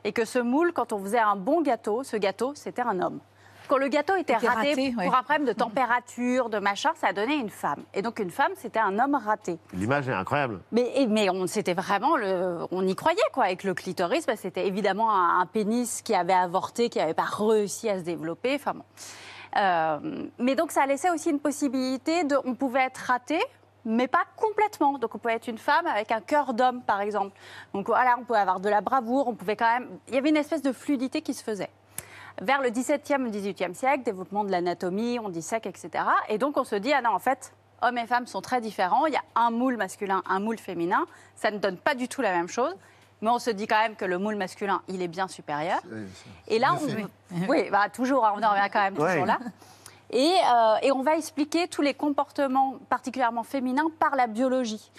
et 0.05 0.11
que 0.11 0.25
ce 0.25 0.39
moule, 0.39 0.73
quand 0.73 0.91
on 0.91 0.97
faisait 0.97 1.19
un 1.19 1.35
bon 1.35 1.61
gâteau, 1.61 2.03
ce 2.03 2.17
gâteau, 2.17 2.53
c'était 2.55 2.81
un 2.81 2.99
homme. 2.99 3.19
Quand 3.67 3.77
le 3.77 3.87
gâteau 3.87 4.15
était 4.15 4.33
Était 4.33 4.47
raté, 4.47 4.69
raté, 4.69 4.95
ouais. 4.97 5.05
pour 5.05 5.15
un 5.15 5.23
problème 5.23 5.45
de 5.45 5.53
température, 5.53 6.49
de 6.49 6.59
machin, 6.59 6.91
ça 6.95 7.13
donnait 7.13 7.37
une 7.37 7.49
femme. 7.49 7.83
Et 7.93 8.01
donc 8.01 8.19
une 8.19 8.29
femme, 8.29 8.51
c'était 8.55 8.79
un 8.79 8.99
homme 8.99 9.15
raté. 9.15 9.57
L'image 9.73 10.09
est 10.09 10.13
incroyable. 10.13 10.59
Mais, 10.71 10.91
et- 10.95 11.07
mais 11.07 11.29
on, 11.29 11.47
c'était 11.47 11.73
vraiment, 11.73 12.15
le, 12.17 12.59
on 12.71 12.85
y 12.87 12.95
croyait 12.95 13.17
quoi. 13.31 13.45
Avec 13.45 13.63
le 13.63 13.73
clitoris, 13.73 14.25
bah, 14.25 14.35
c'était 14.35 14.67
évidemment 14.67 15.11
un, 15.11 15.39
un 15.39 15.45
pénis 15.45 16.01
qui 16.01 16.13
avait 16.15 16.33
avorté, 16.33 16.89
qui 16.89 16.99
n'avait 16.99 17.13
pas 17.13 17.23
réussi 17.23 17.89
à 17.89 17.99
se 17.99 18.03
développer. 18.03 18.55
Enfin 18.55 18.73
bon. 18.73 18.83
Euh, 19.55 20.27
mais 20.39 20.55
donc 20.55 20.71
ça 20.71 20.85
laissait 20.85 21.09
aussi 21.11 21.29
une 21.29 21.39
possibilité 21.39 22.23
de, 22.23 22.35
on 22.45 22.55
pouvait 22.55 22.81
être 22.85 22.97
raté. 22.97 23.39
Mais 23.85 24.07
pas 24.07 24.23
complètement. 24.37 24.97
Donc, 24.97 25.13
on 25.13 25.17
pouvait 25.17 25.33
être 25.33 25.49
une 25.49 25.57
femme 25.57 25.85
avec 25.87 26.09
un 26.13 26.21
cœur 26.21 26.53
d'homme, 26.53 26.81
par 26.83 27.01
exemple. 27.01 27.35
Donc, 27.73 27.87
voilà, 27.87 28.15
on 28.17 28.23
pouvait 28.23 28.39
avoir 28.39 28.61
de 28.61 28.69
la 28.69 28.79
bravoure. 28.79 29.27
On 29.27 29.35
pouvait 29.35 29.57
quand 29.57 29.67
même. 29.67 29.89
Il 30.07 30.13
y 30.13 30.17
avait 30.17 30.29
une 30.29 30.37
espèce 30.37 30.61
de 30.61 30.71
fluidité 30.71 31.21
qui 31.21 31.33
se 31.33 31.43
faisait 31.43 31.69
vers 32.41 32.61
le 32.61 32.69
17e, 32.69 33.29
18e 33.29 33.73
siècle, 33.73 34.03
développement 34.03 34.43
de 34.43 34.51
l'anatomie, 34.51 35.19
on 35.19 35.29
dissèque, 35.29 35.65
etc. 35.65 36.03
Et 36.29 36.37
donc 36.37 36.57
on 36.57 36.63
se 36.63 36.75
dit, 36.75 36.91
ah 36.93 37.01
non, 37.01 37.11
en 37.11 37.19
fait, 37.19 37.53
hommes 37.81 37.97
et 37.97 38.07
femmes 38.07 38.27
sont 38.27 38.41
très 38.41 38.61
différents. 38.61 39.05
Il 39.05 39.13
y 39.13 39.17
a 39.17 39.23
un 39.35 39.51
moule 39.51 39.77
masculin, 39.77 40.23
un 40.27 40.39
moule 40.39 40.57
féminin. 40.57 41.05
Ça 41.35 41.51
ne 41.51 41.57
donne 41.57 41.77
pas 41.77 41.95
du 41.95 42.07
tout 42.07 42.21
la 42.21 42.31
même 42.31 42.47
chose. 42.47 42.73
Mais 43.21 43.29
on 43.29 43.39
se 43.39 43.49
dit 43.51 43.67
quand 43.67 43.79
même 43.79 43.95
que 43.95 44.03
le 44.03 44.17
moule 44.17 44.35
masculin, 44.35 44.81
il 44.89 45.01
est 45.01 45.07
bien 45.07 45.27
supérieur. 45.29 45.79
Et 46.49 46.59
là, 46.59 46.75
on, 46.75 47.47
oui, 47.47 47.69
bah, 47.71 47.87
toujours, 47.93 48.25
hein, 48.25 48.33
on 48.35 48.43
en 48.43 48.49
revient 48.49 48.69
quand 48.71 48.81
même 48.81 48.97
Ouais. 48.99 49.11
toujours 49.11 49.25
là. 49.25 49.39
Et, 50.09 50.33
euh, 50.53 50.75
et 50.81 50.91
on 50.91 51.01
va 51.03 51.15
expliquer 51.15 51.67
tous 51.67 51.81
les 51.81 51.93
comportements 51.93 52.75
particulièrement 52.89 53.43
féminins 53.43 53.87
par 53.99 54.15
la 54.15 54.27
biologie. 54.27 54.91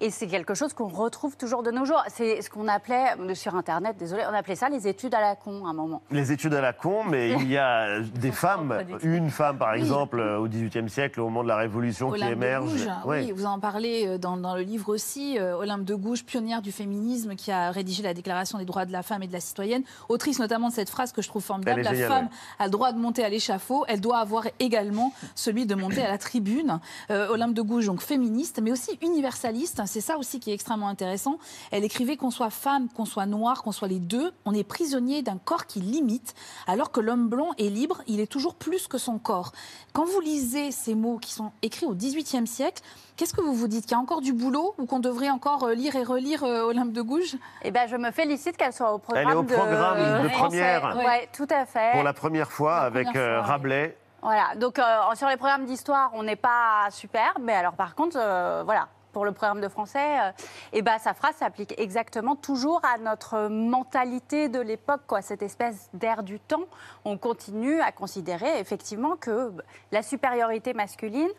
Et 0.00 0.10
c'est 0.10 0.26
quelque 0.26 0.54
chose 0.54 0.72
qu'on 0.72 0.88
retrouve 0.88 1.36
toujours 1.36 1.62
de 1.62 1.70
nos 1.70 1.84
jours. 1.84 2.02
C'est 2.08 2.40
ce 2.42 2.48
qu'on 2.48 2.68
appelait, 2.68 3.14
euh, 3.18 3.34
sur 3.34 3.54
Internet, 3.54 3.96
désolé, 3.98 4.22
on 4.30 4.34
appelait 4.34 4.54
ça 4.56 4.68
les 4.68 4.88
études 4.88 5.14
à 5.14 5.20
la 5.20 5.36
con 5.36 5.66
à 5.66 5.70
un 5.70 5.72
moment. 5.74 6.02
Les 6.10 6.32
études 6.32 6.54
à 6.54 6.60
la 6.60 6.72
con, 6.72 7.04
mais 7.04 7.30
il 7.32 7.50
y 7.50 7.58
a 7.58 8.00
des 8.14 8.32
femmes, 8.32 8.82
une 9.02 9.30
femme 9.30 9.58
par 9.58 9.74
exemple 9.74 10.20
au 10.20 10.48
XVIIIe 10.48 10.88
siècle, 10.88 11.20
au 11.20 11.24
moment 11.24 11.42
de 11.42 11.48
la 11.48 11.56
Révolution, 11.56 12.08
qui 12.10 12.14
Olympe 12.14 12.30
de 12.30 12.32
émerge. 12.34 12.70
Gouges, 12.70 12.88
Ouais. 13.04 13.24
oui, 13.26 13.32
vous 13.32 13.44
en 13.46 13.58
parlez 13.60 14.06
euh, 14.06 14.18
dans, 14.18 14.36
dans 14.36 14.54
le 14.56 14.62
livre 14.62 14.88
aussi. 14.88 15.38
euh, 15.38 15.56
Olympe 15.56 15.84
de 15.84 15.94
Gouges, 15.94 16.24
pionnière 16.24 16.62
du 16.62 16.72
féminisme, 16.72 17.34
qui 17.34 17.50
a 17.52 17.70
rédigé 17.70 18.02
la 18.02 18.14
Déclaration 18.14 18.58
des 18.58 18.64
droits 18.64 18.86
de 18.86 18.92
la 18.92 19.02
femme 19.02 19.22
et 19.22 19.26
de 19.26 19.32
la 19.32 19.40
citoyenne, 19.40 19.82
autrice 20.08 20.38
notamment 20.38 20.68
de 20.68 20.74
cette 20.74 20.90
phrase 20.90 21.12
que 21.12 21.20
je 21.22 21.28
trouve 21.28 21.42
formidable 21.42 21.82
la 21.82 21.94
femme 21.94 22.28
a 22.58 22.64
le 22.64 22.70
droit 22.70 22.92
de 22.92 22.98
monter 22.98 23.22
à 23.24 23.28
l'échafaud, 23.28 23.84
elle 23.88 24.00
doit 24.00 24.18
avoir 24.18 24.44
également 24.58 25.12
celui 25.34 25.66
de 25.66 25.74
monter 25.74 26.02
à 26.02 26.08
la 26.08 26.18
tribune. 26.18 26.78
Euh, 27.10 27.28
Olympe 27.28 27.54
de 27.54 27.62
Gouges, 27.62 27.86
donc 27.86 28.00
féministe, 28.00 28.60
mais 28.62 28.72
aussi 28.72 28.98
universaliste. 29.02 29.80
C'est 29.90 30.00
ça 30.00 30.18
aussi 30.18 30.38
qui 30.38 30.52
est 30.52 30.54
extrêmement 30.54 30.86
intéressant. 30.86 31.38
Elle 31.72 31.82
écrivait 31.82 32.16
qu'on 32.16 32.30
soit 32.30 32.50
femme, 32.50 32.88
qu'on 32.88 33.04
soit 33.04 33.26
noir, 33.26 33.64
qu'on 33.64 33.72
soit 33.72 33.88
les 33.88 33.98
deux, 33.98 34.32
on 34.44 34.54
est 34.54 34.62
prisonnier 34.62 35.22
d'un 35.22 35.36
corps 35.36 35.66
qui 35.66 35.80
limite, 35.80 36.34
alors 36.68 36.92
que 36.92 37.00
l'homme 37.00 37.28
blanc 37.28 37.50
est 37.58 37.68
libre, 37.68 38.02
il 38.06 38.20
est 38.20 38.28
toujours 38.28 38.54
plus 38.54 38.86
que 38.86 38.98
son 38.98 39.18
corps. 39.18 39.50
Quand 39.92 40.04
vous 40.04 40.20
lisez 40.20 40.70
ces 40.70 40.94
mots 40.94 41.18
qui 41.18 41.32
sont 41.32 41.50
écrits 41.62 41.86
au 41.86 41.94
XVIIIe 41.94 42.46
siècle, 42.46 42.82
qu'est-ce 43.16 43.34
que 43.34 43.40
vous 43.40 43.52
vous 43.52 43.66
dites? 43.66 43.82
Qu'il 43.82 43.92
y 43.92 43.94
a 43.96 44.00
encore 44.00 44.20
du 44.20 44.32
boulot 44.32 44.74
ou 44.78 44.86
qu'on 44.86 45.00
devrait 45.00 45.30
encore 45.30 45.64
euh, 45.64 45.74
lire 45.74 45.96
et 45.96 46.04
relire 46.04 46.44
euh, 46.44 46.62
Olympe 46.62 46.92
de 46.92 47.02
Gouges? 47.02 47.36
Eh 47.62 47.72
ben, 47.72 47.88
je 47.88 47.96
me 47.96 48.12
félicite 48.12 48.56
qu'elle 48.56 48.72
soit 48.72 48.94
au 48.94 48.98
programme 48.98 49.26
Elle 49.26 49.34
est 49.34 49.36
au 49.36 49.42
programme 49.42 50.22
de 50.22 50.28
première. 50.28 50.96
Ouais, 50.96 51.28
tout 51.32 51.48
à 51.50 51.66
fait. 51.66 51.92
Pour 51.92 52.04
la 52.04 52.12
première 52.12 52.52
fois 52.52 52.76
avec 52.76 53.08
première 53.08 53.22
euh, 53.22 53.34
fois, 53.38 53.42
oui. 53.42 53.50
Rabelais. 53.50 53.96
Voilà, 54.22 54.54
donc 54.56 54.78
euh, 54.78 54.82
sur 55.14 55.28
les 55.28 55.36
programmes 55.36 55.64
d'histoire, 55.64 56.10
on 56.12 56.22
n'est 56.22 56.36
pas 56.36 56.88
super, 56.90 57.34
mais 57.40 57.54
alors 57.54 57.72
par 57.72 57.94
contre, 57.94 58.18
euh, 58.20 58.62
voilà, 58.64 58.88
pour 59.12 59.24
le 59.24 59.32
programme 59.32 59.60
de 59.60 59.68
français, 59.68 60.20
euh, 60.20 60.32
eh 60.72 60.82
ben, 60.82 60.98
sa 60.98 61.14
phrase 61.14 61.36
s'applique 61.36 61.74
exactement 61.78 62.36
toujours 62.36 62.80
à 62.84 62.98
notre 62.98 63.48
mentalité 63.48 64.48
de 64.48 64.60
l'époque, 64.60 65.02
quoi, 65.06 65.22
cette 65.22 65.42
espèce 65.42 65.88
d'air 65.94 66.22
du 66.22 66.40
temps. 66.40 66.64
On 67.04 67.18
continue 67.18 67.80
à 67.80 67.92
considérer 67.92 68.58
effectivement 68.58 69.16
que 69.16 69.52
la 69.92 70.02
supériorité 70.02 70.74
masculine, 70.74 71.30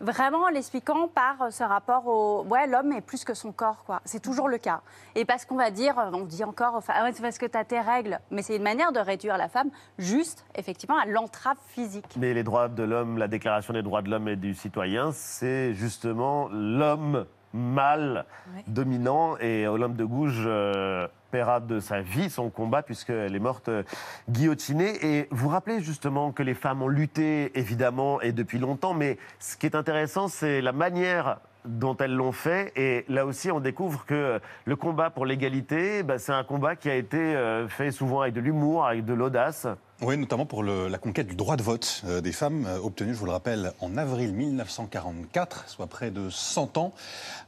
Vraiment 0.00 0.44
en 0.44 0.48
l'expliquant 0.48 1.08
par 1.08 1.42
euh, 1.42 1.50
ce 1.50 1.64
rapport 1.64 2.06
au. 2.06 2.44
Ouais, 2.44 2.66
l'homme 2.66 2.92
est 2.92 3.00
plus 3.00 3.24
que 3.24 3.34
son 3.34 3.52
corps, 3.52 3.84
quoi. 3.84 4.00
C'est 4.04 4.22
toujours 4.22 4.48
le 4.48 4.58
cas. 4.58 4.80
Et 5.14 5.24
parce 5.24 5.44
qu'on 5.44 5.56
va 5.56 5.70
dire, 5.70 5.94
on 6.12 6.24
dit 6.24 6.44
encore, 6.44 6.74
enfin, 6.76 6.92
ah 6.96 7.04
ouais, 7.04 7.12
c'est 7.12 7.22
parce 7.22 7.38
que 7.38 7.46
tu 7.46 7.58
as 7.58 7.64
tes 7.64 7.80
règles. 7.80 8.20
Mais 8.30 8.42
c'est 8.42 8.56
une 8.56 8.62
manière 8.62 8.92
de 8.92 9.00
réduire 9.00 9.36
la 9.36 9.48
femme 9.48 9.70
juste, 9.98 10.44
effectivement, 10.54 10.98
à 10.98 11.06
l'entrave 11.06 11.56
physique. 11.68 12.14
Mais 12.16 12.32
les 12.32 12.44
droits 12.44 12.68
de 12.68 12.82
l'homme, 12.82 13.18
la 13.18 13.28
déclaration 13.28 13.72
des 13.72 13.82
droits 13.82 14.02
de 14.02 14.10
l'homme 14.10 14.28
et 14.28 14.36
du 14.36 14.54
citoyen, 14.54 15.10
c'est 15.12 15.74
justement 15.74 16.48
l'homme 16.52 17.26
mâle 17.52 18.24
dominant. 18.66 19.36
Et 19.38 19.66
Olympe 19.66 19.96
de 19.96 20.04
Gouges 20.04 20.44
euh, 20.46 21.06
paiera 21.30 21.60
de 21.60 21.80
sa 21.80 22.00
vie 22.00 22.30
son 22.30 22.50
combat 22.50 22.82
puisqu'elle 22.82 23.34
est 23.34 23.40
morte 23.40 23.68
euh, 23.68 23.82
guillotinée. 24.28 25.04
Et 25.04 25.28
vous 25.30 25.48
rappelez 25.48 25.80
justement 25.80 26.32
que 26.32 26.42
les 26.42 26.54
femmes 26.54 26.82
ont 26.82 26.88
lutté, 26.88 27.58
évidemment, 27.58 28.20
et 28.20 28.32
depuis 28.32 28.58
longtemps. 28.58 28.94
Mais 28.94 29.18
ce 29.38 29.56
qui 29.56 29.66
est 29.66 29.74
intéressant, 29.74 30.28
c'est 30.28 30.60
la 30.60 30.72
manière 30.72 31.38
dont 31.64 31.96
elles 31.96 32.14
l'ont 32.14 32.32
fait. 32.32 32.72
Et 32.76 33.04
là 33.08 33.26
aussi, 33.26 33.50
on 33.50 33.60
découvre 33.60 34.04
que 34.06 34.40
le 34.64 34.76
combat 34.76 35.10
pour 35.10 35.26
l'égalité, 35.26 36.02
bah, 36.02 36.18
c'est 36.18 36.32
un 36.32 36.44
combat 36.44 36.76
qui 36.76 36.90
a 36.90 36.94
été 36.94 37.18
euh, 37.18 37.68
fait 37.68 37.90
souvent 37.90 38.22
avec 38.22 38.34
de 38.34 38.40
l'humour, 38.40 38.86
avec 38.86 39.04
de 39.04 39.14
l'audace. 39.14 39.66
Oui, 40.00 40.16
notamment 40.16 40.46
pour 40.46 40.62
le- 40.62 40.86
la 40.86 40.96
conquête 40.98 41.26
du 41.26 41.34
droit 41.34 41.56
de 41.56 41.62
vote 41.64 42.02
euh, 42.06 42.20
des 42.20 42.30
femmes, 42.30 42.66
euh, 42.68 42.78
obtenu, 42.78 43.12
je 43.14 43.18
vous 43.18 43.24
le 43.26 43.32
rappelle, 43.32 43.72
en 43.80 43.96
avril 43.96 44.32
1944, 44.32 45.64
soit 45.66 45.88
près 45.88 46.12
de 46.12 46.30
100 46.30 46.78
ans 46.78 46.92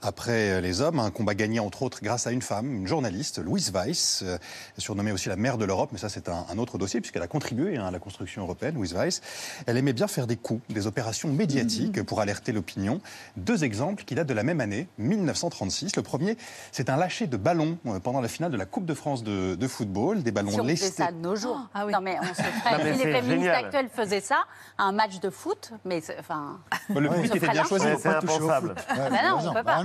après 0.03 0.51
euh, 0.55 0.61
les 0.61 0.80
hommes. 0.80 0.98
Un 0.98 1.12
combat 1.12 1.36
gagné, 1.36 1.61
entre 1.61 1.84
autres, 1.84 2.01
grâce 2.03 2.26
à 2.26 2.32
une 2.32 2.42
femme, 2.42 2.74
une 2.74 2.88
journaliste, 2.88 3.38
Louise 3.38 3.70
Weiss, 3.72 4.22
euh, 4.26 4.36
surnommée 4.78 5.12
aussi 5.12 5.28
la 5.28 5.36
mère 5.36 5.59
de 5.59 5.64
l'Europe, 5.64 5.90
mais 5.92 5.98
ça 5.98 6.09
c'est 6.09 6.28
un, 6.28 6.44
un 6.51 6.59
autre 6.59 6.76
dossier, 6.76 7.01
puisqu'elle 7.01 7.22
a 7.22 7.28
contribué 7.28 7.76
hein, 7.76 7.86
à 7.86 7.92
la 7.92 8.01
construction 8.01 8.42
européenne, 8.42 8.74
Louise 8.74 8.94
Weiss. 8.94 9.20
Elle 9.66 9.76
aimait 9.76 9.92
bien 9.92 10.09
faire 10.09 10.26
des 10.26 10.36
coups, 10.36 10.61
des 10.74 10.88
opérations 10.88 11.28
médiatiques 11.32 12.03
pour 12.03 12.20
alerter 12.20 12.51
l'opinion. 12.51 13.01
Deux 13.36 13.62
exemples 13.62 14.03
qui 14.03 14.16
datent 14.16 14.26
de 14.26 14.34
la 14.34 14.42
même 14.42 14.61
année, 14.61 14.88
1936. 14.98 15.94
Le 15.94 16.03
premier, 16.03 16.36
c'est 16.72 16.90
un 16.90 16.96
lâcher 16.96 17.28
de 17.28 17.36
ballons 17.36 17.78
euh, 17.86 18.01
pendant 18.01 18.20
la 18.20 18.26
finale 18.28 18.51
de 18.51 18.57
la 18.57 18.66
Coupe 18.66 18.86
de 18.86 18.94
France 18.94 19.22
de, 19.22 19.55
de 19.55 19.68
football, 19.68 20.24
des 20.24 20.32
ballons 20.32 20.51
Si 20.51 20.61
on 20.61 20.64
lestés. 20.64 20.90
ça 20.90 21.12
de 21.12 21.18
nos 21.18 21.36
jours. 21.36 21.68
Ah 21.74 21.84
Non, 21.86 22.01
mais 22.01 22.16
on 22.20 22.39
Non, 22.41 22.78
mais 22.82 22.95
si 22.95 23.05
les 23.05 23.12
féministes 23.12 23.28
génial. 23.28 23.64
actuelles 23.64 23.88
faisaient 23.95 24.20
ça, 24.20 24.45
un 24.78 24.93
match 24.93 25.20
de 25.20 25.30
foot, 25.30 25.72
mais 25.84 26.03
enfin. 26.18 26.61
Le 26.88 27.09
se 27.09 27.36
était 27.36 27.49
bien 27.49 27.64
choisi. 27.64 27.86
C'est 27.99 28.09
impensable. 28.09 28.74
Non, 28.97 29.38
on 29.49 29.55
peut 29.55 29.62
pas. 29.62 29.82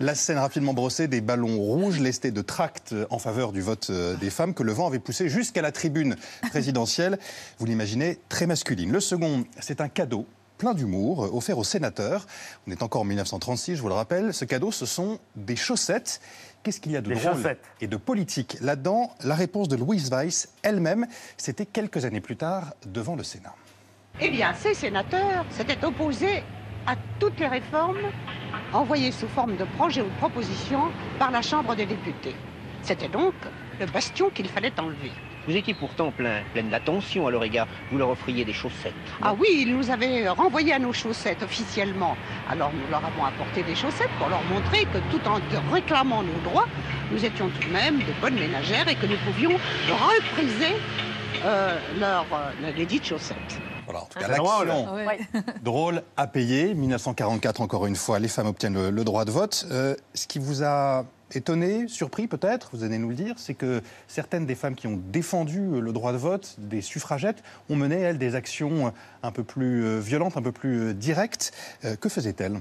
La 0.00 0.14
scène 0.14 0.38
rapidement 0.38 0.74
brossée 0.74 1.08
des 1.08 1.20
ballons 1.20 1.58
rouges 1.58 2.00
lestés 2.00 2.30
de 2.30 2.42
tracts 2.42 2.94
en 3.10 3.18
faveur 3.18 3.52
du 3.52 3.60
vote 3.60 3.88
euh, 3.90 4.16
des 4.16 4.30
femmes 4.30 4.54
que 4.54 4.62
le 4.62 4.72
vent 4.72 4.86
avait 4.86 4.98
poussé 4.98 5.28
jusqu'à 5.28 5.62
la 5.62 5.72
tribune 5.72 6.16
présidentielle. 6.50 7.18
Vous 7.58 7.66
l'imaginez, 7.66 8.18
très 8.28 8.46
masculine. 8.46 8.92
Le 8.92 9.00
second, 9.00 9.44
c'est 9.60 9.80
un 9.80 9.88
cadeau 9.88 10.26
plein 10.62 10.74
d'humour, 10.74 11.24
euh, 11.24 11.30
offert 11.32 11.58
aux 11.58 11.64
sénateurs. 11.64 12.26
On 12.68 12.70
est 12.70 12.82
encore 12.82 13.02
en 13.02 13.04
1936, 13.04 13.74
je 13.74 13.82
vous 13.82 13.88
le 13.88 13.94
rappelle. 13.94 14.32
Ce 14.32 14.44
cadeau, 14.44 14.70
ce 14.70 14.86
sont 14.86 15.18
des 15.34 15.56
chaussettes. 15.56 16.20
Qu'est-ce 16.62 16.80
qu'il 16.80 16.92
y 16.92 16.96
a 16.96 17.00
de 17.00 17.12
drôle 17.12 17.34
chaussettes. 17.34 17.64
et 17.80 17.86
de 17.88 17.96
politique 17.96 18.56
là-dedans 18.60 19.10
La 19.24 19.34
réponse 19.34 19.68
de 19.68 19.76
Louise 19.76 20.10
Weiss 20.10 20.48
elle-même, 20.62 21.06
c'était 21.36 21.66
quelques 21.66 22.04
années 22.04 22.20
plus 22.20 22.36
tard 22.36 22.74
devant 22.86 23.16
le 23.16 23.24
Sénat. 23.24 23.54
Eh 24.20 24.30
bien, 24.30 24.54
ces 24.54 24.74
sénateurs 24.74 25.44
s'étaient 25.50 25.84
opposés 25.84 26.42
à 26.86 26.94
toutes 27.18 27.38
les 27.40 27.48
réformes 27.48 27.98
envoyées 28.72 29.12
sous 29.12 29.28
forme 29.28 29.56
de 29.56 29.64
projets 29.76 30.02
ou 30.02 30.08
de 30.08 30.18
propositions 30.18 30.90
par 31.18 31.30
la 31.30 31.42
Chambre 31.42 31.74
des 31.74 31.86
députés. 31.86 32.34
C'était 32.82 33.08
donc 33.08 33.34
le 33.80 33.86
bastion 33.86 34.30
qu'il 34.30 34.48
fallait 34.48 34.72
enlever. 34.78 35.10
Vous 35.46 35.56
étiez 35.56 35.74
pourtant 35.74 36.10
plein, 36.10 36.42
pleine 36.52 36.70
d'attention 36.70 37.26
à 37.26 37.30
leur 37.30 37.42
égard. 37.44 37.66
Vous 37.90 37.98
leur 37.98 38.10
offriez 38.10 38.44
des 38.44 38.52
chaussettes. 38.52 38.92
Ah 39.22 39.34
oui, 39.38 39.48
ils 39.66 39.76
nous 39.76 39.90
avaient 39.90 40.28
renvoyé 40.28 40.72
à 40.72 40.78
nos 40.78 40.92
chaussettes 40.92 41.42
officiellement. 41.42 42.16
Alors 42.48 42.70
nous 42.72 42.88
leur 42.90 43.04
avons 43.04 43.24
apporté 43.24 43.62
des 43.62 43.74
chaussettes 43.74 44.10
pour 44.18 44.28
leur 44.28 44.42
montrer 44.44 44.84
que 44.84 44.98
tout 45.10 45.20
en 45.28 45.40
réclamant 45.72 46.22
nos 46.22 46.38
droits, 46.50 46.68
nous 47.10 47.24
étions 47.24 47.48
tout 47.48 47.66
de 47.68 47.72
même 47.72 47.98
de 47.98 48.20
bonnes 48.20 48.34
ménagères 48.38 48.88
et 48.88 48.94
que 48.94 49.06
nous 49.06 49.18
pouvions 49.26 49.58
repriser 49.88 50.74
euh, 51.44 51.76
leur, 51.98 52.26
euh, 52.32 52.70
les 52.76 52.86
dites 52.86 53.04
chaussettes. 53.04 53.36
Voilà, 53.84 54.02
en 54.02 54.06
tout 54.06 54.18
C'est 54.20 54.28
cas, 54.28 54.36
drôle. 54.36 54.72
drôle 55.62 56.02
à 56.16 56.26
payer. 56.28 56.72
1944, 56.74 57.60
encore 57.60 57.86
une 57.86 57.96
fois, 57.96 58.18
les 58.20 58.28
femmes 58.28 58.46
obtiennent 58.46 58.74
le, 58.74 58.90
le 58.90 59.04
droit 59.04 59.24
de 59.24 59.32
vote. 59.32 59.66
Euh, 59.70 59.96
ce 60.14 60.26
qui 60.28 60.38
vous 60.38 60.62
a 60.62 61.04
étonné, 61.36 61.88
surpris 61.88 62.26
peut-être, 62.26 62.70
vous 62.72 62.84
allez 62.84 62.98
nous 62.98 63.08
le 63.08 63.14
dire, 63.14 63.34
c'est 63.38 63.54
que 63.54 63.82
certaines 64.08 64.46
des 64.46 64.54
femmes 64.54 64.74
qui 64.74 64.86
ont 64.86 64.96
défendu 64.96 65.60
euh, 65.60 65.80
le 65.80 65.92
droit 65.92 66.12
de 66.12 66.18
vote, 66.18 66.54
des 66.58 66.80
suffragettes, 66.80 67.42
ont 67.70 67.76
mené, 67.76 67.96
elles, 67.96 68.18
des 68.18 68.34
actions 68.34 68.86
euh, 68.86 68.90
un 69.22 69.32
peu 69.32 69.44
plus 69.44 69.84
euh, 69.84 69.98
violentes, 69.98 70.36
un 70.36 70.42
peu 70.42 70.52
plus 70.52 70.94
directes. 70.94 71.52
Que 72.00 72.08
faisaient-elles? 72.08 72.60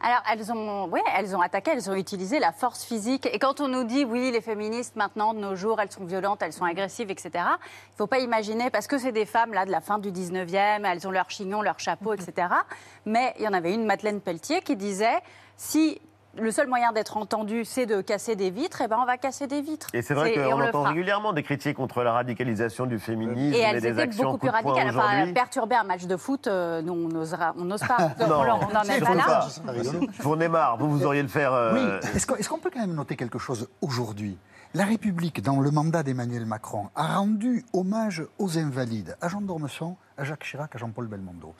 Alors, 0.00 0.22
elles 0.30 0.52
ont, 0.52 0.86
ouais, 0.88 1.02
elles 1.16 1.34
ont 1.34 1.40
attaqué, 1.40 1.70
elles 1.72 1.88
ont 1.88 1.94
utilisé 1.94 2.38
la 2.38 2.52
force 2.52 2.84
physique. 2.84 3.26
Et 3.32 3.38
quand 3.38 3.60
on 3.60 3.68
nous 3.68 3.84
dit, 3.84 4.04
oui, 4.04 4.30
les 4.30 4.42
féministes, 4.42 4.96
maintenant, 4.96 5.32
de 5.32 5.38
nos 5.38 5.54
jours, 5.54 5.80
elles 5.80 5.90
sont 5.90 6.04
violentes, 6.04 6.42
elles 6.42 6.52
sont 6.52 6.64
agressives, 6.64 7.10
etc., 7.10 7.30
il 7.34 7.38
ne 7.38 7.96
faut 7.96 8.06
pas 8.06 8.18
imaginer, 8.18 8.68
parce 8.70 8.86
que 8.86 8.98
c'est 8.98 9.12
des 9.12 9.24
femmes, 9.24 9.54
là, 9.54 9.64
de 9.64 9.70
la 9.70 9.80
fin 9.80 9.98
du 9.98 10.12
19e, 10.12 10.84
elles 10.84 11.08
ont 11.08 11.10
leur 11.10 11.30
chignon, 11.30 11.62
leur 11.62 11.80
chapeau, 11.80 12.12
etc. 12.12 12.48
Mais 13.06 13.34
il 13.38 13.44
y 13.44 13.48
en 13.48 13.54
avait 13.54 13.72
une, 13.72 13.86
Madeleine 13.86 14.20
Pelletier, 14.20 14.60
qui 14.60 14.76
disait, 14.76 15.20
si 15.56 16.00
le 16.38 16.50
seul 16.50 16.66
moyen 16.68 16.92
d'être 16.92 17.16
entendu, 17.16 17.64
c'est 17.64 17.86
de 17.86 18.00
casser 18.00 18.36
des 18.36 18.50
vitres, 18.50 18.80
et 18.80 18.88
ben 18.88 18.98
on 19.00 19.04
va 19.06 19.16
casser 19.18 19.46
des 19.46 19.60
vitres. 19.62 19.88
Et 19.92 20.02
c'est 20.02 20.14
vrai 20.14 20.32
qu'on 20.34 20.60
entend 20.60 20.82
régulièrement 20.82 21.32
des 21.32 21.42
critiques 21.42 21.76
contre 21.76 22.02
la 22.02 22.12
radicalisation 22.12 22.86
du 22.86 22.98
féminisme 22.98 23.54
Et 23.54 23.76
et, 23.76 23.80
des 23.80 23.98
actions 23.98 24.32
beaucoup 24.32 24.38
plus 24.46 24.50
radicales. 24.50 24.88
Enfin, 24.90 25.32
perturber 25.32 25.76
un 25.76 25.84
match 25.84 26.06
de 26.06 26.16
foot, 26.16 26.46
euh, 26.46 26.82
nous, 26.82 26.92
on 26.92 27.08
n'osera- 27.08 27.54
on 27.56 27.64
n'ose 27.64 27.80
pas. 27.80 27.96
Non, 28.28 28.40
on 28.40 28.72
n'en 28.72 28.82
est 28.82 28.98
je 28.98 29.04
pas 29.04 29.14
là. 29.14 29.24
pas. 29.66 29.72
Pour 30.22 30.36
Neymar, 30.36 30.76
vous, 30.78 30.90
vous 30.90 31.04
auriez 31.04 31.22
le 31.22 31.28
faire. 31.28 31.52
euh, 31.52 31.74
Oui, 31.74 32.08
est-ce 32.14 32.26
qu'on 32.26 32.36
est-ce 32.36 32.48
qu'on 32.48 32.58
peut 32.58 32.70
quand 32.72 32.80
même 32.80 32.94
noter 32.94 33.16
quelque 33.16 33.38
chose 33.38 33.68
aujourd'hui? 33.80 34.36
La 34.74 34.84
République, 34.84 35.40
dans 35.40 35.60
le 35.60 35.70
mandat 35.70 36.02
d'Emmanuel 36.02 36.46
Macron, 36.46 36.88
a 36.96 37.16
rendu 37.18 37.64
hommage 37.72 38.24
aux 38.38 38.58
invalides, 38.58 39.16
à 39.20 39.28
Jean 39.28 39.40
d'Ormesson, 39.40 39.96
à 40.18 40.24
Jacques 40.24 40.42
Chirac, 40.44 40.74
à 40.74 40.78
Jean-Paul 40.78 41.06
Belmondo. 41.06 41.54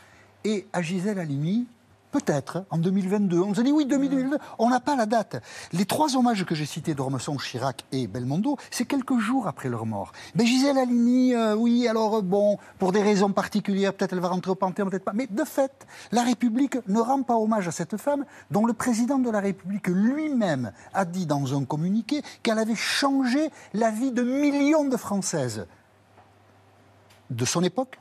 Et 0.45 0.67
à 0.73 0.83
Gisèle 0.83 1.19
Halimi, 1.21 1.67
peut-être, 2.15 2.65
en 2.71 2.79
2022. 2.79 3.41
On 3.41 3.55
se 3.55 3.61
dit 3.61 3.73
oui, 3.73 3.87
2022, 3.87 4.39
on 4.61 4.71
n'a 4.71 4.79
pas 4.79 4.95
la 4.95 5.05
date. 5.05 5.43
Les 5.73 5.85
trois 5.85 6.15
hommages 6.17 6.45
que 6.45 6.55
j'ai 6.55 6.65
cités 6.65 6.95
d'Ormesson, 6.95 7.37
Chirac 7.37 7.85
et 7.91 8.07
Belmondo, 8.07 8.57
c'est 8.71 8.85
quelques 8.85 9.19
jours 9.19 9.49
après 9.49 9.69
leur 9.69 9.85
mort. 9.85 10.13
Mais 10.37 10.47
Gisèle 10.47 10.79
Halimi, 10.79 11.35
euh, 11.35 11.57
oui, 11.57 11.89
alors 11.89 12.19
euh, 12.19 12.23
bon, 12.23 12.57
pour 12.79 12.93
des 12.93 13.03
raisons 13.03 13.33
particulières, 13.33 13.93
peut-être 13.95 14.13
elle 14.13 14.21
va 14.21 14.29
rentrer 14.29 14.53
au 14.53 14.55
Panthéon, 14.55 14.89
peut-être 14.89 15.05
pas. 15.05 15.13
Mais 15.13 15.27
de 15.27 15.43
fait, 15.43 15.89
la 16.13 16.23
République 16.23 16.79
ne 16.87 17.01
rend 17.01 17.25
pas 17.25 17.35
hommage 17.35 17.67
à 17.67 17.73
cette 17.73 17.97
femme 17.97 18.25
dont 18.53 18.65
le 18.65 18.75
président 18.75 19.19
de 19.19 19.31
la 19.31 19.41
République 19.41 19.89
lui-même 19.89 20.71
a 20.93 21.05
dit 21.05 21.27
dans 21.27 21.59
un 21.59 21.65
communiqué 21.65 22.23
qu'elle 22.45 22.61
avait 22.61 22.77
changé 22.77 23.51
la 23.73 23.91
vie 23.91 24.13
de 24.13 24.23
millions 24.23 24.85
de 24.85 24.97
Françaises 24.97 25.67
de 27.31 27.45
son 27.45 27.65
époque 27.65 27.99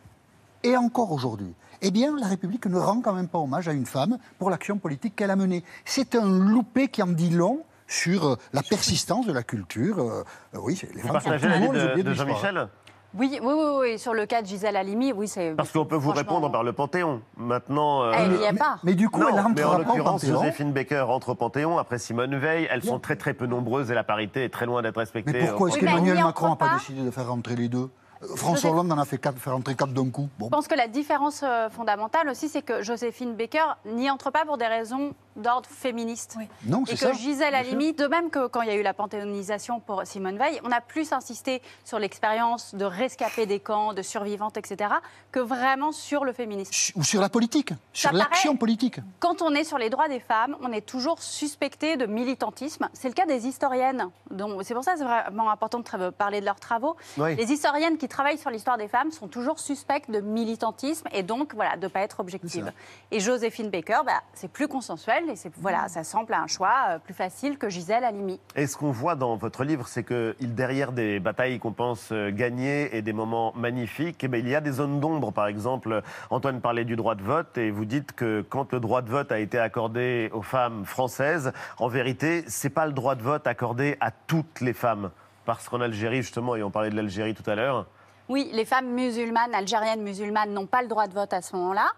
et 0.62 0.78
encore 0.78 1.12
aujourd'hui. 1.12 1.56
Eh 1.86 1.92
bien, 1.92 2.16
la 2.18 2.28
République 2.28 2.66
ne 2.66 2.78
rend 2.80 3.02
quand 3.02 3.14
même 3.14 3.28
pas 3.28 3.40
hommage 3.40 3.68
à 3.68 3.74
une 3.74 3.86
femme 3.86 4.18
pour 4.40 4.50
l'action 4.50 4.78
politique 4.78 5.16
qu'elle 5.18 5.32
a 5.32 5.36
menée. 5.36 5.64
C'est 5.84 6.16
un 6.16 6.26
loupé 6.26 6.88
qui 6.88 7.04
en 7.04 7.08
dit 7.08 7.30
long 7.30 7.60
sur 7.88 8.26
euh, 8.26 8.36
la 8.54 8.64
persistance 8.64 9.28
de 9.28 9.34
la 9.34 9.44
culture. 9.44 10.00
Euh, 10.00 10.24
euh, 10.56 10.60
oui, 10.64 10.78
c'est- 10.78 10.94
les 10.96 11.02
Vous 11.02 11.10
femmes 11.10 11.20
sont 11.20 11.32
toujours 11.32 11.74
les 11.74 12.04
de. 12.04 12.14
Jean-Michel 12.14 12.70
Oui, 13.16 13.38
oui, 13.44 13.54
oui, 13.54 13.66
oui, 13.82 14.00
sur 14.00 14.14
le 14.14 14.26
cas 14.26 14.42
de 14.42 14.48
Gisèle 14.48 14.78
Halimi, 14.78 15.12
oui, 15.12 15.28
c'est. 15.28 15.52
Parce 15.58 15.74
qu'on 15.74 15.84
peut 15.86 15.98
vous 15.98 16.12
répondre 16.12 16.50
par 16.50 16.64
le 16.64 16.72
Panthéon. 16.72 17.22
Maintenant. 17.36 18.04
euh, 18.04 18.14
Elle 18.16 18.32
n'y 18.38 18.44
est 18.44 18.54
pas. 18.58 18.78
Mais 18.86 18.96
du 18.96 19.10
coup, 19.10 19.20
non, 19.20 19.28
elle 19.28 19.54
mais 19.54 19.64
en 19.66 19.78
l'occurrence. 19.80 20.26
Joséphine 20.26 20.72
Baker 20.72 21.06
entre 21.10 21.30
au 21.32 21.36
Panthéon 21.36 21.78
après 21.78 22.00
Simone 22.00 22.38
Veil. 22.38 22.66
Elles 22.72 22.84
sont 22.84 23.00
très 23.00 23.18
très 23.18 23.34
peu 23.34 23.46
nombreuses 23.46 23.92
et 23.92 23.94
la 23.94 24.06
parité 24.06 24.46
est 24.46 24.50
très 24.50 24.66
loin 24.66 24.82
d'être 24.82 24.98
respectée. 24.98 25.34
Mais 25.34 25.48
pourquoi 25.48 25.68
est-ce 25.68 25.80
qu'Emmanuel. 25.80 26.24
Macron 26.24 26.50
n'a 26.52 26.56
pas 26.56 26.76
décidé 26.76 27.04
de 27.04 27.12
faire 27.12 27.28
rentrer 27.28 27.58
les 27.58 27.68
deux? 27.68 27.90
François 28.36 28.72
Hollande 28.72 28.92
en 28.92 28.98
a 28.98 29.06
fait 29.06 29.18
quatre, 29.18 29.38
faire 29.40 29.56
entrer 29.56 29.76
quatre 29.76 29.94
d'un 29.94 30.10
coup. 30.10 30.30
Bon. 30.40 30.48
Je 30.48 30.52
pense 30.52 30.68
que 30.68 30.76
la 30.76 30.88
différence 30.88 31.42
euh, 31.44 31.70
fondamentale 31.70 32.30
aussi, 32.30 32.50
c'est 32.50 32.62
que 32.62 32.82
Joséphine 32.82 33.36
Baker 33.36 33.76
n'y 33.86 34.10
entre 34.10 34.32
pas 34.32 34.46
pour 34.46 34.58
des 34.58 34.68
raisons 34.68 35.14
d'ordre 35.36 35.70
féministe. 35.70 36.38
Non, 36.66 36.84
Et 36.86 36.92
que 36.92 36.98
ça, 36.98 37.14
Gisèle. 37.14 37.56
Halimi, 37.56 37.94
de 37.94 38.08
même 38.08 38.30
que 38.30 38.48
quand 38.48 38.62
il 38.62 38.68
y 38.68 38.72
a 38.72 38.76
eu 38.76 38.82
la 38.82 38.94
panthéonisation 38.94 39.80
pour 39.80 40.04
Simone 40.06 40.38
Veil, 40.38 40.60
on 40.64 40.72
a 40.72 40.82
plus 40.82 41.12
insisté 41.14 41.62
sur 41.84 42.00
l'expérience 42.00 42.76
de 42.76 42.86
rescapés 42.86 43.46
des 43.46 43.60
camps, 43.60 43.94
de 43.94 44.02
survivantes, 44.02 44.58
etc., 44.58 44.96
que 45.32 45.40
vraiment 45.40 45.92
sur 45.92 46.26
le 46.26 46.34
féminisme. 46.34 46.94
Ou 47.00 47.04
sur 47.04 47.22
la 47.22 47.30
politique, 47.30 47.74
sur 47.94 48.12
l'action 48.12 48.56
politique. 48.58 49.00
Quand 49.20 49.42
on 49.42 49.54
est 49.54 49.64
sur 49.64 49.78
les 49.78 49.90
droits 49.90 50.08
des 50.08 50.20
femmes, 50.20 50.56
on 50.62 50.72
est 50.72 50.86
toujours 50.86 51.22
suspecté 51.22 51.98
de 51.98 52.06
militantisme. 52.06 52.90
C'est 52.94 53.08
le 53.08 53.14
cas 53.14 53.26
des 53.26 53.48
historiennes. 53.48 54.10
Donc, 54.32 54.62
C'est 54.64 54.74
pour 54.74 54.84
ça 54.84 54.94
que 54.94 55.00
c'est 55.00 55.06
vraiment 55.06 55.50
important 55.50 55.80
de 55.80 56.10
parler 56.10 56.40
de 56.40 56.46
leurs 56.46 56.60
travaux. 56.60 56.96
Oui. 57.18 57.36
Les 57.36 57.52
historiennes 57.52 57.98
qui 57.98 58.08
travaillent 58.08 58.38
sur 58.38 58.50
l'histoire 58.50 58.78
des 58.78 58.88
femmes 58.88 59.12
sont 59.12 59.28
toujours 59.28 59.60
suspectes 59.60 60.10
de 60.10 60.20
militantisme 60.20 61.08
et 61.12 61.24
donc 61.24 61.54
voilà, 61.54 61.76
de 61.78 61.84
ne 61.84 61.88
pas 61.88 62.02
être 62.02 62.20
objectives. 62.20 62.72
Et 63.12 63.20
Joséphine 63.20 63.70
Baker, 63.70 64.02
bah, 64.06 64.22
c'est 64.34 64.48
plus 64.48 64.68
consensuel 64.68 65.23
et 65.30 65.36
voilà, 65.58 65.88
ça 65.88 66.04
semble 66.04 66.34
un 66.34 66.48
choix 66.48 66.74
euh, 66.90 67.00
plus 67.00 67.14
facile 67.14 67.58
que 67.58 67.70
Gisèle 67.70 68.04
Halimi. 68.04 68.40
Et 68.56 68.68
ce 68.68 68.78
qu'on 68.78 68.92
voit 68.92 69.16
dans 69.16 69.36
votre 69.36 69.64
livre, 69.64 69.88
c'est 69.88 70.04
que 70.04 70.36
derrière 70.42 70.92
des 70.92 71.20
batailles 71.20 71.60
qu'on 71.60 71.72
pense 71.72 72.12
euh, 72.12 72.32
gagner 72.32 72.96
et 72.96 73.02
des 73.02 73.14
moments 73.14 73.54
magnifiques, 73.56 74.24
eh 74.24 74.28
ben, 74.28 74.40
il 74.40 74.50
y 74.50 74.56
a 74.56 74.62
des 74.62 74.72
zones 74.72 75.00
d'ombre. 75.00 75.32
Par 75.32 75.48
exemple, 75.48 76.02
Antoine 76.30 76.62
parlait 76.62 76.86
du 76.86 76.96
droit 76.96 77.16
de 77.16 77.24
vote 77.24 77.58
et 77.58 77.72
vous 77.72 77.86
dites 77.86 78.14
que 78.14 78.46
quand 78.48 78.74
le 78.74 78.80
droit 78.80 79.02
de 79.02 79.10
vote 79.10 79.32
a 79.32 79.40
été 79.40 79.58
accordé 79.58 80.30
aux 80.34 80.42
femmes 80.42 80.86
françaises, 80.86 81.54
en 81.78 81.88
vérité, 81.88 82.44
c'est 82.48 82.70
pas 82.70 82.86
le 82.86 82.94
droit 82.94 83.16
de 83.16 83.24
vote 83.24 83.48
accordé 83.48 83.98
à 84.00 84.12
toutes 84.12 84.62
les 84.62 84.74
femmes. 84.74 85.12
Parce 85.46 85.68
qu'en 85.68 85.82
Algérie, 85.82 86.22
justement, 86.22 86.56
et 86.56 86.64
on 86.64 86.72
parlait 86.72 86.90
de 86.90 86.96
l'Algérie 86.96 87.34
tout 87.34 87.50
à 87.50 87.56
l'heure, 87.56 87.86
Oui, 88.30 88.50
les 88.54 88.66
femmes 88.66 88.88
musulmanes, 88.88 89.54
algériennes 89.54 90.02
musulmanes, 90.02 90.54
n'ont 90.54 90.66
pas 90.66 90.82
le 90.82 90.88
droit 90.88 91.08
de 91.08 91.14
vote 91.14 91.34
à 91.34 91.42
ce 91.42 91.56
moment-là. 91.56 91.92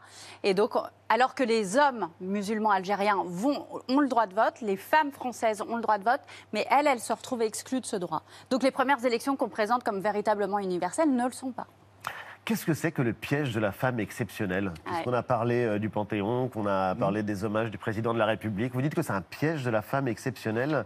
Et 0.44 0.54
donc, 0.54 0.74
alors 1.08 1.36
que 1.36 1.44
les 1.44 1.78
hommes 1.78 2.10
musulmans 2.20 2.72
algériens 2.72 3.22
vont, 3.26 3.68
ont 3.88 4.00
le 4.00 4.08
droit 4.08 4.26
de 4.26 4.34
vote, 4.34 4.60
les 4.62 4.78
femmes 4.78 5.12
françaises 5.12 5.62
ont 5.62 5.76
le 5.76 5.82
droit 5.82 5.98
de 6.00 6.04
vote, 6.04 6.22
mais 6.52 6.66
elles, 6.72 6.88
elles 6.88 7.00
se 7.00 7.14
retrouvent 7.14 7.44
exclues 7.44 7.82
de 7.82 7.86
ce 7.86 7.96
droit. 7.96 8.24
Donc, 8.50 8.64
les 8.64 8.72
premières 8.72 9.06
élections 9.06 9.36
qu'on 9.36 9.50
présente 9.50 9.84
comme 9.84 10.00
véritablement 10.00 10.60
universelles 10.60 11.14
ne 11.14 11.26
le 11.26 11.32
sont 11.32 11.52
pas. 11.52 11.68
Qu'est-ce 12.44 12.66
que 12.66 12.76
c'est 12.76 12.92
que 12.92 13.02
le 13.02 13.14
piège 13.14 13.54
de 13.54 13.60
la 13.60 13.72
femme 13.72 14.00
exceptionnelle? 14.00 14.72
Puisqu'on 14.86 15.14
a 15.14 15.24
parlé 15.24 15.66
euh, 15.66 15.80
du 15.80 15.90
Panthéon, 15.90 16.48
qu'on 16.48 16.68
a 16.68 16.94
parlé 16.94 17.24
des 17.24 17.44
hommages 17.44 17.72
du 17.72 17.80
président 17.80 18.14
de 18.14 18.20
la 18.20 18.26
République, 18.26 18.74
vous 18.74 18.84
dites 18.84 18.94
que 18.94 19.02
c'est 19.02 19.14
un 19.14 19.22
piège 19.22 19.64
de 19.64 19.72
la 19.72 19.82
femme 19.82 20.08
exceptionnelle? 20.08 20.86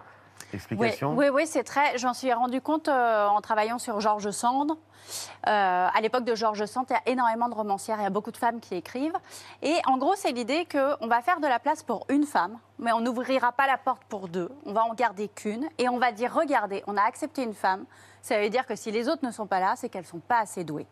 Explication 0.54 1.12
Oui, 1.12 1.26
oui, 1.26 1.30
oui, 1.34 1.47
c'est 1.47 1.64
très. 1.64 1.97
J'en 1.97 2.14
suis 2.14 2.32
rendu 2.34 2.62
compte 2.62 2.88
euh, 2.88 3.28
en 3.28 3.41
travaillant 3.41 3.80
sur 3.80 4.00
Georges 4.00 4.32
Sand. 4.32 4.72
Euh, 4.72 5.88
à 5.93 6.02
l'époque 6.02 6.24
de 6.24 6.36
Georges 6.36 6.66
Sand, 6.66 6.86
il 6.89 6.93
y 6.93 6.95
a 6.95 7.02
énormément 7.12 7.50
de 7.50 7.56
romancières, 7.56 7.97
il 8.00 8.04
y 8.04 8.08
a 8.08 8.12
beaucoup 8.12 8.32
de 8.32 8.38
femmes 8.38 8.60
qui 8.60 8.76
écrivent. 8.76 9.18
Et 9.62 9.78
en 9.86 9.97
gros, 9.97 10.16
c'est 10.16 10.32
l'idée 10.32 10.66
qu'on 10.66 11.08
va 11.08 11.22
faire 11.22 11.39
de 11.39 11.47
la 11.47 11.60
place 11.60 11.84
pour 11.84 12.06
une 12.10 12.26
femme, 12.26 12.58
mais 12.78 12.91
on 12.91 13.02
n'ouvrira 13.02 13.52
pas 13.52 13.68
la 13.68 13.78
porte 13.78 14.04
pour 14.10 14.28
deux. 14.28 14.50
On 14.66 14.74
va 14.74 14.84
en 14.84 14.93
garder 14.93 15.28
qu'une 15.28 15.68
et 15.78 15.89
on 15.89 15.97
va 15.97 16.12
dire 16.12 16.34
regardez, 16.34 16.84
on 16.88 16.97
a 16.97 17.04
accepté 17.04 17.43
une 17.43 17.54
femme. 17.54 17.86
Ça 18.22 18.39
veut 18.39 18.50
dire 18.50 18.66
que 18.66 18.76
si 18.76 18.91
les 18.91 19.08
autres 19.08 19.26
ne 19.26 19.32
sont 19.32 19.47
pas 19.47 19.60
là, 19.60 19.76
c'est 19.76 19.89
qu'elles 19.89 20.04
ne 20.04 20.08
sont 20.08 20.20
pas 20.20 20.39
assez 20.39 20.64
douées. 20.64 20.88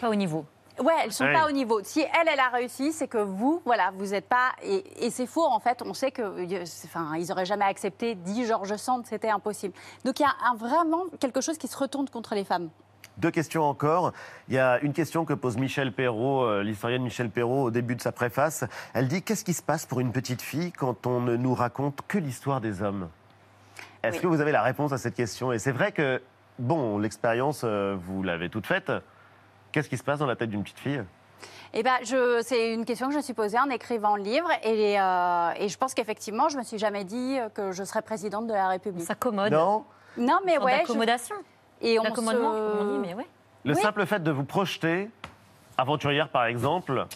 Pas 0.00 0.08
au 0.08 0.14
niveau. 0.14 0.44
Ouais, 0.80 0.94
elles 1.04 1.12
sont 1.12 1.24
Ouais. 1.24 1.32
pas 1.34 1.46
au 1.46 1.50
niveau. 1.52 1.80
Si 1.82 2.00
elle, 2.00 2.28
elle 2.32 2.40
a 2.40 2.48
réussi, 2.48 2.92
c'est 2.92 3.06
que 3.08 3.18
vous, 3.18 3.60
voilà, 3.64 3.90
vous 3.96 4.06
n'êtes 4.06 4.28
pas. 4.28 4.52
Et, 4.62 5.06
et 5.06 5.10
c'est 5.10 5.26
faux, 5.26 5.44
en 5.44 5.60
fait. 5.60 5.82
On 5.84 5.92
sait 5.94 6.10
que, 6.10 6.22
c'est- 6.64 6.88
enfin, 6.88 7.16
ils 7.16 7.30
auraient 7.30 7.44
jamais 7.46 7.64
accepté, 7.66 8.14
dit 8.14 8.46
Georges 8.46 8.76
Sand, 8.76 9.04
c'était 9.06 9.28
impossible. 9.30 9.74
Donc 10.04 10.18
il 10.20 10.22
y 10.22 10.26
a 10.26 10.34
un- 10.50 10.54
vraiment 10.56 11.04
quelque 11.20 11.40
chose 11.40 11.58
qui 11.58 11.68
se 11.68 11.76
retourne 11.76 12.08
contre 12.08 12.34
les 12.34 12.44
femmes. 12.44 12.70
Deux 13.18 13.30
questions 13.30 13.64
encore. 13.64 14.12
Il 14.48 14.54
y 14.54 14.58
a 14.58 14.78
une 14.80 14.94
question 14.94 15.26
que 15.26 15.34
pose 15.34 15.58
Michel 15.58 15.92
Perrault, 15.92 16.44
euh, 16.44 16.62
l'historienne 16.62 17.02
Michel 17.02 17.28
Perrault, 17.28 17.64
au 17.64 17.70
début 17.70 17.94
de 17.94 18.00
sa 18.00 18.12
préface. 18.12 18.64
Elle 18.94 19.08
dit 19.08 19.22
Qu'est-ce 19.22 19.44
qui 19.44 19.52
se 19.52 19.62
passe 19.62 19.84
pour 19.84 20.00
une 20.00 20.12
petite 20.12 20.40
fille 20.40 20.72
quand 20.72 21.06
on 21.06 21.20
ne 21.20 21.36
nous 21.36 21.54
raconte 21.54 21.98
que 22.08 22.16
l'histoire 22.16 22.62
des 22.62 22.80
hommes? 22.82 23.10
Est-ce 24.02 24.16
Oui. 24.16 24.22
que 24.22 24.26
vous 24.28 24.40
avez 24.40 24.52
la 24.52 24.62
réponse 24.62 24.92
à 24.92 24.98
cette 24.98 25.14
question? 25.14 25.52
Et 25.52 25.58
c'est 25.58 25.72
vrai 25.72 25.92
que, 25.92 26.22
bon, 26.58 26.96
l'expérience, 26.98 27.62
euh, 27.64 27.94
vous 28.00 28.22
l'avez 28.22 28.48
toute 28.48 28.66
faite. 28.66 28.90
Qu'est-ce 29.72 29.88
qui 29.88 29.96
se 29.96 30.02
passe 30.02 30.18
dans 30.18 30.26
la 30.26 30.36
tête 30.36 30.50
d'une 30.50 30.62
petite 30.62 30.78
fille? 30.78 31.02
Eh 31.72 31.82
ben, 31.84 31.94
je, 32.04 32.42
c'est 32.44 32.74
une 32.74 32.84
question 32.84 33.06
que 33.06 33.12
je 33.12 33.18
me 33.18 33.22
suis 33.22 33.32
posée 33.34 33.58
en 33.58 33.70
écrivant 33.70 34.16
le 34.16 34.22
livre, 34.22 34.48
et, 34.64 35.00
euh, 35.00 35.50
et 35.56 35.68
je 35.68 35.78
pense 35.78 35.94
qu'effectivement, 35.94 36.48
je 36.48 36.58
me 36.58 36.64
suis 36.64 36.78
jamais 36.78 37.04
dit 37.04 37.38
que 37.54 37.70
je 37.70 37.84
serais 37.84 38.02
présidente 38.02 38.46
de 38.48 38.52
la 38.52 38.68
République. 38.68 39.04
Ça 39.06 39.14
commode. 39.14 39.52
Non 39.52 39.84
Non, 40.16 40.38
mais 40.44 40.54
Sorte 40.54 40.64
ouais. 40.66 40.72
je- 40.72 40.78
d'accommodation. 40.80 41.36
Et 41.80 41.98
on 42.00 42.04
se- 42.04 42.10
comme 42.10 42.28
on 42.28 42.92
dit, 42.92 42.98
mais 43.08 43.14
ouais. 43.14 43.26
Le 43.64 43.74
Oui. 43.74 43.80
simple 43.80 44.04
fait 44.06 44.20
de 44.22 44.30
vous 44.32 44.44
projeter, 44.44 45.08
aventurière 45.78 46.28
par 46.28 46.46
exemple, 46.46 47.06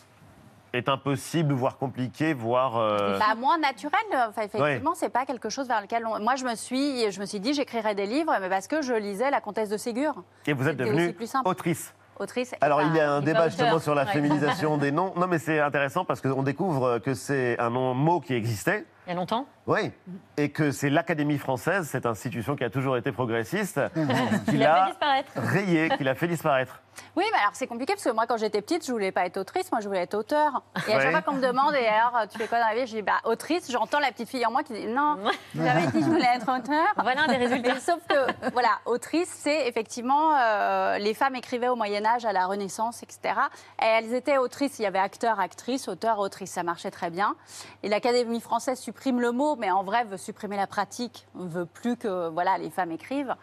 est 0.72 0.88
impossible, 0.88 1.52
voire 1.54 1.76
compliqué, 1.76 2.32
voire. 2.34 2.76
euh, 2.76 3.18
Bah, 3.18 3.34
moins 3.36 3.58
naturel. 3.58 4.00
Enfin, 4.28 4.42
effectivement, 4.42 4.94
c'est 4.94 5.08
pas 5.08 5.26
quelque 5.26 5.48
chose 5.48 5.66
vers 5.68 5.80
lequel 5.80 6.06
on... 6.06 6.18
moi 6.20 6.36
je 6.36 6.44
me 6.44 6.54
suis, 6.54 7.10
je 7.10 7.20
me 7.20 7.26
suis 7.26 7.40
dit 7.40 7.54
j'écrirais 7.54 7.94
des 7.94 8.06
livres, 8.06 8.32
mais 8.40 8.48
parce 8.48 8.66
que 8.68 8.82
je 8.82 8.92
lisais 8.94 9.30
La 9.30 9.40
Comtesse 9.40 9.68
de 9.68 9.76
Ségur. 9.76 10.14
Et 10.46 10.52
vous 10.52 10.68
êtes 10.68 10.76
devenue 10.76 11.04
aussi 11.06 11.12
plus 11.12 11.26
simple. 11.26 11.48
autrice. 11.48 11.92
Autrice. 12.18 12.54
Alors, 12.60 12.82
il 12.82 12.94
y 12.94 13.00
a 13.00 13.10
un 13.10 13.20
débat 13.20 13.48
justement 13.48 13.78
sur 13.78 13.94
la 13.94 14.06
féminisation 14.06 14.76
des 14.76 14.92
noms. 14.92 15.12
Non, 15.16 15.26
mais 15.26 15.38
c'est 15.38 15.60
intéressant 15.60 16.04
parce 16.04 16.20
qu'on 16.20 16.42
découvre 16.42 16.98
que 16.98 17.14
c'est 17.14 17.58
un 17.58 17.70
nom, 17.70 17.94
mot 17.94 18.20
qui 18.20 18.34
existait. 18.34 18.84
Il 19.06 19.10
y 19.10 19.12
a 19.12 19.16
longtemps? 19.16 19.46
Oui. 19.66 19.90
Et 20.36 20.50
que 20.50 20.70
c'est 20.70 20.90
l'Académie 20.90 21.38
française, 21.38 21.88
cette 21.88 22.06
institution 22.06 22.56
qui 22.56 22.64
a 22.64 22.70
toujours 22.70 22.96
été 22.96 23.12
progressiste, 23.12 23.80
qui 24.48 24.56
l'a 24.56 24.96
rayé, 25.36 25.90
qui 25.96 26.04
l'a 26.04 26.14
fait 26.14 26.28
disparaître. 26.28 26.80
Oui, 27.16 27.24
mais 27.32 27.38
alors 27.38 27.52
c'est 27.54 27.66
compliqué 27.66 27.94
parce 27.94 28.04
que 28.04 28.10
moi, 28.10 28.26
quand 28.26 28.36
j'étais 28.36 28.62
petite, 28.62 28.86
je 28.86 28.92
voulais 28.92 29.12
pas 29.12 29.26
être 29.26 29.36
autrice, 29.36 29.70
moi 29.72 29.80
je 29.80 29.88
voulais 29.88 30.02
être 30.02 30.14
auteur. 30.14 30.62
Et 30.88 30.94
à 30.94 31.00
chaque 31.00 31.10
fois 31.10 31.22
qu'on 31.22 31.34
me 31.34 31.42
demande, 31.42 31.74
et 31.74 31.86
alors 31.86 32.26
tu 32.30 32.38
fais 32.38 32.46
quoi 32.46 32.58
dans 32.58 32.68
la 32.68 32.74
vie 32.74 32.86
Je 32.86 32.96
dis, 32.96 33.02
bah 33.02 33.20
autrice, 33.24 33.70
j'entends 33.70 34.00
la 34.00 34.12
petite 34.12 34.28
fille 34.28 34.44
en 34.46 34.50
moi 34.50 34.62
qui 34.62 34.72
dit, 34.72 34.86
non, 34.86 35.18
j'avais 35.54 35.86
dit 35.86 35.92
que 35.92 36.00
je 36.00 36.10
voulais 36.10 36.34
être 36.34 36.48
auteur. 36.48 36.86
Voilà 37.02 37.22
un 37.22 37.26
des 37.26 37.36
résultats. 37.36 37.74
Mais 37.74 37.80
sauf 37.80 38.00
que, 38.08 38.50
voilà, 38.52 38.78
autrice, 38.86 39.28
c'est 39.28 39.66
effectivement, 39.66 40.36
euh, 40.36 40.98
les 40.98 41.14
femmes 41.14 41.36
écrivaient 41.36 41.68
au 41.68 41.76
Moyen-Âge, 41.76 42.24
à 42.24 42.32
la 42.32 42.46
Renaissance, 42.46 43.02
etc. 43.02 43.34
Et 43.82 43.86
elles 43.86 44.14
étaient 44.14 44.38
autrices, 44.38 44.78
il 44.78 44.82
y 44.82 44.86
avait 44.86 44.98
acteur, 44.98 45.40
actrice, 45.40 45.88
auteur, 45.88 46.18
autrice, 46.18 46.50
ça 46.50 46.62
marchait 46.62 46.90
très 46.90 47.10
bien. 47.10 47.36
Et 47.82 47.88
l'Académie 47.88 48.40
française 48.40 48.78
supprime 48.78 49.20
le 49.20 49.32
mot, 49.32 49.56
mais 49.56 49.70
en 49.70 49.82
vrai 49.82 50.04
veut 50.04 50.16
supprimer 50.16 50.56
la 50.56 50.66
pratique, 50.66 51.26
veut 51.34 51.66
plus 51.66 51.96
que 51.96 52.28
voilà, 52.28 52.58
les 52.58 52.70
femmes 52.70 52.92
écrivent. 52.92 53.34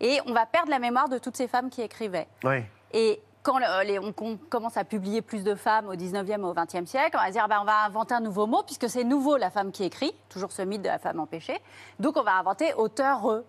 Et 0.00 0.20
on 0.26 0.32
va 0.32 0.46
perdre 0.46 0.70
la 0.70 0.78
mémoire 0.78 1.08
de 1.08 1.18
toutes 1.18 1.36
ces 1.36 1.48
femmes 1.48 1.70
qui 1.70 1.82
écrivaient. 1.82 2.28
Oui. 2.44 2.62
Et 2.92 3.22
quand 3.42 3.58
on, 3.58 4.36
commence 4.48 4.76
à 4.76 4.84
publier 4.84 5.22
plus 5.22 5.44
de 5.44 5.54
femmes 5.54 5.88
au 5.88 5.94
19e 5.94 6.40
et 6.40 6.44
au 6.44 6.54
20e 6.54 6.86
siècle, 6.86 7.16
on 7.18 7.24
va 7.24 7.30
dire 7.30 7.48
bah, 7.48 7.58
on 7.62 7.64
va 7.64 7.84
inventer 7.84 8.14
un 8.14 8.20
nouveau 8.20 8.46
mot, 8.46 8.62
puisque 8.62 8.88
c'est 8.88 9.04
nouveau 9.04 9.36
la 9.36 9.50
femme 9.50 9.72
qui 9.72 9.84
écrit, 9.84 10.14
toujours 10.28 10.52
ce 10.52 10.62
mythe 10.62 10.82
de 10.82 10.88
la 10.88 10.98
femme 10.98 11.20
empêchée. 11.20 11.58
Donc 11.98 12.16
on 12.16 12.22
va 12.22 12.36
inventer 12.38 12.74
auteur 12.74 13.42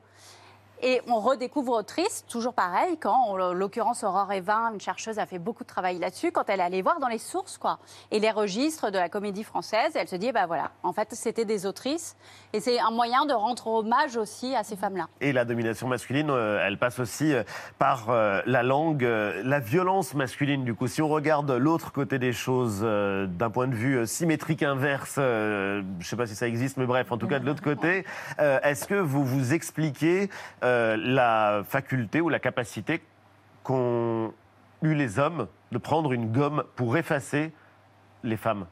et 0.82 1.02
on 1.08 1.20
redécouvre 1.20 1.74
autrice, 1.74 2.26
toujours 2.28 2.54
pareil, 2.54 2.98
quand, 3.00 3.16
en 3.16 3.54
l'occurrence, 3.54 4.04
Aurore 4.04 4.32
Evin, 4.32 4.72
une 4.74 4.82
chercheuse, 4.82 5.20
a 5.20 5.26
fait 5.26 5.40
beaucoup 5.40 5.64
de 5.64 5.70
travail 5.70 6.00
là-dessus, 6.00 6.32
quand 6.32 6.50
elle 6.50 6.62
allait 6.62 6.82
voir 6.82 7.00
dans 7.00 7.08
les 7.08 7.18
sources, 7.18 7.58
quoi, 7.58 7.80
et 8.12 8.20
les 8.20 8.32
registres 8.32 8.92
de 8.92 8.98
la 8.98 9.10
comédie 9.10 9.44
française, 9.44 9.92
elle 9.96 10.08
se 10.08 10.16
dit, 10.16 10.32
bah 10.32 10.46
voilà, 10.48 10.72
en 10.84 10.94
fait, 10.94 11.10
c'était 11.12 11.46
des 11.46 11.66
autrices, 11.66 12.16
et 12.54 12.60
c'est 12.60 12.80
un 12.80 12.92
moyen 12.92 13.26
de 13.26 13.34
rendre 13.34 13.68
hommage 13.68 14.18
aussi 14.18 14.56
à 14.56 14.64
ces 14.64 14.76
femmes-là. 14.76 15.08
Et 15.22 15.32
la 15.32 15.46
domination 15.46 15.88
masculine, 15.88 16.30
euh, 16.30 16.66
elle 16.66 16.78
passe 16.78 17.00
aussi 17.00 17.34
euh, 17.34 17.44
par 17.78 18.10
euh, 18.10 18.42
la 18.46 18.64
langue, 18.64 19.04
la 19.04 19.60
violence 19.60 20.14
masculine. 20.14 20.64
Du 20.64 20.74
coup, 20.74 20.88
si 20.88 21.02
on 21.02 21.08
regarde 21.08 21.52
l'autre 21.52 21.92
côté 21.92 22.20
des 22.20 22.34
choses, 22.34 22.82
d'un 22.82 23.50
point 23.50 23.68
de 23.68 23.76
vue 23.76 24.06
symétrique 24.08 24.64
inverse, 24.64 25.16
je 25.18 25.82
ne 25.82 26.04
sais 26.04 26.16
pas 26.16 26.28
si 26.28 26.36
ça 26.36 26.48
existe, 26.48 26.78
mais 26.78 26.86
bref, 26.86 27.12
en 27.12 27.18
tout 27.18 27.28
cas 27.28 27.40
de 27.40 27.46
l'autre 27.46 27.62
côté, 27.62 28.06
est-ce 28.40 28.86
que 28.86 28.96
vous 28.96 29.24
vous 29.24 29.54
expliquez 29.54 30.30
euh, 30.72 30.98
la 30.98 31.64
faculté 31.66 32.22
ou 32.22 32.30
la 32.30 32.40
capacité 32.40 33.02
qu'ont 33.64 34.34
eu 34.82 34.94
les 34.94 35.20
hommes 35.20 35.48
de 35.72 35.78
prendre 35.78 36.14
une 36.14 36.32
gomme 36.32 36.64
pour 36.76 36.98
effacer 36.98 37.52
les 38.24 38.38
femmes 38.38 38.66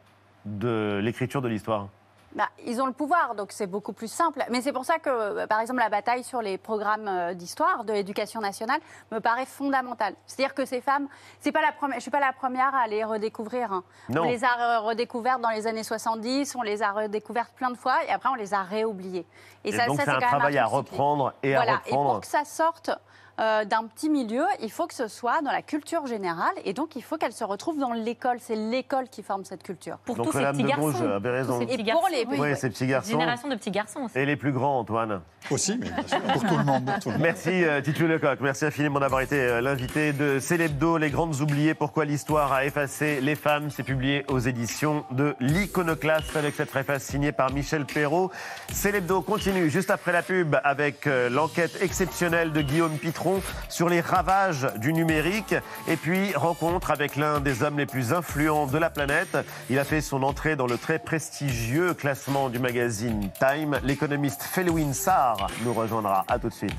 de 0.46 1.00
l'écriture 1.04 1.42
de 1.42 1.50
l'histoire 1.50 1.90
Bah, 2.36 2.48
ils 2.66 2.80
ont 2.82 2.86
le 2.86 2.94
pouvoir, 2.94 3.34
donc 3.34 3.52
c'est 3.52 3.66
beaucoup 3.66 3.92
plus 3.94 4.08
simple. 4.12 4.44
Mais 4.52 4.62
c'est 4.62 4.72
pour 4.72 4.86
ça 4.86 5.00
que, 5.00 5.46
par 5.48 5.60
exemple, 5.60 5.80
la 5.80 5.90
bataille 5.90 6.24
sur 6.24 6.42
les 6.42 6.58
programmes 6.58 7.08
euh, 7.08 7.34
d'histoire 7.34 7.84
de 7.84 7.94
l'éducation 7.94 8.40
nationale 8.40 8.80
me 9.12 9.20
paraît 9.20 9.48
fondamentale. 9.48 10.14
C'est-à-dire 10.28 10.54
que 10.54 10.66
ces 10.66 10.80
femmes, 10.82 11.08
c'est 11.40 11.52
pas 11.52 11.62
la 11.62 11.72
première, 11.72 11.96
je 11.96 12.02
suis 12.02 12.12
pas 12.12 12.20
la 12.20 12.34
première 12.34 12.74
à 12.76 12.88
les 12.88 13.04
redécouvrir. 13.04 13.74
hein. 13.74 13.84
On 14.10 14.24
les 14.24 14.44
a 14.44 14.80
redécouvertes 14.80 15.42
dans 15.42 15.50
les 15.50 15.66
années 15.66 15.84
70, 15.84 16.56
on 16.56 16.62
les 16.62 16.84
a 16.84 16.92
redécouvertes 16.92 17.52
plein 17.54 17.72
de 17.72 17.78
fois, 17.78 18.04
et 18.08 18.12
après 18.12 18.30
on 18.30 18.36
les 18.36 18.54
a 18.54 18.62
réoubliées. 18.62 19.26
Et 19.64 19.72
donc, 19.72 19.80
c'est 19.96 20.02
un 20.04 20.06
quand 20.06 20.20
même 20.20 20.30
travail 20.30 20.58
à 20.58 20.66
reprendre 20.66 21.34
et 21.42 21.56
à 21.56 21.60
voilà. 21.64 21.78
reprendre. 21.78 22.10
Et 22.10 22.14
pour 22.14 22.22
que 22.22 22.28
ça 22.28 22.46
sorte. 22.46 22.92
Euh, 23.40 23.64
d'un 23.66 23.86
petit 23.86 24.10
milieu, 24.10 24.44
il 24.62 24.70
faut 24.72 24.86
que 24.88 24.94
ce 24.94 25.08
soit 25.08 25.42
dans 25.42 25.52
la 25.52 25.62
culture 25.62 26.06
générale 26.08 26.54
et 26.66 26.74
donc 26.74 26.96
il 26.96 27.04
faut 27.04 27.18
qu'elle 27.18 27.32
se 27.32 27.44
retrouve 27.44 27.78
dans 27.80 27.94
l'école. 27.94 28.38
C'est 28.40 28.56
l'école 28.56 29.08
qui 29.10 29.24
forme 29.24 29.46
cette 29.46 29.64
culture. 29.64 29.98
Pour 30.06 30.16
Donc, 30.16 30.28
tous 30.28 30.34
ces 30.38 30.44
petits 30.46 30.64
de 30.64 30.68
garçons. 30.68 30.82
Gouges 30.92 31.02
avait 31.02 31.30
raison. 31.32 31.60
Ces 31.60 31.66
petits 31.66 31.74
Et 31.76 31.78
pour 31.78 31.86
garçons. 31.86 32.08
les- 32.12 32.38
Oui, 32.40 32.56
ces 32.58 32.70
petits 32.70 32.88
garçons. 32.88 33.12
Génération 33.12 33.48
de 33.48 33.56
petits 33.56 33.72
garçons 33.72 34.00
aussi. 34.02 34.18
Et 34.20 34.26
les 34.26 34.36
plus 34.36 34.52
grands, 34.52 34.80
Antoine. 34.80 35.22
Aussi, 35.52 35.78
mais. 35.80 35.88
Pour 36.34 36.44
tout 36.44 36.58
le 36.58 36.64
monde. 36.66 36.92
Merci 37.20 37.64
euh, 37.64 37.82
Titu 37.82 38.08
Lecoq, 38.08 38.40
merci 38.42 38.66
infiniment 38.66 39.00
d'avoir 39.00 39.22
été 39.22 39.38
euh, 39.40 39.62
l'invité 39.62 40.12
de 40.12 40.38
Célébdo, 40.40 40.98
Les 40.98 41.10
Grandes 41.10 41.40
Oubliées, 41.40 41.74
pourquoi 41.74 42.04
l'histoire 42.06 42.52
a 42.52 42.66
effacé 42.66 43.22
les 43.22 43.36
femmes. 43.36 43.70
C'est 43.70 43.84
publié 43.84 44.26
aux 44.28 44.40
éditions 44.40 45.06
de 45.12 45.36
l'Iconoclaste 45.40 46.36
avec 46.36 46.56
cette 46.56 46.70
préface 46.70 47.04
signée 47.04 47.32
par 47.32 47.52
Michel 47.54 47.86
Perrault. 47.86 48.32
Célébdo 48.74 49.22
continue 49.22 49.70
juste 49.70 49.92
après 49.92 50.12
la 50.12 50.22
pub 50.24 50.58
avec 50.64 51.08
euh, 51.08 51.30
l'enquête 51.30 51.82
exceptionnelle 51.82 52.52
de 52.52 52.62
Guillaume 52.62 52.98
Pitron 52.98 53.29
sur 53.70 53.90
les 53.90 54.02
ravages 54.02 54.68
du 54.78 54.94
numérique 54.94 55.56
et 55.88 55.96
puis 55.96 56.34
rencontre 56.36 56.92
avec 56.92 57.16
l'un 57.16 57.40
des 57.40 57.64
hommes 57.64 57.78
les 57.78 57.86
plus 57.86 58.14
influents 58.14 58.68
de 58.68 58.78
la 58.78 58.90
planète. 58.90 59.38
Il 59.70 59.80
a 59.80 59.84
fait 59.84 60.02
son 60.02 60.24
entrée 60.24 60.56
dans 60.56 60.68
le 60.68 60.78
très 60.78 61.00
prestigieux 61.00 61.94
classement 61.94 62.50
du 62.50 62.60
magazine 62.60 63.30
Time. 63.40 63.80
L'économiste 63.84 64.44
Felwin 64.44 64.94
Sarr 64.94 65.48
nous 65.64 65.74
rejoindra. 65.74 66.26
À 66.28 66.40
tout 66.40 66.50
de 66.50 66.54
suite. 66.54 66.76